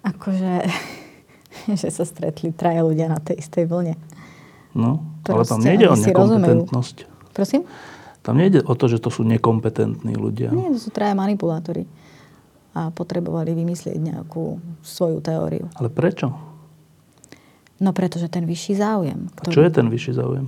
Akože, 0.05 0.69
že 1.81 1.89
sa 1.89 2.05
stretli 2.05 2.53
traja 2.53 2.85
ľudia 2.85 3.09
na 3.09 3.19
tej 3.25 3.41
istej 3.41 3.65
vlne. 3.65 3.97
No, 4.77 5.01
Proste, 5.25 5.33
ale 5.33 5.43
tam 5.49 5.61
nejde 5.65 5.87
o 5.89 5.97
nekompetentnosť. 5.97 6.97
Prosím? 7.33 7.65
Tam 8.21 8.37
nejde 8.37 8.61
o 8.61 8.75
to, 8.77 8.93
že 8.93 9.01
to 9.01 9.09
sú 9.09 9.25
nekompetentní 9.25 10.13
ľudia. 10.19 10.53
Nie, 10.53 10.69
to 10.77 10.81
sú 10.83 10.93
traja 10.93 11.17
manipulátori. 11.17 11.89
A 12.77 12.93
potrebovali 12.93 13.57
vymyslieť 13.57 13.97
nejakú 13.97 14.61
svoju 14.85 15.25
teóriu. 15.25 15.73
Ale 15.81 15.89
prečo? 15.89 16.29
No 17.81 17.97
pretože 17.97 18.29
ten 18.29 18.45
vyšší 18.45 18.77
záujem. 18.77 19.33
Ktorý... 19.33 19.53
A 19.53 19.57
čo 19.57 19.63
je 19.65 19.73
ten 19.73 19.87
vyšší 19.89 20.13
záujem? 20.13 20.47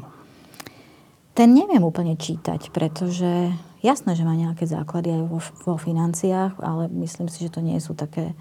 Ten 1.32 1.54
neviem 1.54 1.80
úplne 1.86 2.18
čítať, 2.18 2.74
pretože 2.74 3.54
jasné, 3.80 4.18
že 4.18 4.26
má 4.26 4.34
nejaké 4.34 4.66
základy 4.66 5.14
aj 5.14 5.22
vo, 5.30 5.38
vo 5.38 5.76
financiách, 5.78 6.58
ale 6.58 6.90
myslím 7.06 7.30
si, 7.30 7.46
že 7.46 7.54
to 7.54 7.62
nie 7.62 7.78
sú 7.78 7.94
také 7.94 8.34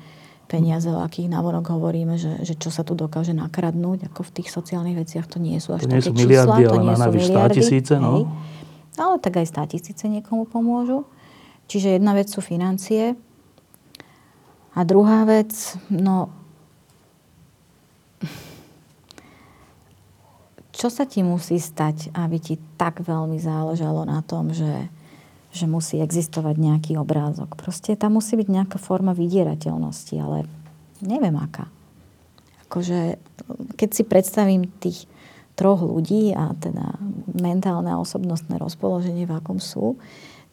peniaze, 0.47 0.87
o 0.87 1.03
akých 1.03 1.27
navonok 1.27 1.67
hovoríme, 1.75 2.15
že, 2.15 2.41
že 2.41 2.55
čo 2.55 2.71
sa 2.71 2.87
tu 2.87 2.95
dokáže 2.95 3.35
nakradnúť, 3.35 4.07
ako 4.09 4.23
v 4.25 4.31
tých 4.41 4.49
sociálnych 4.49 4.97
veciach, 4.97 5.27
to 5.27 5.37
nie 5.37 5.59
sú 5.59 5.75
až 5.75 5.85
to 5.85 5.91
nie 5.91 5.99
také 5.99 6.09
sú 6.09 6.13
miliardy, 6.15 6.47
čísla, 6.47 6.55
ale 6.55 6.71
to 6.71 6.79
nie 6.79 6.95
sú 6.95 7.11
miliardy. 7.11 7.55
tisíce, 7.59 7.93
no. 7.99 8.11
Hej. 8.11 8.23
Ale 8.97 9.15
tak 9.21 9.33
aj 9.37 9.45
stá 9.45 9.63
tisíce 9.69 10.05
niekomu 10.09 10.49
pomôžu. 10.49 11.05
Čiže 11.67 11.99
jedna 11.99 12.15
vec 12.15 12.31
sú 12.31 12.39
financie. 12.39 13.13
A 14.73 14.79
druhá 14.87 15.27
vec, 15.27 15.51
no 15.91 16.31
čo 20.77 20.93
sa 20.93 21.09
ti 21.09 21.25
musí 21.25 21.57
stať, 21.57 22.13
aby 22.13 22.37
ti 22.37 22.61
tak 22.77 23.01
veľmi 23.01 23.41
záležalo 23.41 24.05
na 24.05 24.21
tom, 24.21 24.53
že, 24.53 24.85
že 25.57 25.65
musí 25.65 25.97
existovať 25.97 26.55
nejaký 26.61 27.01
obrázok. 27.01 27.57
Proste 27.57 27.97
tam 27.97 28.21
musí 28.21 28.37
byť 28.37 28.47
nejaká 28.47 28.77
forma 28.77 29.17
vydierateľnosti, 29.17 30.15
ale 30.21 30.45
neviem 31.01 31.33
aká. 31.33 31.65
Akože, 32.69 33.17
keď 33.73 33.89
si 33.89 34.03
predstavím 34.05 34.69
tých 34.77 35.09
troch 35.57 35.81
ľudí 35.81 36.37
a 36.37 36.53
teda 36.53 37.01
mentálne 37.33 37.89
a 37.89 37.97
osobnostné 37.97 38.61
rozpoloženie, 38.61 39.25
v 39.25 39.33
akom 39.33 39.57
sú, 39.57 39.97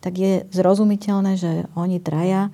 tak 0.00 0.16
je 0.16 0.48
zrozumiteľné, 0.48 1.36
že 1.36 1.52
oni 1.76 2.00
traja 2.00 2.48
e, 2.48 2.52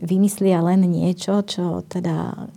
vymyslia 0.00 0.64
len 0.64 0.84
niečo, 0.88 1.44
čo 1.44 1.84
teda 1.84 2.48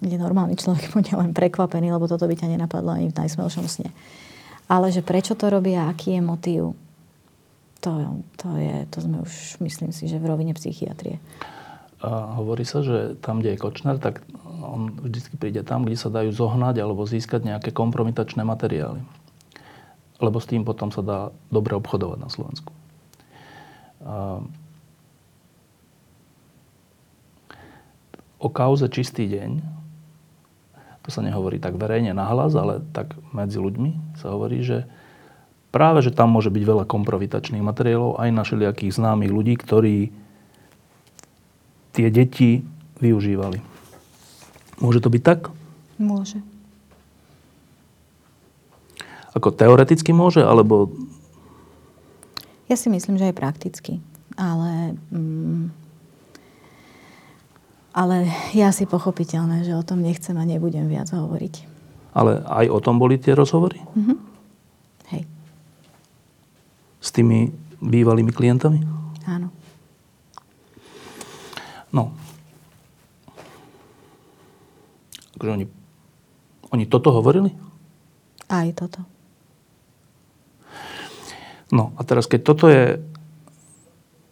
kde 0.00 0.16
normálny 0.18 0.54
človek 0.54 0.92
bude 0.96 1.12
len 1.14 1.34
prekvapený, 1.34 1.90
lebo 1.90 2.06
toto 2.06 2.26
by 2.30 2.34
ťa 2.38 2.52
nenapadlo 2.54 2.94
ani 2.94 3.10
v 3.10 3.18
najsmelšom 3.18 3.66
sne. 3.66 3.90
Ale 4.66 4.90
že 4.90 5.02
prečo 5.02 5.38
to 5.38 5.46
robia, 5.46 5.86
aký 5.86 6.18
je 6.18 6.22
motív, 6.22 6.62
to, 7.86 8.18
to, 8.42 8.50
je, 8.58 8.76
to 8.90 8.98
sme 8.98 9.22
už, 9.22 9.62
myslím 9.62 9.94
si, 9.94 10.10
že 10.10 10.18
v 10.18 10.26
rovine 10.26 10.50
psychiatrie. 10.58 11.22
A 12.02 12.34
hovorí 12.34 12.66
sa, 12.66 12.82
že 12.82 13.14
tam, 13.22 13.38
kde 13.38 13.54
je 13.54 13.62
Kočner, 13.62 14.02
tak 14.02 14.26
on 14.58 14.90
vždy 15.06 15.38
príde 15.38 15.62
tam, 15.62 15.86
kde 15.86 15.94
sa 15.94 16.10
dajú 16.10 16.34
zohnať 16.34 16.82
alebo 16.82 17.06
získať 17.06 17.46
nejaké 17.46 17.70
kompromitačné 17.70 18.42
materiály. 18.42 19.06
Lebo 20.18 20.42
s 20.42 20.50
tým 20.50 20.66
potom 20.66 20.90
sa 20.90 20.98
dá 21.06 21.20
dobre 21.46 21.78
obchodovať 21.78 22.18
na 22.18 22.26
Slovensku. 22.26 22.74
A 24.02 24.42
o 28.42 28.48
kauze 28.50 28.90
Čistý 28.90 29.30
deň, 29.30 29.62
to 31.06 31.14
sa 31.14 31.22
nehovorí 31.22 31.62
tak 31.62 31.78
verejne 31.78 32.10
nahlas, 32.18 32.58
ale 32.58 32.82
tak 32.90 33.14
medzi 33.30 33.62
ľuďmi 33.62 34.18
sa 34.18 34.34
hovorí, 34.34 34.58
že 34.66 34.90
práve, 35.76 36.00
že 36.00 36.16
tam 36.16 36.32
môže 36.32 36.48
byť 36.48 36.64
veľa 36.64 36.84
kompromitačných 36.88 37.60
materiálov 37.60 38.16
aj 38.16 38.28
na 38.32 38.42
všelijakých 38.48 38.96
známych 38.96 39.28
ľudí, 39.28 39.60
ktorí 39.60 40.08
tie 41.92 42.08
deti 42.08 42.64
využívali. 42.96 43.60
Môže 44.80 45.04
to 45.04 45.12
byť 45.12 45.22
tak? 45.22 45.52
Môže. 46.00 46.40
Ako 49.36 49.52
teoreticky 49.52 50.16
môže, 50.16 50.40
alebo... 50.40 50.88
Ja 52.72 52.80
si 52.80 52.88
myslím, 52.88 53.20
že 53.20 53.28
aj 53.28 53.36
prakticky. 53.36 54.00
Ale 54.36 54.96
mm, 55.12 55.68
ale 57.96 58.28
je 58.52 58.60
asi 58.60 58.84
pochopiteľné, 58.84 59.64
že 59.64 59.72
o 59.72 59.80
tom 59.80 60.04
nechcem 60.04 60.36
a 60.36 60.44
nebudem 60.44 60.84
viac 60.84 61.08
hovoriť. 61.08 61.64
Ale 62.12 62.44
aj 62.44 62.68
o 62.68 62.78
tom 62.84 63.00
boli 63.00 63.16
tie 63.16 63.32
rozhovory? 63.32 63.80
Mm-hmm. 63.96 64.35
S 67.06 67.14
tými 67.14 67.54
bývalými 67.78 68.34
klientami? 68.34 68.82
Áno. 69.30 69.54
No. 71.94 72.10
Takže 75.38 75.50
oni, 75.54 75.66
oni 76.74 76.84
toto 76.90 77.14
hovorili? 77.14 77.54
Aj 78.50 78.66
toto. 78.74 79.06
No 81.70 81.94
a 81.98 82.02
teraz, 82.02 82.26
keď 82.26 82.40
toto 82.42 82.66
je 82.66 82.98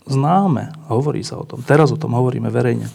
známe, 0.07 0.75
hovorí 0.91 1.23
sa 1.23 1.39
o 1.39 1.47
tom, 1.47 1.63
teraz 1.63 1.91
o 1.91 1.99
tom 1.99 2.15
hovoríme 2.15 2.51
verejne, 2.51 2.87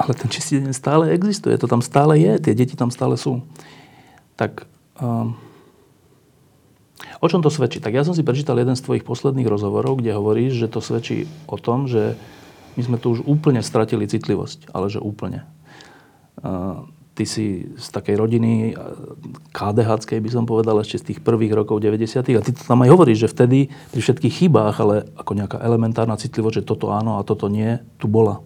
ale 0.00 0.16
ten 0.16 0.32
čistý 0.32 0.58
deň 0.58 0.72
stále 0.72 1.12
existuje, 1.12 1.60
to 1.60 1.68
tam 1.68 1.84
stále 1.84 2.16
je, 2.16 2.40
tie 2.40 2.56
deti 2.56 2.72
tam 2.72 2.88
stále 2.88 3.20
sú. 3.20 3.44
Tak 4.40 4.64
um, 4.96 5.36
o 7.20 7.26
čom 7.28 7.40
to 7.44 7.52
svedčí? 7.52 7.78
Tak 7.80 7.92
ja 7.92 8.04
som 8.04 8.16
si 8.16 8.24
prečítal 8.24 8.56
jeden 8.56 8.76
z 8.76 8.84
tvojich 8.84 9.04
posledných 9.04 9.48
rozhovorov, 9.48 10.00
kde 10.00 10.16
hovoríš, 10.16 10.56
že 10.56 10.72
to 10.72 10.80
svedčí 10.80 11.28
o 11.48 11.56
tom, 11.60 11.88
že 11.88 12.16
my 12.78 12.82
sme 12.86 12.96
tu 12.96 13.12
už 13.12 13.26
úplne 13.26 13.60
stratili 13.60 14.06
citlivosť, 14.06 14.70
ale 14.70 14.88
že 14.88 15.02
úplne. 15.02 15.44
Ty 17.10 17.24
si 17.26 17.68
z 17.76 17.86
takej 17.92 18.16
rodiny 18.16 18.72
KDH, 19.52 19.90
by 20.08 20.30
som 20.30 20.48
povedal, 20.48 20.78
ešte 20.80 21.02
z 21.02 21.06
tých 21.12 21.20
prvých 21.20 21.52
rokov 21.52 21.82
90. 21.82 22.24
A 22.38 22.40
ty 22.40 22.52
to 22.54 22.62
tam 22.64 22.80
aj 22.86 22.90
hovoríš, 22.94 23.26
že 23.26 23.32
vtedy 23.32 23.68
pri 23.92 24.00
všetkých 24.00 24.34
chybách, 24.46 24.76
ale 24.80 24.96
ako 25.18 25.32
nejaká 25.36 25.58
elementárna 25.60 26.16
citlivosť, 26.16 26.62
že 26.62 26.68
toto 26.68 26.94
áno 26.94 27.20
a 27.20 27.26
toto 27.26 27.50
nie, 27.50 27.82
tu 28.00 28.08
bola. 28.08 28.40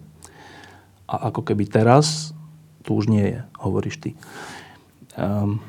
A 1.05 1.29
ako 1.29 1.45
keby 1.45 1.69
teraz 1.69 2.33
tu 2.81 2.97
už 2.97 3.07
nie 3.07 3.37
je, 3.37 3.39
hovoríš 3.61 3.95
ty. 4.01 4.09
Um, 5.15 5.61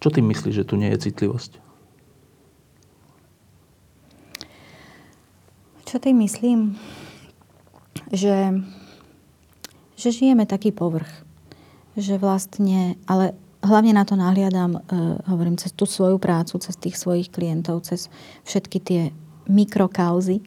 čo 0.00 0.08
ty 0.08 0.24
myslíš, 0.24 0.64
že 0.64 0.68
tu 0.68 0.80
nie 0.80 0.88
je 0.96 1.12
citlivosť? 1.12 1.52
Čo 5.84 5.96
ty 6.00 6.16
myslím? 6.16 6.80
Že, 8.08 8.64
že 9.98 10.08
žijeme 10.08 10.48
taký 10.48 10.72
povrch. 10.72 11.10
Že 11.98 12.16
vlastne, 12.22 12.96
ale 13.04 13.36
hlavne 13.60 13.92
na 13.92 14.08
to 14.08 14.16
nahliadam, 14.16 14.80
uh, 14.80 15.20
hovorím, 15.28 15.60
cez 15.60 15.74
tú 15.76 15.84
svoju 15.84 16.16
prácu, 16.16 16.56
cez 16.62 16.78
tých 16.80 16.96
svojich 16.96 17.28
klientov, 17.28 17.84
cez 17.84 18.08
všetky 18.48 18.78
tie 18.80 19.02
mikrokauzy, 19.50 20.40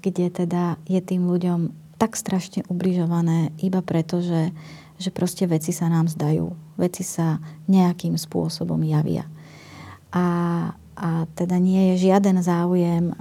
kde 0.00 0.26
teda 0.34 0.82
je 0.90 0.98
tým 0.98 1.30
ľuďom 1.30 1.70
tak 1.94 2.18
strašne 2.18 2.66
ubližované 2.66 3.54
iba 3.62 3.78
preto, 3.86 4.18
že, 4.18 4.50
že 4.98 5.14
proste 5.14 5.46
veci 5.46 5.70
sa 5.70 5.86
nám 5.86 6.10
zdajú. 6.10 6.63
Veci 6.74 7.06
sa 7.06 7.38
nejakým 7.70 8.18
spôsobom 8.18 8.80
javia. 8.82 9.26
A, 10.14 10.26
a 10.94 11.08
teda 11.34 11.58
nie 11.58 11.94
je 11.94 12.10
žiaden 12.10 12.38
záujem 12.42 13.14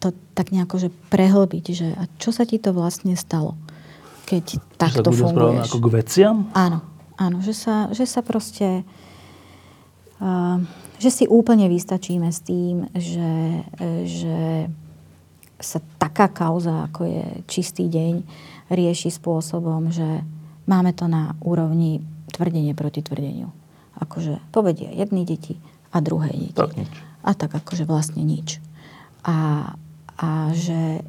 to 0.00 0.12
tak 0.36 0.52
nejako 0.52 0.76
že 0.84 0.90
prehlbiť, 1.08 1.64
že 1.72 1.88
a 1.96 2.04
čo 2.20 2.28
sa 2.28 2.44
ti 2.44 2.60
to 2.60 2.76
vlastne 2.76 3.16
stalo? 3.16 3.56
keď 4.24 4.44
Že 4.44 4.58
sa 4.58 4.76
takto 4.80 5.10
správajú 5.12 5.60
funguješ. 5.60 5.68
ako 5.68 5.76
k 5.78 5.86
veciam? 5.92 6.36
Áno, 6.56 6.80
áno, 7.20 7.38
že 7.44 7.52
sa, 7.52 7.92
že 7.92 8.08
sa 8.08 8.24
proste... 8.24 8.82
Uh, 10.18 10.64
že 10.96 11.10
si 11.10 11.24
úplne 11.28 11.68
vystačíme 11.68 12.30
s 12.30 12.40
tým, 12.40 12.88
že, 12.96 13.60
že 14.08 14.70
sa 15.58 15.82
taká 16.00 16.30
kauza, 16.30 16.86
ako 16.86 17.04
je 17.04 17.24
čistý 17.50 17.90
deň, 17.90 18.24
rieši 18.72 19.12
spôsobom, 19.12 19.90
že 19.92 20.24
máme 20.66 20.92
to 20.96 21.08
na 21.10 21.36
úrovni 21.44 22.02
tvrdenie 22.32 22.74
proti 22.74 23.00
tvrdeniu. 23.04 23.52
Akože 23.98 24.42
povedia 24.50 24.90
jedny 24.90 25.22
deti 25.22 25.60
a 25.94 26.02
druhé 26.02 26.34
deti. 26.34 26.58
Tak 26.58 26.74
nič. 26.74 26.90
A 27.24 27.30
tak 27.32 27.54
akože 27.54 27.86
vlastne 27.86 28.20
nič. 28.26 28.58
A, 29.24 29.72
a 30.18 30.28
že 30.52 31.00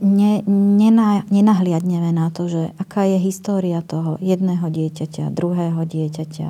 ne, 0.00 0.42
nena, 0.50 1.22
nenahliadneme 1.28 2.10
na 2.10 2.32
to, 2.32 2.48
že 2.48 2.62
aká 2.80 3.06
je 3.06 3.20
história 3.20 3.84
toho 3.84 4.16
jedného 4.20 4.66
dieťaťa, 4.66 5.32
druhého 5.32 5.80
dieťaťa, 5.84 6.48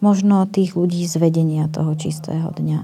možno 0.00 0.48
tých 0.48 0.74
ľudí 0.74 1.04
z 1.04 1.20
vedenia 1.20 1.68
toho 1.68 1.92
čistého 1.94 2.50
dňa, 2.50 2.80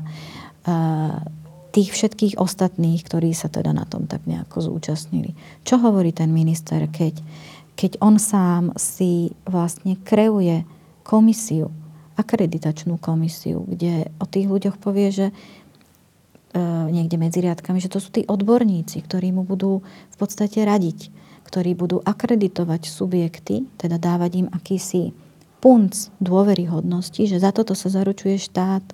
tých 1.72 1.92
všetkých 1.92 2.34
ostatných, 2.40 3.00
ktorí 3.04 3.36
sa 3.36 3.52
teda 3.52 3.72
na 3.72 3.84
tom 3.84 4.08
tak 4.08 4.24
nejako 4.24 4.72
zúčastnili. 4.72 5.36
Čo 5.64 5.80
hovorí 5.80 6.12
ten 6.12 6.32
minister, 6.32 6.88
keď, 6.88 7.20
keď 7.76 8.00
on 8.00 8.16
sám 8.16 8.72
si 8.80 9.36
vlastne 9.44 10.00
kreuje 10.00 10.64
komisiu, 11.04 11.70
akreditačnú 12.16 12.96
komisiu, 12.96 13.68
kde 13.68 14.08
o 14.16 14.24
tých 14.24 14.48
ľuďoch 14.48 14.80
povie, 14.80 15.12
že 15.12 15.26
niekde 16.88 17.20
medzi 17.20 17.44
riadkami, 17.44 17.84
že 17.84 17.92
to 17.92 18.00
sú 18.00 18.08
tí 18.08 18.24
odborníci, 18.24 19.04
ktorí 19.04 19.28
mu 19.28 19.44
budú 19.44 19.84
v 19.84 20.16
podstate 20.16 20.64
radiť, 20.64 21.12
ktorí 21.44 21.76
budú 21.76 22.00
akreditovať 22.00 22.88
subjekty, 22.88 23.68
teda 23.76 24.00
dávať 24.00 24.40
im 24.40 24.48
akýsi 24.48 25.12
punc 25.60 26.08
dôveryhodnosti, 26.16 27.28
že 27.28 27.36
za 27.36 27.52
toto 27.52 27.76
sa 27.76 27.92
zaručuje 27.92 28.40
štát 28.40 28.84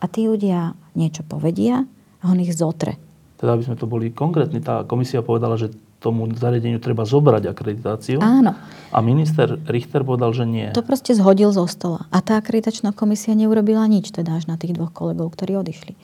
a 0.00 0.04
tí 0.08 0.24
ľudia 0.24 0.72
niečo 0.96 1.20
povedia 1.20 1.84
a 2.20 2.24
on 2.32 2.40
ich 2.40 2.56
zotre. 2.56 2.96
Teda, 3.36 3.52
aby 3.52 3.68
sme 3.68 3.76
to 3.76 3.84
boli 3.84 4.08
konkrétni, 4.16 4.64
tá 4.64 4.88
komisia 4.88 5.20
povedala, 5.20 5.60
že 5.60 5.68
tomu 6.06 6.30
zariadeniu 6.30 6.78
treba 6.78 7.02
zobrať 7.02 7.50
akreditáciu. 7.50 8.22
Áno. 8.22 8.54
A 8.94 8.98
minister 9.02 9.58
Richter 9.66 10.06
povedal, 10.06 10.30
že 10.30 10.46
nie. 10.46 10.70
To 10.70 10.86
proste 10.86 11.18
zhodil 11.18 11.50
zo 11.50 11.66
stola. 11.66 12.06
A 12.14 12.22
tá 12.22 12.38
akreditačná 12.38 12.94
komisia 12.94 13.34
neurobila 13.34 13.82
nič, 13.90 14.14
teda 14.14 14.38
až 14.38 14.46
na 14.46 14.54
tých 14.54 14.78
dvoch 14.78 14.94
kolegov, 14.94 15.34
ktorí 15.34 15.58
odišli. 15.58 15.98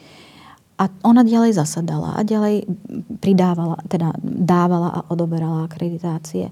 A 0.83 0.91
ona 1.07 1.23
ďalej 1.23 1.55
zasadala 1.55 2.19
a 2.19 2.27
ďalej 2.27 2.67
pridávala, 3.23 3.79
teda 3.87 4.19
dávala 4.27 4.89
a 4.91 5.01
odoberala 5.15 5.71
akreditácie. 5.71 6.51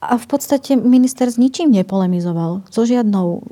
A 0.00 0.14
v 0.14 0.26
podstate 0.30 0.78
minister 0.78 1.26
s 1.26 1.34
ničím 1.34 1.74
nepolemizoval, 1.74 2.62
so, 2.70 2.86
žiadnou, 2.86 3.42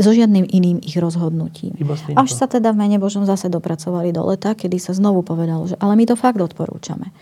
so 0.00 0.10
žiadnym 0.10 0.48
iným 0.48 0.80
ich 0.80 0.96
rozhodnutím. 0.96 1.76
Až 2.16 2.30
sa 2.34 2.48
teda 2.48 2.72
v 2.72 2.80
mene 2.88 2.96
Božom 2.96 3.28
zase 3.28 3.52
dopracovali 3.52 4.16
do 4.16 4.24
leta, 4.26 4.56
kedy 4.56 4.80
sa 4.80 4.96
znovu 4.96 5.20
povedalo, 5.20 5.68
že 5.68 5.76
ale 5.76 5.92
my 5.94 6.08
to 6.08 6.16
fakt 6.16 6.40
odporúčame. 6.40 7.12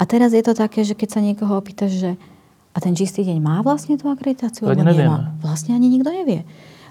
A 0.00 0.08
teraz 0.08 0.32
je 0.32 0.40
to 0.40 0.56
také, 0.56 0.80
že 0.80 0.96
keď 0.96 1.08
sa 1.12 1.20
niekoho 1.20 1.60
opýtaš, 1.60 1.92
že 2.00 2.10
a 2.70 2.78
ten 2.78 2.96
čistý 2.96 3.26
deň 3.26 3.38
má 3.42 3.60
vlastne 3.60 3.98
tú 4.00 4.08
akreditáciu, 4.08 4.64
To 4.64 4.72
alebo 4.72 4.88
nemá? 4.88 5.34
Vlastne 5.42 5.76
ani 5.76 5.90
nikto 5.90 6.08
nevie. 6.08 6.46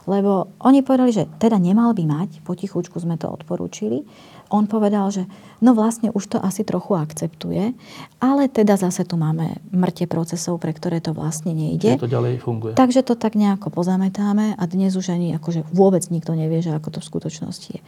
Lebo 0.10 0.50
oni 0.62 0.82
povedali, 0.82 1.14
že 1.14 1.30
teda 1.38 1.62
nemal 1.62 1.94
by 1.94 2.04
mať, 2.04 2.30
potichučku 2.42 2.98
sme 2.98 3.16
to 3.16 3.30
odporúčili. 3.30 4.04
On 4.50 4.66
povedal, 4.66 5.14
že 5.14 5.30
no 5.62 5.78
vlastne 5.78 6.10
už 6.10 6.26
to 6.26 6.38
asi 6.42 6.66
trochu 6.66 6.98
akceptuje, 6.98 7.78
ale 8.18 8.50
teda 8.50 8.74
zase 8.82 9.06
tu 9.06 9.22
máme 9.22 9.62
mŕte 9.70 10.10
procesov, 10.10 10.58
pre 10.58 10.74
ktoré 10.74 10.98
to 10.98 11.14
vlastne 11.14 11.54
nejde. 11.54 12.02
Že 12.02 12.10
to 12.10 12.16
ďalej 12.18 12.34
funguje. 12.42 12.74
Takže 12.74 13.06
to 13.06 13.14
tak 13.14 13.38
nejako 13.38 13.70
pozametáme 13.70 14.58
a 14.58 14.64
dnes 14.66 14.98
už 14.98 15.14
ani 15.14 15.38
akože 15.38 15.70
vôbec 15.70 16.02
nikto 16.10 16.34
nevie, 16.34 16.66
že 16.66 16.74
ako 16.74 16.98
to 16.98 17.00
v 17.06 17.10
skutočnosti 17.14 17.70
je. 17.78 17.82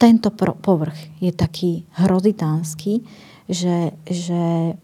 Tento 0.00 0.32
pro- 0.32 0.56
povrch 0.56 0.96
je 1.20 1.34
taký 1.34 1.84
hrozitánsky, 2.00 3.04
že, 3.48 3.96
že, 4.04 4.76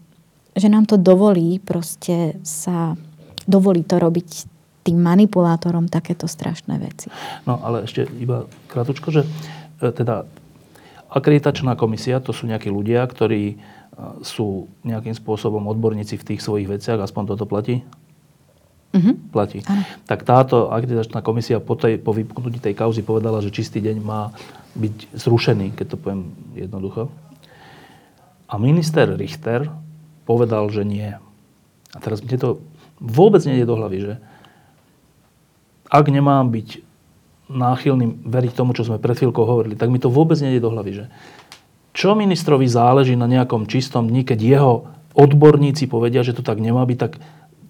že 0.57 0.67
nám 0.67 0.89
to 0.89 0.97
dovolí 0.97 1.61
proste 1.61 2.35
sa, 2.41 2.97
dovolí 3.45 3.85
to 3.85 4.01
robiť 4.01 4.29
tým 4.85 5.01
manipulátorom 5.01 5.89
takéto 5.89 6.29
strašné 6.29 6.77
veci. 6.77 7.09
No 7.49 7.57
ale 7.61 7.89
ešte 7.89 8.05
iba 8.21 8.45
krátko, 8.69 9.09
že 9.09 9.25
e, 9.81 9.89
teda 9.89 10.29
akreditačná 11.09 11.73
komisia, 11.73 12.21
to 12.21 12.33
sú 12.33 12.45
nejakí 12.45 12.69
ľudia, 12.69 13.01
ktorí 13.09 13.43
e, 13.49 13.55
sú 14.21 14.69
nejakým 14.85 15.17
spôsobom 15.17 15.65
odborníci 15.65 16.21
v 16.21 16.27
tých 16.33 16.41
svojich 16.45 16.69
veciach, 16.69 17.01
aspoň 17.01 17.33
toto 17.33 17.49
platí? 17.49 17.81
Mhm. 18.93 19.33
Platí. 19.33 19.59
Áno. 19.65 19.83
Tak 20.05 20.23
táto 20.23 20.69
akreditačná 20.71 21.19
komisia 21.25 21.57
po, 21.57 21.75
tej, 21.75 21.97
po 21.99 22.13
vypuknutí 22.13 22.61
tej 22.61 22.77
kauzy 22.77 23.01
povedala, 23.01 23.41
že 23.41 23.51
čistý 23.51 23.81
deň 23.81 23.97
má 23.99 24.31
byť 24.77 25.17
zrušený, 25.17 25.75
keď 25.75 25.85
to 25.95 25.97
poviem 25.97 26.31
jednoducho. 26.53 27.09
A 28.55 28.59
minister 28.61 29.11
Richter 29.11 29.67
povedal, 30.23 30.71
že 30.71 30.87
nie. 30.87 31.11
A 31.91 31.97
teraz 31.99 32.23
mne 32.23 32.39
to 32.39 32.49
vôbec 33.03 33.43
nejde 33.43 33.67
do 33.67 33.75
hlavy, 33.75 33.97
že 33.99 34.13
ak 35.91 36.07
nemám 36.07 36.47
byť 36.47 36.79
náchylný 37.51 38.23
veriť 38.23 38.51
tomu, 38.55 38.71
čo 38.71 38.87
sme 38.87 38.95
pred 38.95 39.19
chvíľkou 39.19 39.43
hovorili, 39.43 39.75
tak 39.75 39.91
mi 39.91 39.99
to 39.99 40.07
vôbec 40.07 40.39
nejde 40.39 40.63
do 40.63 40.71
hlavy, 40.71 41.03
že 41.03 41.05
čo 41.91 42.15
ministrovi 42.15 42.63
záleží 42.63 43.19
na 43.19 43.27
nejakom 43.27 43.67
čistom 43.67 44.07
dni, 44.07 44.23
keď 44.23 44.39
jeho 44.39 44.73
odborníci 45.15 45.91
povedia, 45.91 46.23
že 46.23 46.35
to 46.35 46.43
tak 46.43 46.63
nemá 46.63 46.87
byť, 46.87 46.97
tak 46.99 47.19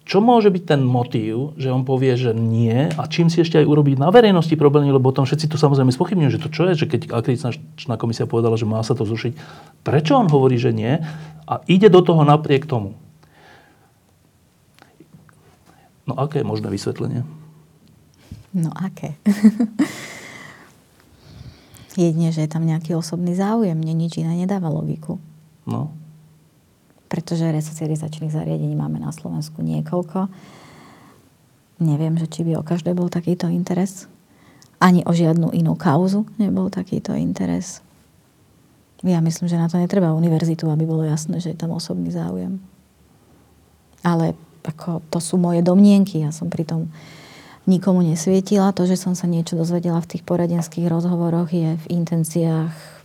čo 0.06 0.22
môže 0.22 0.54
byť 0.54 0.64
ten 0.70 0.86
motív, 0.86 1.58
že 1.58 1.74
on 1.74 1.82
povie, 1.82 2.14
že 2.14 2.30
nie 2.30 2.86
a 2.94 3.02
čím 3.10 3.26
si 3.26 3.42
ešte 3.42 3.58
aj 3.58 3.66
urobiť 3.66 3.98
na 3.98 4.14
verejnosti 4.14 4.54
problémy, 4.54 4.94
lebo 4.94 5.10
potom 5.10 5.26
všetci 5.26 5.50
tu 5.50 5.58
samozrejme 5.58 5.90
spochybňujú, 5.90 6.30
že 6.30 6.42
to 6.46 6.48
čo 6.48 6.62
je, 6.70 6.78
že 6.78 6.86
keď 6.86 7.10
akreditačná 7.10 7.98
komisia 7.98 8.30
povedala, 8.30 8.54
že 8.54 8.70
má 8.70 8.78
sa 8.86 8.94
to 8.94 9.02
zrušiť, 9.02 9.34
prečo 9.82 10.14
on 10.14 10.30
hovorí, 10.30 10.62
že 10.62 10.70
nie 10.70 11.02
a 11.50 11.54
ide 11.66 11.90
do 11.90 12.06
toho 12.06 12.22
napriek 12.22 12.70
tomu. 12.70 12.94
No 16.06 16.14
aké 16.14 16.38
je 16.38 16.46
možné 16.46 16.70
vysvetlenie? 16.70 17.26
No 18.54 18.70
aké? 18.78 19.18
Jedine, 21.98 22.30
že 22.30 22.46
je 22.46 22.50
tam 22.52 22.62
nejaký 22.62 22.94
osobný 22.94 23.34
záujem. 23.34 23.74
Mne 23.74 24.06
nič 24.06 24.22
iné 24.22 24.38
nedáva 24.38 24.70
logiku. 24.70 25.18
No, 25.66 25.90
Pretože 27.06 27.54
resocializačných 27.54 28.34
zariadení 28.34 28.74
máme 28.74 28.98
na 28.98 29.14
Slovensku 29.14 29.62
niekoľko. 29.62 30.26
Neviem, 31.82 32.16
že 32.16 32.26
či 32.26 32.40
by 32.42 32.58
o 32.58 32.66
každé 32.66 32.96
bol 32.96 33.12
takýto 33.12 33.46
interes. 33.46 34.10
Ani 34.82 35.04
o 35.04 35.12
žiadnu 35.12 35.52
inú 35.52 35.76
kauzu 35.76 36.26
nebol 36.40 36.68
takýto 36.72 37.12
interes. 37.16 37.84
Ja 39.04 39.20
myslím, 39.20 39.46
že 39.46 39.60
na 39.60 39.68
to 39.68 39.76
netreba 39.76 40.16
univerzitu, 40.16 40.66
aby 40.72 40.88
bolo 40.88 41.04
jasné, 41.04 41.38
že 41.38 41.52
je 41.52 41.58
tam 41.60 41.76
osobný 41.76 42.08
záujem. 42.08 42.58
Ale 44.00 44.32
ako, 44.66 45.04
to 45.12 45.22
sú 45.22 45.38
moje 45.38 45.62
domnienky. 45.62 46.24
Ja 46.24 46.34
som 46.34 46.50
pri 46.50 46.66
tom 46.66 46.90
nikomu 47.68 48.02
nesvietila. 48.02 48.72
To, 48.72 48.88
že 48.88 48.96
som 48.96 49.12
sa 49.12 49.28
niečo 49.28 49.54
dozvedela 49.54 50.00
v 50.00 50.16
tých 50.16 50.22
poradenských 50.24 50.88
rozhovoroch, 50.88 51.52
je 51.52 51.76
v 51.76 51.86
intenciách 51.92 52.95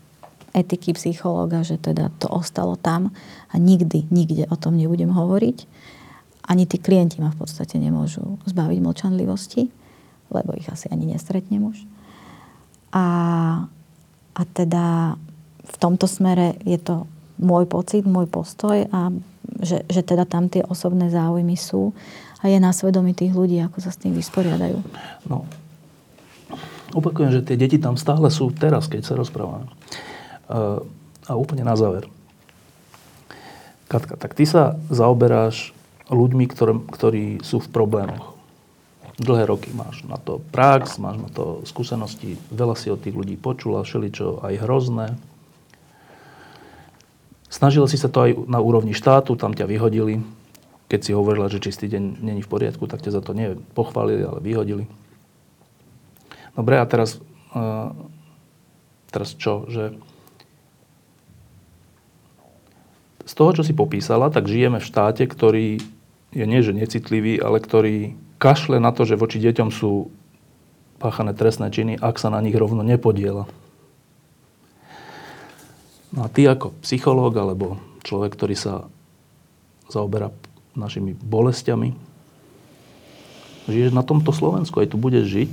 etiky 0.52 0.94
psychológa, 0.96 1.64
že 1.64 1.80
teda 1.80 2.12
to 2.20 2.28
ostalo 2.28 2.76
tam 2.76 3.16
a 3.52 3.56
nikdy, 3.56 4.08
nikde 4.12 4.48
o 4.52 4.56
tom 4.60 4.76
nebudem 4.76 5.12
hovoriť. 5.12 5.58
Ani 6.48 6.68
tí 6.68 6.82
klienti 6.82 7.24
ma 7.24 7.32
v 7.32 7.40
podstate 7.46 7.80
nemôžu 7.80 8.42
zbaviť 8.50 8.80
mlčanlivosti, 8.84 9.72
lebo 10.32 10.52
ich 10.58 10.68
asi 10.68 10.92
ani 10.92 11.16
nestretnem 11.16 11.64
už. 11.64 11.78
A, 12.92 13.06
a 14.36 14.42
teda 14.52 15.16
v 15.64 15.76
tomto 15.80 16.10
smere 16.10 16.60
je 16.68 16.76
to 16.82 17.08
môj 17.40 17.66
pocit, 17.66 18.04
môj 18.04 18.28
postoj 18.28 18.84
a 18.92 19.10
že, 19.62 19.86
že 19.88 20.02
teda 20.02 20.28
tam 20.28 20.48
tie 20.48 20.66
osobné 20.66 21.12
záujmy 21.12 21.56
sú 21.56 21.94
a 22.42 22.50
je 22.50 22.58
na 22.58 22.74
svedomí 22.74 23.14
tých 23.14 23.32
ľudí, 23.32 23.62
ako 23.62 23.78
sa 23.80 23.94
s 23.94 24.02
tým 24.02 24.18
vysporiadajú. 24.18 24.78
no. 25.30 25.46
Opakujem, 26.92 27.32
že 27.32 27.42
tie 27.48 27.56
deti 27.56 27.80
tam 27.80 27.96
stále 27.96 28.28
sú 28.28 28.52
teraz, 28.52 28.92
keď 28.92 29.08
sa 29.08 29.14
rozprávame. 29.16 29.64
A 30.52 31.32
úplne 31.40 31.64
na 31.64 31.80
záver. 31.80 32.12
Katka, 33.88 34.20
tak 34.20 34.36
ty 34.36 34.44
sa 34.44 34.76
zaoberáš 34.92 35.72
ľuďmi, 36.12 36.46
ktoré, 36.52 36.76
ktorí 36.92 37.24
sú 37.44 37.64
v 37.64 37.72
problémoch. 37.72 38.36
Dlhé 39.22 39.48
roky 39.48 39.70
máš 39.72 40.04
na 40.08 40.20
to 40.20 40.42
prax, 40.52 41.00
máš 41.00 41.20
na 41.20 41.30
to 41.30 41.62
skúsenosti, 41.68 42.40
veľa 42.50 42.76
si 42.76 42.92
od 42.92 43.00
tých 43.00 43.14
ľudí 43.14 43.36
počula, 43.38 43.84
všeličo 43.84 44.42
aj 44.44 44.54
hrozné. 44.64 45.08
Snažila 47.52 47.86
si 47.86 48.00
sa 48.00 48.08
to 48.08 48.24
aj 48.24 48.32
na 48.48 48.64
úrovni 48.64 48.96
štátu, 48.96 49.36
tam 49.36 49.52
ťa 49.52 49.68
vyhodili. 49.68 50.24
Keď 50.88 51.00
si 51.04 51.12
hovorila, 51.12 51.52
že 51.52 51.64
čistý 51.64 51.92
deň 51.92 52.24
není 52.24 52.42
v 52.44 52.52
poriadku, 52.52 52.88
tak 52.88 53.04
ťa 53.04 53.20
za 53.20 53.22
to 53.24 53.36
nie 53.36 53.60
pochválili, 53.76 54.24
ale 54.24 54.40
vyhodili. 54.40 54.88
Dobre, 56.56 56.80
a 56.80 56.86
teraz, 56.88 57.20
uh, 57.56 57.96
teraz 59.12 59.36
čo? 59.36 59.68
Že 59.72 60.00
z 63.26 63.34
toho, 63.34 63.52
čo 63.54 63.64
si 63.66 63.74
popísala, 63.78 64.34
tak 64.34 64.50
žijeme 64.50 64.82
v 64.82 64.88
štáte, 64.88 65.24
ktorý 65.26 65.82
je 66.32 66.46
nie, 66.48 66.62
že 66.64 66.74
necitlivý, 66.74 67.38
ale 67.38 67.60
ktorý 67.60 68.16
kašle 68.42 68.80
na 68.80 68.96
to, 68.96 69.06
že 69.06 69.20
voči 69.20 69.38
deťom 69.38 69.70
sú 69.70 70.10
páchané 70.98 71.34
trestné 71.36 71.70
činy, 71.70 71.94
ak 71.98 72.18
sa 72.18 72.30
na 72.30 72.40
nich 72.40 72.56
rovno 72.56 72.82
nepodiela. 72.82 73.50
No 76.12 76.26
a 76.26 76.28
ty 76.28 76.48
ako 76.48 76.76
psychológ 76.84 77.36
alebo 77.40 77.80
človek, 78.04 78.36
ktorý 78.36 78.56
sa 78.56 78.74
zaoberá 79.92 80.32
našimi 80.76 81.16
bolestiami, 81.16 81.96
žiješ 83.68 83.92
na 83.92 84.04
tomto 84.04 84.32
Slovensku, 84.32 84.80
aj 84.80 84.92
tu 84.92 84.98
budeš 84.98 85.28
žiť. 85.28 85.52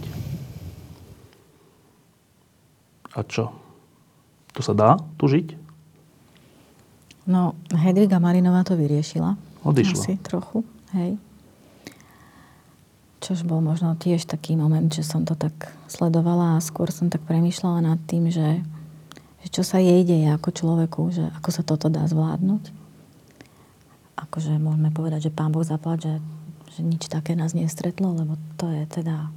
A 3.19 3.27
čo? 3.27 3.51
To 4.55 4.61
sa 4.63 4.75
dá 4.75 4.91
tu 5.19 5.27
žiť? 5.27 5.58
No, 7.29 7.53
Hedviga 7.77 8.17
Marinová 8.17 8.65
to 8.65 8.73
vyriešila. 8.73 9.37
Odišla. 9.61 10.01
Asi 10.01 10.17
trochu, 10.25 10.65
hej. 10.97 11.21
Čož 13.21 13.45
bol 13.45 13.61
možno 13.61 13.93
tiež 14.01 14.25
taký 14.25 14.57
moment, 14.57 14.89
že 14.89 15.05
som 15.05 15.29
to 15.29 15.37
tak 15.37 15.53
sledovala 15.93 16.57
a 16.57 16.65
skôr 16.65 16.89
som 16.89 17.13
tak 17.13 17.21
premýšľala 17.29 17.85
nad 17.85 18.01
tým, 18.09 18.33
že, 18.33 18.65
že 19.45 19.49
čo 19.53 19.61
sa 19.61 19.77
jej 19.77 20.09
deje 20.09 20.33
ako 20.33 20.49
človeku, 20.57 21.03
že 21.13 21.29
ako 21.37 21.51
sa 21.53 21.61
toto 21.61 21.93
dá 21.93 22.09
zvládnuť. 22.09 22.73
Akože 24.17 24.57
môžeme 24.57 24.89
povedať, 24.89 25.29
že 25.29 25.35
pán 25.35 25.53
Boh 25.53 25.67
zaplať, 25.67 26.09
že, 26.09 26.15
že 26.79 26.81
nič 26.81 27.13
také 27.13 27.37
nás 27.37 27.53
nestretlo, 27.53 28.17
lebo 28.17 28.41
to 28.57 28.73
je 28.73 28.89
teda 28.89 29.29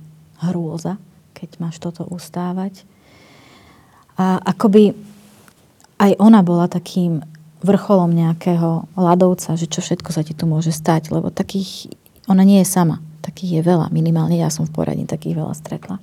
hrôza, 0.48 0.96
keď 1.36 1.50
máš 1.60 1.84
toto 1.84 2.08
ustávať. 2.08 2.88
A 4.16 4.40
akoby 4.40 4.96
aj 6.00 6.18
ona 6.18 6.40
bola 6.42 6.72
takým 6.72 7.22
vrcholom 7.62 8.12
nejakého 8.14 8.90
ľadovca, 8.98 9.58
že 9.58 9.70
čo 9.70 9.82
všetko 9.86 10.10
sa 10.12 10.22
ti 10.26 10.34
tu 10.34 10.50
môže 10.50 10.74
stať, 10.74 11.14
lebo 11.14 11.30
takých, 11.30 11.94
ona 12.26 12.42
nie 12.42 12.62
je 12.62 12.68
sama 12.70 13.02
Takých 13.22 13.52
je 13.54 13.62
veľa, 13.62 13.94
minimálne 13.94 14.34
ja 14.34 14.50
som 14.50 14.66
v 14.66 14.74
poradni 14.74 15.06
takých 15.06 15.38
veľa 15.38 15.54
stretla. 15.54 16.02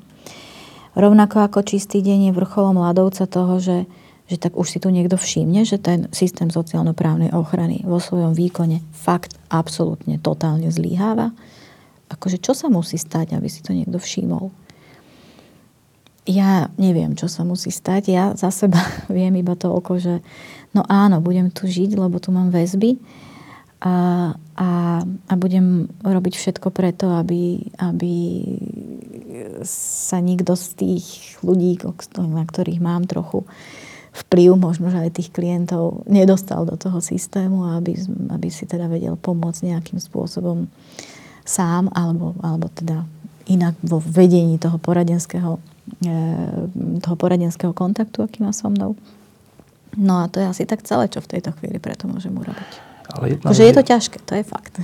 Rovnako 0.95 1.43
ako 1.43 1.67
čistý 1.67 2.01
deň 2.03 2.31
je 2.31 2.37
vrcholom 2.39 2.79
ľadovca 2.79 3.27
toho, 3.27 3.59
že, 3.59 3.91
že 4.31 4.39
tak 4.39 4.55
už 4.55 4.67
si 4.67 4.79
tu 4.79 4.89
niekto 4.91 5.19
všimne, 5.19 5.67
že 5.67 5.83
ten 5.83 6.07
systém 6.15 6.51
sociálno-právnej 6.51 7.35
ochrany 7.35 7.83
vo 7.83 7.99
svojom 7.99 8.35
výkone 8.35 8.83
fakt 8.95 9.35
absolútne 9.51 10.19
totálne 10.19 10.71
zlíháva. 10.71 11.35
Akože 12.09 12.41
čo 12.41 12.55
sa 12.55 12.71
musí 12.71 12.97
stať, 12.97 13.37
aby 13.37 13.51
si 13.51 13.61
to 13.61 13.75
niekto 13.75 13.99
všimol? 14.01 14.55
Ja 16.29 16.69
neviem, 16.77 17.17
čo 17.17 17.25
sa 17.25 17.41
musí 17.41 17.73
stať. 17.73 18.03
Ja 18.13 18.25
za 18.37 18.53
seba 18.53 18.85
viem 19.09 19.33
iba 19.41 19.57
to 19.57 19.73
oko, 19.73 19.97
že 19.97 20.21
no 20.77 20.85
áno, 20.85 21.25
budem 21.25 21.49
tu 21.49 21.65
žiť, 21.65 21.97
lebo 21.97 22.21
tu 22.21 22.29
mám 22.29 22.53
väzby 22.53 23.01
a, 23.81 24.37
a, 24.59 24.71
a 25.07 25.35
budem 25.39 25.89
robiť 26.03 26.35
všetko 26.37 26.69
preto, 26.75 27.15
aby, 27.15 27.73
aby 27.79 28.15
sa 29.65 30.19
nikto 30.19 30.59
z 30.59 30.67
tých 30.75 31.07
ľudí, 31.47 31.79
na 32.19 32.43
ktorých 32.43 32.83
mám 32.83 33.07
trochu 33.07 33.47
vplyv, 34.27 34.59
možno 34.59 34.91
že 34.91 34.99
aj 34.99 35.15
tých 35.15 35.31
klientov, 35.31 36.03
nedostal 36.11 36.67
do 36.67 36.75
toho 36.75 36.99
systému 36.99 37.79
aby, 37.79 37.95
aby 38.35 38.49
si 38.51 38.67
teda 38.67 38.91
vedel 38.91 39.15
pomôcť 39.15 39.71
nejakým 39.71 40.03
spôsobom 40.03 40.67
sám 41.47 41.87
alebo, 41.95 42.35
alebo 42.43 42.67
teda 42.75 43.07
inak 43.47 43.79
vo 43.81 44.03
vedení 44.03 44.59
toho 44.59 44.77
poradenského, 44.77 45.63
toho 47.03 47.17
poradenského 47.17 47.73
kontaktu, 47.73 48.25
aký 48.25 48.45
má 48.45 48.53
so 48.53 48.69
mnou. 48.69 48.95
No 49.97 50.23
a 50.23 50.29
to 50.29 50.39
je 50.39 50.47
asi 50.47 50.65
tak 50.69 50.85
celé, 50.85 51.09
čo 51.09 51.25
v 51.25 51.39
tejto 51.39 51.57
chvíli 51.59 51.81
preto 51.81 52.07
môžem 52.07 52.35
urobiť. 52.37 52.73
Ale 53.09 53.25
jedna 53.33 53.57
že 53.57 53.65
je 53.65 53.75
to 53.75 53.85
ťažké, 53.85 54.17
to 54.21 54.37
je 54.37 54.45
fakt. 54.45 54.75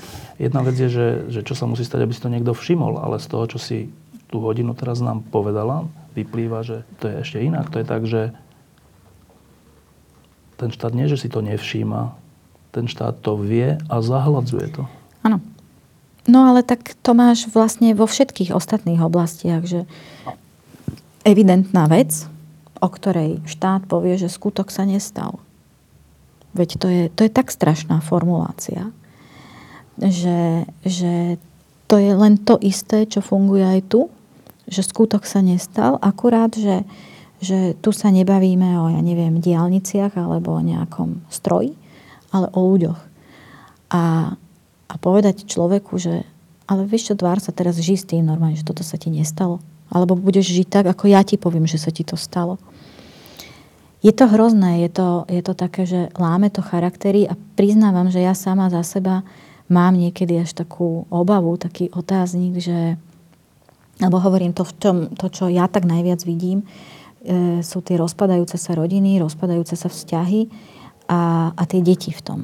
Jedna 0.41 0.65
vec 0.65 0.81
je, 0.81 0.89
že, 0.89 1.09
že 1.29 1.41
čo 1.45 1.53
sa 1.53 1.69
musí 1.69 1.85
stať, 1.85 2.09
aby 2.09 2.13
si 2.17 2.25
to 2.25 2.33
niekto 2.33 2.57
všimol, 2.57 2.97
ale 2.97 3.21
z 3.21 3.29
toho, 3.29 3.45
čo 3.45 3.59
si 3.61 3.93
tú 4.33 4.41
hodinu 4.41 4.73
teraz 4.73 5.05
nám 5.05 5.21
povedala, 5.29 5.85
vyplýva, 6.17 6.65
že 6.65 6.89
to 6.99 7.13
je 7.13 7.15
ešte 7.21 7.39
inak. 7.45 7.69
To 7.69 7.79
je 7.79 7.87
tak, 7.87 8.03
že 8.09 8.33
ten 10.57 10.73
štát 10.73 10.97
nie, 10.97 11.05
že 11.05 11.21
si 11.21 11.29
to 11.29 11.45
nevšíma, 11.45 12.17
ten 12.73 12.89
štát 12.89 13.21
to 13.21 13.37
vie 13.37 13.77
a 13.77 13.95
zahladzuje 14.01 14.73
to. 14.73 14.83
Áno. 15.21 15.45
No 16.25 16.49
ale 16.49 16.65
tak 16.65 16.97
to 17.05 17.13
máš 17.13 17.53
vlastne 17.53 17.93
vo 17.93 18.09
všetkých 18.09 18.57
ostatných 18.57 19.05
oblastiach, 19.05 19.69
že 19.69 19.85
evidentná 21.25 21.89
vec, 21.89 22.29
o 22.79 22.89
ktorej 22.89 23.41
štát 23.49 23.89
povie, 23.89 24.21
že 24.21 24.29
skutok 24.29 24.69
sa 24.69 24.85
nestal. 24.85 25.41
Veď 26.55 26.71
to 26.79 26.87
je, 26.87 27.03
to 27.11 27.21
je 27.27 27.31
tak 27.33 27.51
strašná 27.51 27.99
formulácia, 27.99 28.95
že, 29.99 30.69
že 30.87 31.43
to 31.91 31.99
je 31.99 32.13
len 32.15 32.39
to 32.39 32.61
isté, 32.63 33.09
čo 33.09 33.25
funguje 33.25 33.65
aj 33.65 33.81
tu, 33.91 34.07
že 34.71 34.87
skutok 34.87 35.27
sa 35.27 35.43
nestal, 35.43 35.99
akurát, 36.01 36.55
že, 36.55 36.87
že 37.43 37.75
tu 37.83 37.91
sa 37.91 38.09
nebavíme 38.15 38.81
o, 38.81 38.85
ja 38.93 39.01
neviem, 39.03 39.43
diálniciach 39.43 40.15
alebo 40.15 40.57
o 40.57 40.63
nejakom 40.65 41.27
stroji, 41.29 41.75
ale 42.31 42.49
o 42.55 42.61
ľuďoch. 42.71 43.01
A, 43.93 44.35
a 44.89 44.95
povedať 45.01 45.45
človeku, 45.49 45.99
že 45.99 46.25
ale 46.65 46.89
vieš 46.89 47.13
čo, 47.13 47.15
tvár 47.21 47.45
sa 47.45 47.53
teraz 47.53 47.77
žij 47.77 47.99
s 48.01 48.09
tým 48.09 48.25
normálne, 48.25 48.57
že 48.57 48.65
toto 48.65 48.81
sa 48.81 48.97
ti 48.97 49.13
nestalo. 49.13 49.61
Alebo 49.95 50.19
budeš 50.19 50.51
žiť 50.51 50.67
tak, 50.67 50.85
ako 50.91 51.07
ja 51.07 51.23
ti 51.23 51.39
poviem, 51.39 51.71
že 51.71 51.79
sa 51.79 51.95
ti 51.95 52.03
to 52.03 52.19
stalo. 52.19 52.59
Je 54.05 54.13
to 54.13 54.29
hrozné, 54.29 54.85
je 54.85 54.91
to, 54.93 55.09
je 55.33 55.41
to 55.41 55.55
také, 55.57 55.89
že 55.89 56.13
láme 56.21 56.53
to 56.53 56.61
charaktery 56.61 57.25
a 57.25 57.39
priznávam, 57.57 58.13
že 58.13 58.21
ja 58.21 58.37
sama 58.37 58.69
za 58.69 58.85
seba 58.85 59.25
mám 59.71 59.97
niekedy 59.97 60.45
až 60.45 60.53
takú 60.53 61.09
obavu, 61.09 61.57
taký 61.57 61.89
otáznik, 61.89 62.61
že 62.61 63.01
alebo 64.03 64.19
hovorím 64.19 64.51
to, 64.51 64.67
v 64.67 64.75
tom, 64.75 64.97
to 65.15 65.31
čo 65.31 65.47
ja 65.47 65.71
tak 65.71 65.87
najviac 65.87 66.19
vidím, 66.27 66.67
e, 67.23 67.63
sú 67.63 67.79
tie 67.79 67.95
rozpadajúce 67.95 68.59
sa 68.59 68.75
rodiny, 68.75 69.23
rozpadajúce 69.23 69.79
sa 69.79 69.87
vzťahy 69.87 70.51
a, 71.07 71.55
a 71.55 71.63
tie 71.63 71.79
deti 71.79 72.11
v 72.11 72.21
tom. 72.21 72.41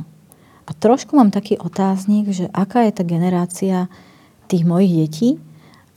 A 0.64 0.70
trošku 0.70 1.18
mám 1.18 1.34
taký 1.34 1.59
otáznik, 1.59 2.30
že 2.30 2.46
aká 2.55 2.86
je 2.86 2.94
tá 2.94 3.03
generácia 3.03 3.90
tých 4.46 4.62
mojich 4.62 4.92
detí 4.94 5.30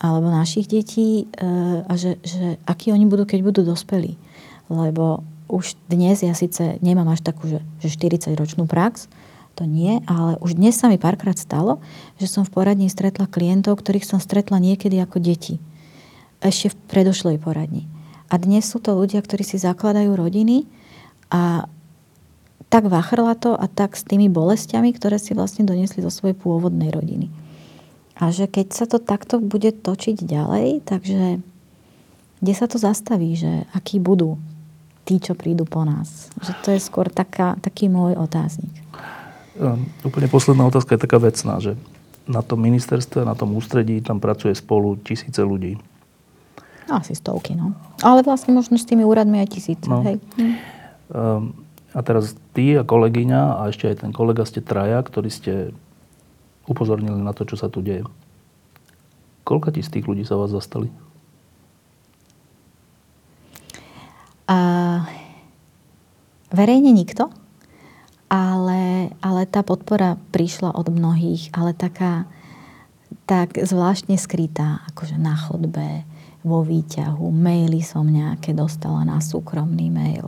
alebo 0.04 0.28
našich 0.28 0.68
detí 0.68 1.32
e, 1.32 1.48
a 1.88 1.94
že, 1.96 2.20
že 2.28 2.60
akí 2.68 2.92
oni 2.92 3.08
budú, 3.08 3.24
keď 3.24 3.40
budú 3.40 3.64
dospelí. 3.64 4.20
Lebo 4.68 5.24
už 5.48 5.80
dnes 5.88 6.20
ja 6.20 6.36
síce 6.36 6.76
nemám 6.84 7.08
až 7.16 7.24
takú, 7.24 7.48
že, 7.48 7.64
že 7.80 7.88
40-ročnú 7.88 8.68
prax, 8.68 9.08
to 9.54 9.64
nie, 9.70 10.02
ale 10.10 10.36
už 10.42 10.58
dnes 10.58 10.76
sa 10.76 10.90
mi 10.90 10.98
párkrát 10.98 11.38
stalo, 11.38 11.80
že 12.18 12.26
som 12.26 12.42
v 12.44 12.52
poradni 12.52 12.90
stretla 12.90 13.30
klientov, 13.30 13.80
ktorých 13.80 14.04
som 14.04 14.20
stretla 14.20 14.58
niekedy 14.58 14.98
ako 14.98 15.22
deti. 15.22 15.62
Ešte 16.42 16.74
v 16.74 16.80
predošlej 16.90 17.38
poradni. 17.40 17.86
A 18.34 18.42
dnes 18.42 18.66
sú 18.66 18.82
to 18.82 18.98
ľudia, 18.98 19.22
ktorí 19.22 19.46
si 19.46 19.62
zakladajú 19.62 20.10
rodiny 20.18 20.66
a 21.30 21.70
tak 22.74 22.90
vachrla 22.90 23.38
to 23.38 23.54
a 23.54 23.70
tak 23.70 23.94
s 23.94 24.02
tými 24.02 24.34
bolestiami, 24.34 24.90
ktoré 24.90 25.22
si 25.22 25.38
vlastne 25.38 25.70
doniesli 25.70 26.02
zo 26.02 26.10
svojej 26.10 26.34
pôvodnej 26.34 26.90
rodiny. 26.90 27.30
A 28.24 28.32
že 28.32 28.48
keď 28.48 28.68
sa 28.72 28.86
to 28.88 29.04
takto 29.04 29.44
bude 29.44 29.76
točiť 29.84 30.24
ďalej, 30.24 30.88
takže 30.88 31.44
kde 32.40 32.54
sa 32.56 32.72
to 32.72 32.80
zastaví, 32.80 33.36
že 33.36 33.68
akí 33.76 34.00
budú 34.00 34.40
tí, 35.04 35.20
čo 35.20 35.36
prídu 35.36 35.68
po 35.68 35.84
nás? 35.84 36.32
Že 36.40 36.52
to 36.64 36.70
je 36.72 36.80
skôr 36.80 37.12
taká, 37.12 37.60
taký 37.60 37.92
môj 37.92 38.16
otáznik. 38.16 38.72
Um, 39.60 39.92
úplne 40.08 40.32
posledná 40.32 40.64
otázka 40.64 40.96
je 40.96 41.04
taká 41.04 41.20
vecná, 41.20 41.60
že 41.60 41.76
na 42.24 42.40
tom 42.40 42.64
ministerstve, 42.64 43.28
na 43.28 43.36
tom 43.36 43.52
ústredí 43.60 44.00
tam 44.00 44.24
pracuje 44.24 44.56
spolu 44.56 44.96
tisíce 45.04 45.44
ľudí. 45.44 45.76
Asi 46.88 47.20
stovky, 47.20 47.60
no. 47.60 47.76
Ale 48.00 48.24
vlastne 48.24 48.56
možno 48.56 48.80
s 48.80 48.88
tými 48.88 49.04
úradmi 49.04 49.44
aj 49.44 49.52
tisíce. 49.52 49.84
No. 49.92 50.00
Hej. 50.00 50.24
Um, 51.12 51.52
a 51.92 52.00
teraz 52.00 52.40
ty 52.56 52.80
a 52.80 52.88
kolegyňa 52.88 53.60
a 53.60 53.62
ešte 53.68 53.92
aj 53.92 54.08
ten 54.08 54.12
kolega 54.16 54.48
ste 54.48 54.64
traja, 54.64 55.04
ktorí 55.04 55.28
ste 55.28 55.76
upozornili 56.68 57.20
na 57.20 57.36
to, 57.36 57.44
čo 57.44 57.60
sa 57.60 57.68
tu 57.68 57.84
deje. 57.84 58.04
Koľko 59.44 59.76
ti 59.76 59.84
z 59.84 60.00
tých 60.00 60.08
ľudí 60.08 60.24
sa 60.24 60.40
vás 60.40 60.56
zastali? 60.56 60.88
A 64.48 64.60
verejne 66.52 66.92
nikto, 66.92 67.32
ale, 68.28 69.12
ale 69.20 69.42
tá 69.48 69.64
podpora 69.64 70.20
prišla 70.32 70.76
od 70.76 70.88
mnohých, 70.92 71.52
ale 71.56 71.76
taká 71.76 72.28
tak 73.24 73.56
zvláštne 73.56 74.20
skrytá, 74.20 74.84
akože 74.92 75.16
na 75.16 75.38
chodbe, 75.38 76.04
vo 76.44 76.60
výťahu, 76.60 77.32
maily 77.32 77.80
som 77.80 78.04
nejaké 78.04 78.52
dostala 78.52 79.08
na 79.08 79.24
súkromný 79.24 79.88
mail. 79.88 80.28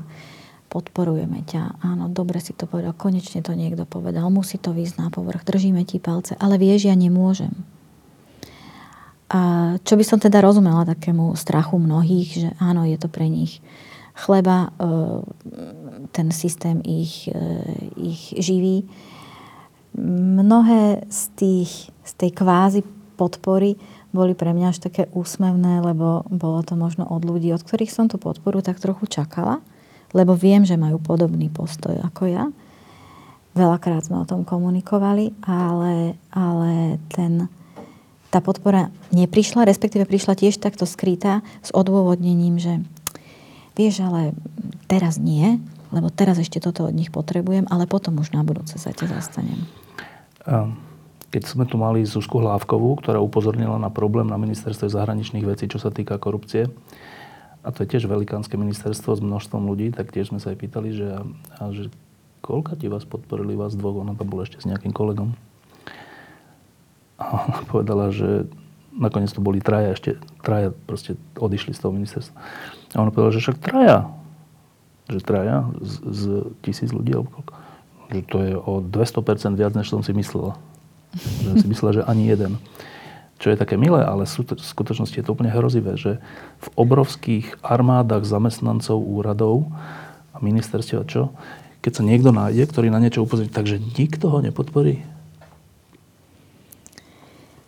Podporujeme 0.76 1.48
ťa. 1.48 1.80
Áno, 1.88 2.12
dobre 2.12 2.44
si 2.44 2.52
to 2.52 2.68
povedal. 2.68 2.92
Konečne 2.92 3.40
to 3.40 3.56
niekto 3.56 3.88
povedal. 3.88 4.28
Musí 4.28 4.60
to 4.60 4.76
výsť 4.76 5.00
na 5.00 5.08
povrch. 5.08 5.48
Držíme 5.48 5.88
ti 5.88 6.04
palce. 6.04 6.36
Ale 6.36 6.60
vieš, 6.60 6.92
ja 6.92 6.96
nemôžem. 7.00 7.56
A 9.32 9.74
čo 9.88 9.96
by 9.96 10.04
som 10.04 10.20
teda 10.20 10.44
rozumela 10.44 10.84
takému 10.84 11.32
strachu 11.40 11.80
mnohých, 11.80 12.30
že 12.36 12.50
áno, 12.60 12.84
je 12.84 13.00
to 13.00 13.08
pre 13.08 13.32
nich 13.32 13.64
chleba, 14.16 14.68
e, 14.68 14.92
ten 16.12 16.32
systém 16.36 16.84
ich, 16.84 17.32
e, 17.32 17.40
ich 17.96 18.36
živí. 18.36 18.88
mnohé 19.96 21.08
z, 21.08 21.22
tých, 21.40 21.72
z 22.04 22.12
tej 22.20 22.32
kvázi 22.36 22.84
podpory 23.16 23.80
boli 24.12 24.36
pre 24.36 24.52
mňa 24.52 24.76
až 24.76 24.84
také 24.92 25.08
úsmevné, 25.16 25.80
lebo 25.80 26.28
bolo 26.28 26.60
to 26.68 26.76
možno 26.76 27.08
od 27.08 27.24
ľudí, 27.24 27.56
od 27.56 27.64
ktorých 27.64 27.92
som 27.92 28.12
tú 28.12 28.20
podporu 28.20 28.60
tak 28.60 28.84
trochu 28.84 29.08
čakala, 29.08 29.64
lebo 30.16 30.32
viem, 30.32 30.64
že 30.64 30.80
majú 30.80 30.96
podobný 30.98 31.52
postoj 31.52 32.00
ako 32.00 32.32
ja. 32.32 32.46
Veľakrát 33.56 34.08
sme 34.08 34.24
o 34.24 34.28
tom 34.28 34.48
komunikovali, 34.48 35.36
ale, 35.44 36.16
ale 36.32 37.00
ten, 37.12 37.52
tá 38.32 38.40
podpora 38.40 38.92
neprišla, 39.12 39.68
respektíve 39.68 40.08
prišla 40.08 40.40
tiež 40.40 40.60
takto 40.60 40.88
skrytá 40.88 41.44
s 41.60 41.72
odôvodnením, 41.76 42.56
že 42.60 42.80
vieš, 43.76 44.04
ale 44.04 44.32
teraz 44.88 45.20
nie, 45.20 45.60
lebo 45.92 46.08
teraz 46.12 46.40
ešte 46.40 46.64
toto 46.64 46.88
od 46.88 46.96
nich 46.96 47.12
potrebujem, 47.12 47.68
ale 47.68 47.88
potom 47.88 48.16
už 48.20 48.32
na 48.32 48.44
budúce 48.44 48.80
sa 48.80 48.96
ťa 48.96 49.12
zastanem. 49.20 49.60
Um 50.48 50.96
keď 51.36 51.52
sme 51.52 51.68
tu 51.68 51.76
mali 51.76 52.08
Zuzku 52.08 52.40
Hlávkovú, 52.40 53.04
ktorá 53.04 53.20
upozornila 53.20 53.76
na 53.76 53.92
problém 53.92 54.24
na 54.24 54.40
ministerstve 54.40 54.88
zahraničných 54.88 55.44
vecí, 55.44 55.68
čo 55.68 55.84
sa 55.84 55.92
týka 55.92 56.16
korupcie, 56.16 56.72
a 57.66 57.74
to 57.74 57.82
je 57.82 57.98
tiež 57.98 58.06
velikánske 58.06 58.54
ministerstvo 58.54 59.18
s 59.18 59.26
množstvom 59.26 59.66
ľudí, 59.66 59.90
tak 59.90 60.14
tiež 60.14 60.30
sme 60.30 60.38
sa 60.38 60.54
aj 60.54 60.58
pýtali, 60.62 60.94
že, 60.94 61.10
a, 61.58 61.64
že 61.74 61.90
koľka 62.46 62.78
ti 62.78 62.86
vás 62.86 63.10
podporili, 63.10 63.58
vás 63.58 63.74
dvoch, 63.74 64.06
ona 64.06 64.14
tam 64.14 64.30
bola 64.30 64.46
ešte 64.46 64.62
s 64.62 64.70
nejakým 64.70 64.94
kolegom. 64.94 65.34
A 67.18 67.26
ona 67.50 67.60
povedala, 67.66 68.14
že 68.14 68.46
nakoniec 68.94 69.34
to 69.34 69.42
boli 69.42 69.66
traja, 69.66 69.98
ešte 69.98 70.22
traja 70.46 70.70
proste 70.86 71.18
odišli 71.42 71.74
z 71.74 71.82
toho 71.82 71.92
ministerstva. 71.98 72.38
A 72.94 73.02
ona 73.02 73.10
povedala, 73.10 73.34
že 73.34 73.42
však 73.42 73.58
traja, 73.58 74.14
že 75.10 75.26
traja 75.26 75.66
z, 75.82 75.94
z 76.06 76.22
tisíc 76.62 76.94
ľudí, 76.94 77.18
alebo 77.18 77.34
koľko, 77.34 77.54
že 78.14 78.22
to 78.30 78.38
je 78.46 78.54
o 78.54 78.74
200% 78.86 79.58
viac, 79.58 79.74
než 79.74 79.90
som 79.90 80.06
si 80.06 80.14
myslela. 80.14 80.54
Že 81.18 81.66
si 81.66 81.68
myslela, 81.72 81.92
že 81.98 82.04
ani 82.06 82.30
jeden. 82.30 82.62
Čo 83.36 83.52
je 83.52 83.60
také 83.60 83.76
milé, 83.76 84.00
ale 84.00 84.24
v 84.24 84.64
skutočnosti 84.64 85.20
je 85.20 85.26
to 85.26 85.36
úplne 85.36 85.52
hrozivé, 85.52 86.00
že 86.00 86.24
v 86.64 86.68
obrovských 86.80 87.60
armádach 87.60 88.24
zamestnancov 88.24 88.96
úradov 88.96 89.68
a 90.32 90.40
ministerstva 90.40 91.04
čo, 91.04 91.36
keď 91.84 91.92
sa 92.00 92.04
niekto 92.08 92.32
nájde, 92.32 92.64
ktorý 92.66 92.88
na 92.88 93.04
niečo 93.04 93.28
upozorní, 93.28 93.52
takže 93.52 93.78
nikto 94.00 94.32
ho 94.32 94.40
nepodporí. 94.40 95.04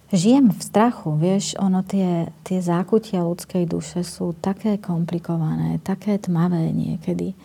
Žijem 0.07 0.55
v 0.55 0.61
strachu, 0.63 1.19
vieš, 1.19 1.59
ono 1.59 1.83
tie, 1.83 2.31
tie 2.47 2.63
zákutia 2.63 3.27
ľudskej 3.27 3.67
duše 3.67 4.07
sú 4.07 4.31
také 4.39 4.79
komplikované, 4.79 5.83
také 5.83 6.15
tmavé 6.15 6.71
niekedy 6.71 7.35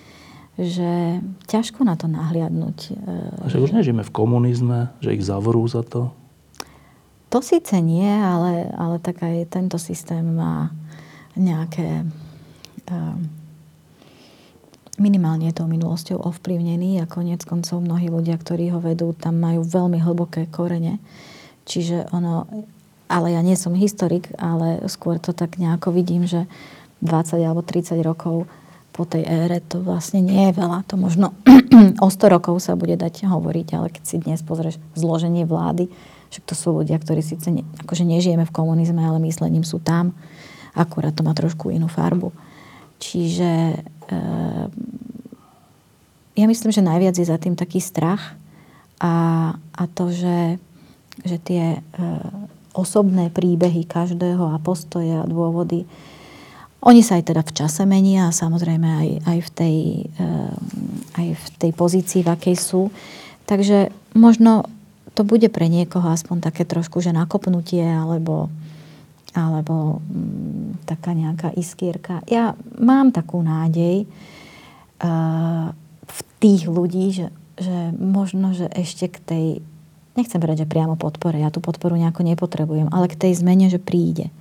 že 0.61 1.25
ťažko 1.49 1.81
na 1.81 1.97
to 1.97 2.13
nahliadnúť. 2.13 2.93
A 3.41 3.49
že 3.49 3.57
už 3.57 3.73
nežijeme 3.73 4.05
v 4.05 4.13
komunizme, 4.13 4.93
že 5.01 5.17
ich 5.17 5.25
zavorú 5.25 5.65
za 5.65 5.81
to? 5.81 6.13
To 7.33 7.41
síce 7.41 7.81
nie, 7.81 8.07
ale, 8.07 8.69
ale 8.77 9.01
tak 9.01 9.25
aj 9.25 9.49
tento 9.49 9.81
systém 9.81 10.23
má 10.23 10.69
nejaké... 11.33 12.05
Um, 12.93 13.43
minimálne 15.01 15.51
tou 15.57 15.65
minulosťou 15.67 16.21
ovplyvnený 16.21 17.01
a 17.01 17.11
konec 17.11 17.43
koncov 17.49 17.81
mnohí 17.81 18.13
ľudia, 18.13 18.37
ktorí 18.37 18.71
ho 18.71 18.79
vedú, 18.79 19.17
tam 19.17 19.41
majú 19.41 19.65
veľmi 19.65 19.99
hlboké 19.99 20.47
korene. 20.53 21.01
Čiže 21.65 22.13
ono... 22.13 22.45
Ale 23.11 23.37
ja 23.37 23.45
nie 23.45 23.59
som 23.61 23.77
historik, 23.77 24.33
ale 24.41 24.89
skôr 24.89 25.21
to 25.21 25.37
tak 25.37 25.61
nejako 25.61 25.93
vidím, 25.93 26.25
že 26.25 26.49
20 27.05 27.45
alebo 27.45 27.61
30 27.61 28.01
rokov 28.01 28.49
po 28.93 29.05
tej 29.05 29.25
ére 29.25 29.61
to 29.61 29.85
vlastne 29.85 30.25
nie 30.25 30.49
je 30.49 30.57
veľa. 30.57 30.85
To 30.89 30.97
možno 30.97 31.37
o 32.05 32.09
100 32.09 32.35
rokov 32.41 32.61
sa 32.65 32.73
bude 32.73 32.97
dať 32.97 33.29
hovoriť, 33.29 33.69
ale 33.77 33.93
keď 33.93 34.05
si 34.05 34.17
dnes 34.17 34.41
pozrieš 34.41 34.81
zloženie 34.97 35.45
vlády, 35.45 35.93
však 36.33 36.45
to 36.49 36.55
sú 36.57 36.73
ľudia, 36.81 36.97
ktorí 36.97 37.21
síce 37.21 37.53
ne, 37.53 37.63
akože 37.85 38.09
nežijeme 38.09 38.49
v 38.49 38.55
komunizme, 38.57 39.05
ale 39.05 39.21
myslením 39.29 39.63
sú 39.63 39.79
tam. 39.79 40.17
Akurát 40.73 41.13
to 41.13 41.21
má 41.21 41.37
trošku 41.37 41.69
inú 41.69 41.93
farbu. 41.93 42.33
Čiže 42.97 43.77
e, 43.77 44.17
ja 46.33 46.47
myslím, 46.49 46.73
že 46.73 46.81
najviac 46.81 47.15
je 47.21 47.29
za 47.29 47.37
tým 47.37 47.53
taký 47.53 47.85
strach 47.85 48.33
a, 48.97 49.15
a 49.77 49.83
to, 49.93 50.09
že, 50.09 50.57
že 51.21 51.37
tie 51.37 51.77
e, 51.77 51.79
osobné 52.73 53.29
príbehy 53.29 53.85
každého 53.85 54.57
a 54.57 54.57
postoje 54.57 55.13
a 55.13 55.29
dôvody 55.29 55.85
oni 56.83 56.99
sa 57.07 57.15
aj 57.15 57.31
teda 57.31 57.43
v 57.47 57.55
čase 57.55 57.87
menia 57.87 58.27
a 58.27 58.35
samozrejme 58.35 58.89
aj, 58.91 59.09
aj, 59.23 59.39
v 59.39 59.51
tej, 59.55 59.77
eh, 60.19 60.55
aj 61.15 61.27
v 61.39 61.47
tej 61.63 61.73
pozícii, 61.79 62.21
v 62.27 62.33
akej 62.35 62.57
sú. 62.59 62.91
Takže 63.47 63.95
možno 64.19 64.67
to 65.13 65.23
bude 65.29 65.45
pre 65.53 65.69
niekoho 65.69 66.09
aspoň 66.09 66.41
také 66.41 66.65
trošku, 66.65 67.05
že 67.05 67.13
nakopnutie 67.13 67.85
alebo, 67.85 68.49
alebo 69.37 70.01
m, 70.01 70.77
mm, 70.79 70.89
taká 70.89 71.13
nejaká 71.13 71.53
iskierka. 71.53 72.25
Ja 72.29 72.57
mám 72.81 73.13
takú 73.13 73.45
nádej 73.45 74.09
uh, 74.09 75.73
v 76.09 76.19
tých 76.41 76.65
ľudí, 76.67 77.13
že, 77.13 77.29
že 77.61 77.93
možno, 77.97 78.57
že 78.57 78.67
ešte 78.73 79.13
k 79.13 79.17
tej, 79.21 79.47
nechcem 80.17 80.41
povedať, 80.41 80.65
že 80.65 80.73
priamo 80.73 80.97
podpore, 80.97 81.37
ja 81.37 81.53
tú 81.53 81.61
podporu 81.61 81.95
nejako 82.01 82.25
nepotrebujem, 82.25 82.89
ale 82.89 83.13
k 83.13 83.21
tej 83.21 83.37
zmene, 83.37 83.69
že 83.69 83.81
príde. 83.81 84.33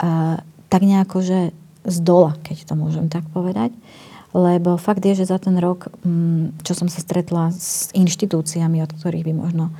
Uh, 0.00 0.40
tak 0.72 0.86
nejako, 0.86 1.20
že 1.20 1.38
z 1.84 1.96
dola, 2.04 2.36
keď 2.44 2.68
to 2.68 2.74
môžem 2.76 3.08
tak 3.08 3.24
povedať. 3.32 3.72
Lebo 4.30 4.78
fakt 4.78 5.02
je, 5.02 5.18
že 5.18 5.26
za 5.26 5.42
ten 5.42 5.58
rok, 5.58 5.90
mm, 6.06 6.62
čo 6.62 6.78
som 6.78 6.86
sa 6.86 7.02
stretla 7.02 7.50
s 7.50 7.90
inštitúciami, 7.96 8.78
od 8.78 8.94
ktorých 8.94 9.26
by 9.26 9.34
možno 9.34 9.74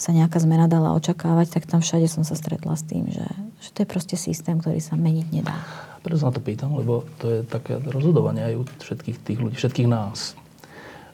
sa 0.00 0.16
nejaká 0.16 0.40
zmena 0.40 0.66
dala 0.66 0.96
očakávať, 0.96 1.60
tak 1.60 1.68
tam 1.68 1.84
všade 1.84 2.08
som 2.08 2.24
sa 2.24 2.34
stretla 2.34 2.74
s 2.74 2.82
tým, 2.88 3.12
že, 3.12 3.28
že 3.60 3.68
to 3.76 3.84
je 3.84 3.88
proste 3.88 4.16
systém, 4.16 4.58
ktorý 4.58 4.80
sa 4.80 4.96
meniť 4.96 5.26
nedá. 5.30 5.54
Preto 6.02 6.18
sa 6.18 6.32
na 6.32 6.34
to 6.34 6.42
pýtam, 6.42 6.74
lebo 6.74 7.06
to 7.22 7.30
je 7.30 7.40
také 7.46 7.78
rozhodovanie 7.78 8.42
aj 8.42 8.54
u 8.58 8.62
všetkých 8.66 9.16
tých 9.22 9.38
ľudí, 9.38 9.54
všetkých 9.54 9.86
nás. 9.86 10.34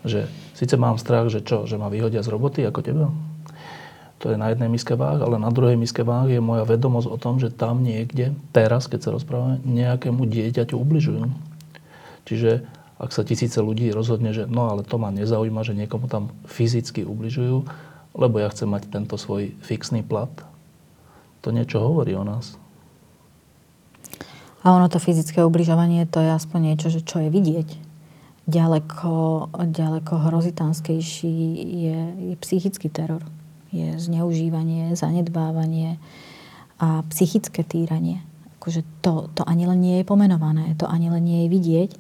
Že 0.07 0.31
síce 0.57 0.75
mám 0.81 0.97
strach, 0.97 1.29
že 1.29 1.45
čo, 1.45 1.69
že 1.69 1.77
ma 1.77 1.93
vyhodia 1.93 2.25
z 2.25 2.33
roboty 2.33 2.65
ako 2.65 2.81
teba, 2.81 3.07
to 4.19 4.35
je 4.35 4.37
na 4.37 4.51
jednej 4.51 4.67
miske 4.67 4.99
váh, 4.99 5.23
ale 5.23 5.39
na 5.39 5.51
druhej 5.55 5.79
miske 5.79 6.03
váh 6.03 6.27
je 6.27 6.43
moja 6.43 6.67
vedomosť 6.67 7.07
o 7.07 7.17
tom, 7.23 7.39
že 7.39 7.55
tam 7.55 7.87
niekde, 7.87 8.35
teraz, 8.51 8.91
keď 8.91 9.01
sa 9.07 9.11
rozprávame, 9.15 9.63
nejakému 9.63 10.27
dieťaťu 10.27 10.75
ubližujú. 10.75 11.23
Čiže 12.29 12.69
ak 13.01 13.11
sa 13.15 13.25
tisíce 13.25 13.57
ľudí 13.59 13.89
rozhodne, 13.89 14.37
že 14.37 14.45
no 14.45 14.69
ale 14.69 14.85
to 14.85 15.01
ma 15.01 15.09
nezaujíma, 15.09 15.65
že 15.65 15.73
niekomu 15.73 16.13
tam 16.13 16.29
fyzicky 16.45 17.09
ubližujú, 17.09 17.65
lebo 18.13 18.37
ja 18.37 18.53
chcem 18.53 18.69
mať 18.69 18.93
tento 18.93 19.17
svoj 19.17 19.57
fixný 19.65 20.05
plat, 20.05 20.31
to 21.41 21.49
niečo 21.49 21.81
hovorí 21.81 22.13
o 22.19 22.27
nás. 22.27 22.61
A 24.67 24.75
ono 24.75 24.91
to 24.91 25.01
fyzické 25.01 25.41
ubližovanie, 25.47 26.05
to 26.05 26.21
je 26.21 26.31
aspoň 26.35 26.75
niečo, 26.75 26.93
že 26.93 27.01
čo 27.01 27.23
je 27.25 27.31
vidieť. 27.31 27.69
Ďaleko, 28.51 29.13
ďaleko 29.55 30.13
hrozitánskejší 30.29 31.35
je, 31.65 31.99
je 32.33 32.35
psychický 32.43 32.91
teror 32.91 33.23
je 33.73 34.01
zneužívanie, 34.01 34.97
zanedbávanie 34.97 36.01
a 36.81 37.05
psychické 37.13 37.61
týranie. 37.65 38.25
Akože 38.69 38.85
to, 39.01 39.33
to 39.33 39.43
ani 39.49 39.65
len 39.65 39.81
nie 39.81 39.97
je 39.97 40.05
pomenované, 40.05 40.77
to 40.77 40.85
ani 40.85 41.09
len 41.09 41.25
nie 41.25 41.49
je 41.49 41.49
vidieť, 41.49 41.91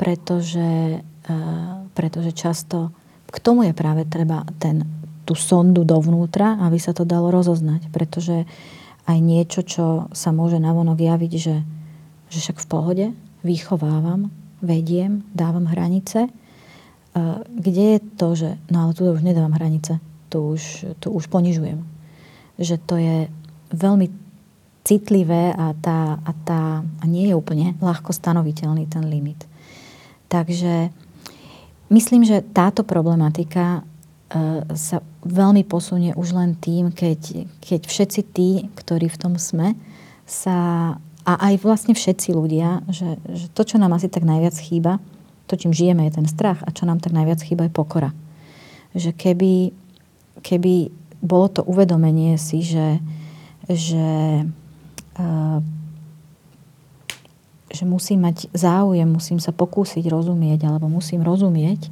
pretože, 0.00 1.04
uh, 1.04 1.84
pretože 1.92 2.32
často 2.32 2.96
k 3.28 3.36
tomu 3.44 3.68
je 3.68 3.76
práve 3.76 4.08
treba 4.08 4.48
ten, 4.56 4.88
tú 5.28 5.36
sondu 5.36 5.84
dovnútra, 5.84 6.56
aby 6.64 6.80
sa 6.80 6.96
to 6.96 7.04
dalo 7.04 7.28
rozoznať. 7.28 7.92
Pretože 7.92 8.48
aj 9.04 9.18
niečo, 9.20 9.60
čo 9.60 10.08
sa 10.16 10.32
môže 10.32 10.56
navonok 10.56 10.96
javiť, 10.96 11.32
že, 11.36 11.60
že 12.32 12.38
však 12.40 12.64
v 12.64 12.70
pohode, 12.72 13.06
vychovávam, 13.44 14.32
vediem, 14.64 15.20
dávam 15.36 15.68
hranice, 15.68 16.32
uh, 16.32 17.44
kde 17.44 17.84
je 17.92 17.98
to, 18.16 18.28
že 18.32 18.48
no 18.72 18.88
ale 18.88 18.96
tu 18.96 19.04
už 19.04 19.20
nedávam 19.20 19.52
hranice 19.52 20.00
tu 20.28 20.58
už, 20.58 20.62
tu 20.98 21.10
už 21.14 21.30
ponižujem. 21.30 21.80
Že 22.58 22.76
to 22.84 22.94
je 22.98 23.16
veľmi 23.72 24.25
citlivé 24.86 25.50
a, 25.50 25.74
tá, 25.82 26.22
a, 26.22 26.32
tá, 26.46 26.62
a 26.86 27.04
nie 27.10 27.26
je 27.26 27.34
úplne 27.34 27.74
ľahko 27.82 28.14
stanoviteľný 28.14 28.86
ten 28.86 29.02
limit. 29.10 29.42
Takže 30.30 30.94
myslím, 31.90 32.22
že 32.22 32.46
táto 32.54 32.86
problematika 32.86 33.82
e, 34.30 34.62
sa 34.78 35.02
veľmi 35.26 35.66
posunie 35.66 36.14
už 36.14 36.38
len 36.38 36.54
tým, 36.54 36.94
keď, 36.94 37.50
keď 37.58 37.80
všetci 37.82 38.20
tí, 38.30 38.70
ktorí 38.78 39.10
v 39.10 39.18
tom 39.18 39.34
sme, 39.42 39.74
sa, 40.22 40.56
a 41.26 41.32
aj 41.50 41.66
vlastne 41.66 41.94
všetci 41.98 42.30
ľudia, 42.30 42.86
že, 42.86 43.18
že 43.26 43.50
to, 43.50 43.62
čo 43.66 43.82
nám 43.82 43.98
asi 43.98 44.06
tak 44.06 44.22
najviac 44.22 44.54
chýba, 44.54 45.02
to, 45.50 45.58
čím 45.58 45.74
žijeme, 45.74 46.06
je 46.06 46.22
ten 46.22 46.26
strach 46.30 46.62
a 46.62 46.70
čo 46.70 46.86
nám 46.86 47.02
tak 47.02 47.14
najviac 47.14 47.42
chýba, 47.42 47.66
je 47.66 47.74
pokora. 47.74 48.10
Že 48.94 49.14
keby 49.14 49.52
keby 50.42 50.92
bolo 51.24 51.48
to 51.48 51.62
uvedomenie 51.64 52.36
si, 52.36 52.60
že, 52.62 53.00
že, 53.66 54.44
že 57.72 57.84
musím 57.84 58.24
mať 58.24 58.48
záujem, 58.56 59.08
musím 59.08 59.42
sa 59.42 59.52
pokúsiť 59.52 60.06
rozumieť, 60.08 60.68
alebo 60.68 60.88
musím 60.88 61.20
rozumieť 61.20 61.90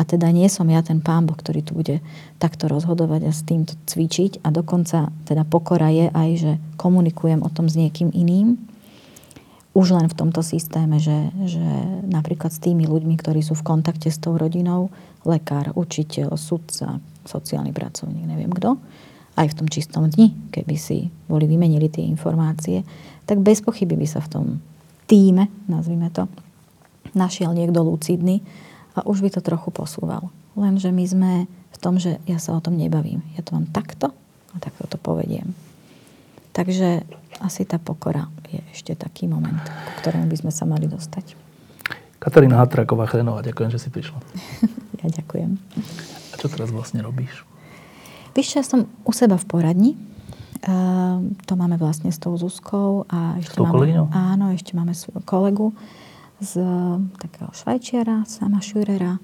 A 0.00 0.08
teda 0.08 0.32
nie 0.32 0.48
som 0.48 0.64
ja 0.72 0.80
ten 0.80 1.04
pán 1.04 1.28
Boh, 1.28 1.36
ktorý 1.36 1.60
tu 1.60 1.76
bude 1.76 2.00
takto 2.40 2.66
rozhodovať 2.66 3.28
a 3.28 3.32
s 3.32 3.44
týmto 3.44 3.76
cvičiť. 3.86 4.40
A 4.42 4.48
dokonca 4.48 5.12
teda 5.28 5.44
pokora 5.44 5.92
je 5.92 6.08
aj, 6.08 6.30
že 6.34 6.52
komunikujem 6.80 7.44
o 7.44 7.50
tom 7.52 7.68
s 7.68 7.76
niekým 7.76 8.08
iným. 8.10 8.56
Už 9.72 9.96
len 9.96 10.08
v 10.08 10.16
tomto 10.16 10.44
systéme, 10.44 11.00
že, 11.00 11.32
že 11.48 11.64
napríklad 12.08 12.52
s 12.52 12.60
tými 12.60 12.84
ľuďmi, 12.84 13.16
ktorí 13.16 13.40
sú 13.40 13.56
v 13.56 13.64
kontakte 13.64 14.12
s 14.12 14.20
tou 14.20 14.36
rodinou, 14.36 14.92
lekár, 15.24 15.72
učiteľ, 15.72 16.36
sudca, 16.36 17.00
sociálny 17.24 17.72
pracovník, 17.72 18.26
neviem 18.26 18.52
kto, 18.52 18.76
aj 19.42 19.52
v 19.52 19.58
tom 19.58 19.68
čistom 19.68 20.06
dni, 20.06 20.54
keby 20.54 20.74
si 20.78 21.10
boli 21.26 21.50
vymenili 21.50 21.90
tie 21.90 22.06
informácie, 22.06 22.86
tak 23.26 23.42
bez 23.42 23.58
pochyby 23.62 23.98
by 23.98 24.06
sa 24.06 24.22
v 24.22 24.28
tom 24.30 24.46
týme, 25.10 25.50
nazvime 25.66 26.08
to, 26.14 26.30
našiel 27.12 27.52
niekto 27.52 27.82
lucidný 27.82 28.40
a 28.94 29.04
už 29.04 29.20
by 29.26 29.30
to 29.34 29.40
trochu 29.44 29.68
posúval. 29.74 30.30
Lenže 30.54 30.94
my 30.94 31.04
sme 31.04 31.32
v 31.48 31.78
tom, 31.80 31.98
že 31.98 32.20
ja 32.28 32.36
sa 32.36 32.54
o 32.56 32.60
tom 32.60 32.76
nebavím. 32.76 33.24
Ja 33.34 33.42
to 33.42 33.56
mám 33.56 33.66
takto 33.68 34.12
a 34.52 34.56
takto 34.60 34.84
to 34.86 35.00
povediem. 35.00 35.56
Takže 36.52 37.02
asi 37.40 37.64
tá 37.64 37.80
pokora 37.80 38.28
je 38.52 38.60
ešte 38.76 38.92
taký 38.92 39.24
moment, 39.24 39.56
ku 39.64 39.92
ktorému 40.04 40.28
by 40.28 40.36
sme 40.36 40.52
sa 40.52 40.68
mali 40.68 40.84
dostať. 40.84 41.32
Katarína 42.20 42.60
Hatraková 42.60 43.08
Chrenová, 43.08 43.40
ďakujem, 43.42 43.72
že 43.72 43.80
si 43.80 43.88
prišla. 43.88 44.20
ja 45.02 45.08
ďakujem. 45.08 45.56
A 46.30 46.34
čo 46.36 46.46
teraz 46.52 46.68
vlastne 46.70 47.00
robíš? 47.00 47.48
Víš, 48.32 48.56
ja 48.56 48.64
som 48.64 48.88
u 49.04 49.12
seba 49.12 49.36
v 49.36 49.46
poradni. 49.48 49.92
Uh, 50.62 51.34
to 51.44 51.52
máme 51.52 51.76
vlastne 51.76 52.08
s 52.08 52.16
tou 52.16 52.32
Zuzkou. 52.38 53.04
A 53.12 53.36
ešte 53.36 53.56
s 53.56 53.58
tou 53.60 53.68
kolegyňou? 53.68 54.08
Áno, 54.08 54.48
ešte 54.56 54.72
máme 54.72 54.96
svojho 54.96 55.20
kolegu 55.28 55.76
z 56.40 56.58
takého 57.20 57.52
švajčiara, 57.52 58.26
sama 58.26 58.64
Schürera 58.64 59.20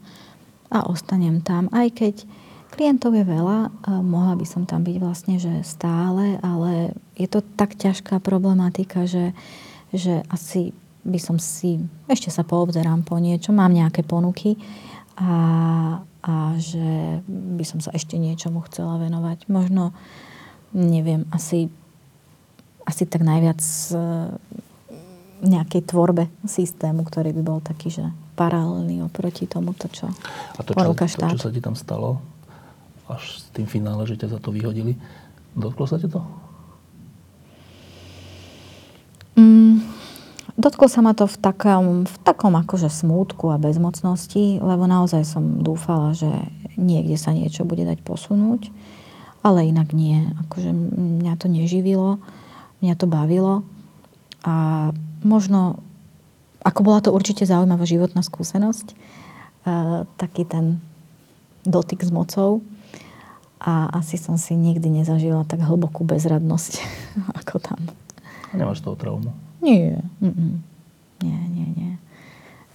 a 0.71 0.87
ostanem 0.87 1.41
tam. 1.41 1.67
Aj 1.73 1.89
keď 1.91 2.29
klientov 2.69 3.17
je 3.17 3.25
veľa, 3.25 3.59
uh, 3.73 4.03
mohla 4.05 4.37
by 4.37 4.45
som 4.45 4.69
tam 4.69 4.85
byť 4.85 4.97
vlastne 5.01 5.41
že 5.41 5.65
stále, 5.65 6.37
ale 6.45 6.93
je 7.17 7.27
to 7.27 7.41
tak 7.57 7.81
ťažká 7.81 8.21
problematika, 8.21 9.09
že, 9.09 9.33
že 9.91 10.21
asi 10.29 10.77
by 11.09 11.17
som 11.17 11.41
si, 11.41 11.81
ešte 12.11 12.29
sa 12.29 12.45
poobzerám 12.45 13.09
po 13.09 13.17
niečo, 13.17 13.57
mám 13.57 13.73
nejaké 13.73 14.05
ponuky 14.05 14.61
a, 15.17 16.05
a 16.23 16.59
že 16.59 17.23
by 17.27 17.65
som 17.65 17.79
sa 17.79 17.95
ešte 17.95 18.19
niečomu 18.19 18.63
chcela 18.67 18.99
venovať. 18.99 19.47
Možno, 19.47 19.95
neviem, 20.75 21.25
asi, 21.31 21.71
asi 22.83 23.07
tak 23.07 23.23
najviac 23.23 23.61
e, 23.63 23.97
nejakej 25.47 25.83
tvorbe 25.87 26.27
systému, 26.43 27.07
ktorý 27.07 27.31
by 27.39 27.43
bol 27.47 27.59
taký, 27.63 27.95
že 27.95 28.05
paralelný 28.35 29.07
oproti 29.07 29.47
tomu, 29.47 29.75
to, 29.75 29.87
čo 29.91 30.11
A 30.59 30.61
to, 30.63 30.75
čo, 30.75 30.95
to, 30.95 31.35
čo 31.39 31.39
sa 31.39 31.55
ti 31.55 31.63
tam 31.63 31.79
stalo, 31.79 32.19
až 33.07 33.43
s 33.43 33.51
tým 33.55 33.67
finále, 33.67 34.07
že 34.07 34.19
ťa 34.19 34.37
za 34.37 34.39
to 34.43 34.51
vyhodili, 34.51 34.99
dotklo 35.55 35.87
sa 35.87 35.99
ti 36.03 36.11
to? 36.11 36.23
Dotklo 40.59 40.91
sa 40.91 41.07
ma 41.07 41.15
to 41.15 41.31
v 41.31 41.39
takom, 41.39 42.03
v 42.03 42.17
takom 42.27 42.59
akože 42.59 42.91
smútku 42.91 43.47
a 43.55 43.63
bezmocnosti, 43.63 44.59
lebo 44.59 44.91
naozaj 44.91 45.23
som 45.23 45.63
dúfala, 45.63 46.19
že 46.19 46.27
niekde 46.75 47.15
sa 47.15 47.31
niečo 47.31 47.63
bude 47.63 47.87
dať 47.87 48.03
posunúť, 48.03 48.75
ale 49.47 49.71
inak 49.71 49.95
nie. 49.95 50.27
Akože 50.47 50.75
mňa 51.23 51.39
to 51.39 51.47
neživilo, 51.47 52.19
mňa 52.83 52.95
to 52.99 53.07
bavilo 53.07 53.63
a 54.43 54.91
možno, 55.23 55.79
ako 56.67 56.81
bola 56.83 57.07
to 57.07 57.15
určite 57.15 57.47
zaujímavá 57.47 57.87
životná 57.87 58.27
skúsenosť, 58.27 58.99
taký 60.19 60.43
ten 60.43 60.83
dotyk 61.63 62.03
s 62.03 62.11
mocou 62.11 62.67
a 63.63 63.95
asi 63.95 64.19
som 64.19 64.35
si 64.35 64.59
nikdy 64.59 64.91
nezažila 64.91 65.47
tak 65.47 65.63
hlbokú 65.63 66.03
bezradnosť 66.03 66.83
ako 67.47 67.63
tam. 67.63 67.79
Nemáš 68.51 68.83
toho 68.83 68.99
traumu? 68.99 69.31
Nie. 69.63 70.03
Mm-mm. 70.23 70.63
Nie, 71.23 71.39
nie, 71.51 71.67
nie. 71.75 71.93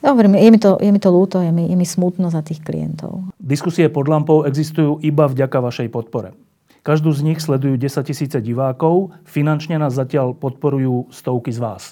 Dobre, 0.04 0.28
je 0.28 0.50
mi 0.52 0.60
to, 0.60 0.76
je 0.84 0.92
mi 0.92 1.00
to 1.00 1.10
ľúto, 1.16 1.40
je 1.40 1.52
mi, 1.56 1.72
je 1.72 1.80
mi 1.80 1.88
smutno 1.88 2.28
za 2.28 2.44
tých 2.44 2.60
klientov. 2.60 3.24
Diskusie 3.40 3.88
pod 3.88 4.12
lampou 4.12 4.44
existujú 4.44 5.00
iba 5.00 5.32
vďaka 5.32 5.64
vašej 5.64 5.88
podpore. 5.88 6.36
Každú 6.84 7.16
z 7.16 7.24
nich 7.24 7.40
sledujú 7.40 7.80
10 7.80 8.12
tisíce 8.12 8.38
divákov, 8.44 9.16
finančne 9.24 9.80
nás 9.80 9.96
zatiaľ 9.96 10.36
podporujú 10.36 11.08
stovky 11.08 11.56
z 11.56 11.64
vás. 11.64 11.84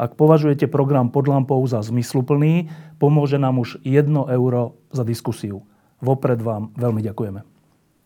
Ak 0.00 0.16
považujete 0.16 0.64
program 0.72 1.12
pod 1.12 1.28
lampou 1.28 1.60
za 1.68 1.84
zmysluplný, 1.84 2.72
pomôže 2.96 3.36
nám 3.36 3.60
už 3.60 3.76
1 3.84 4.08
euro 4.08 4.80
za 4.88 5.04
diskusiu. 5.04 5.60
Vopred 6.00 6.40
vám 6.40 6.72
veľmi 6.80 7.04
ďakujeme. 7.04 7.59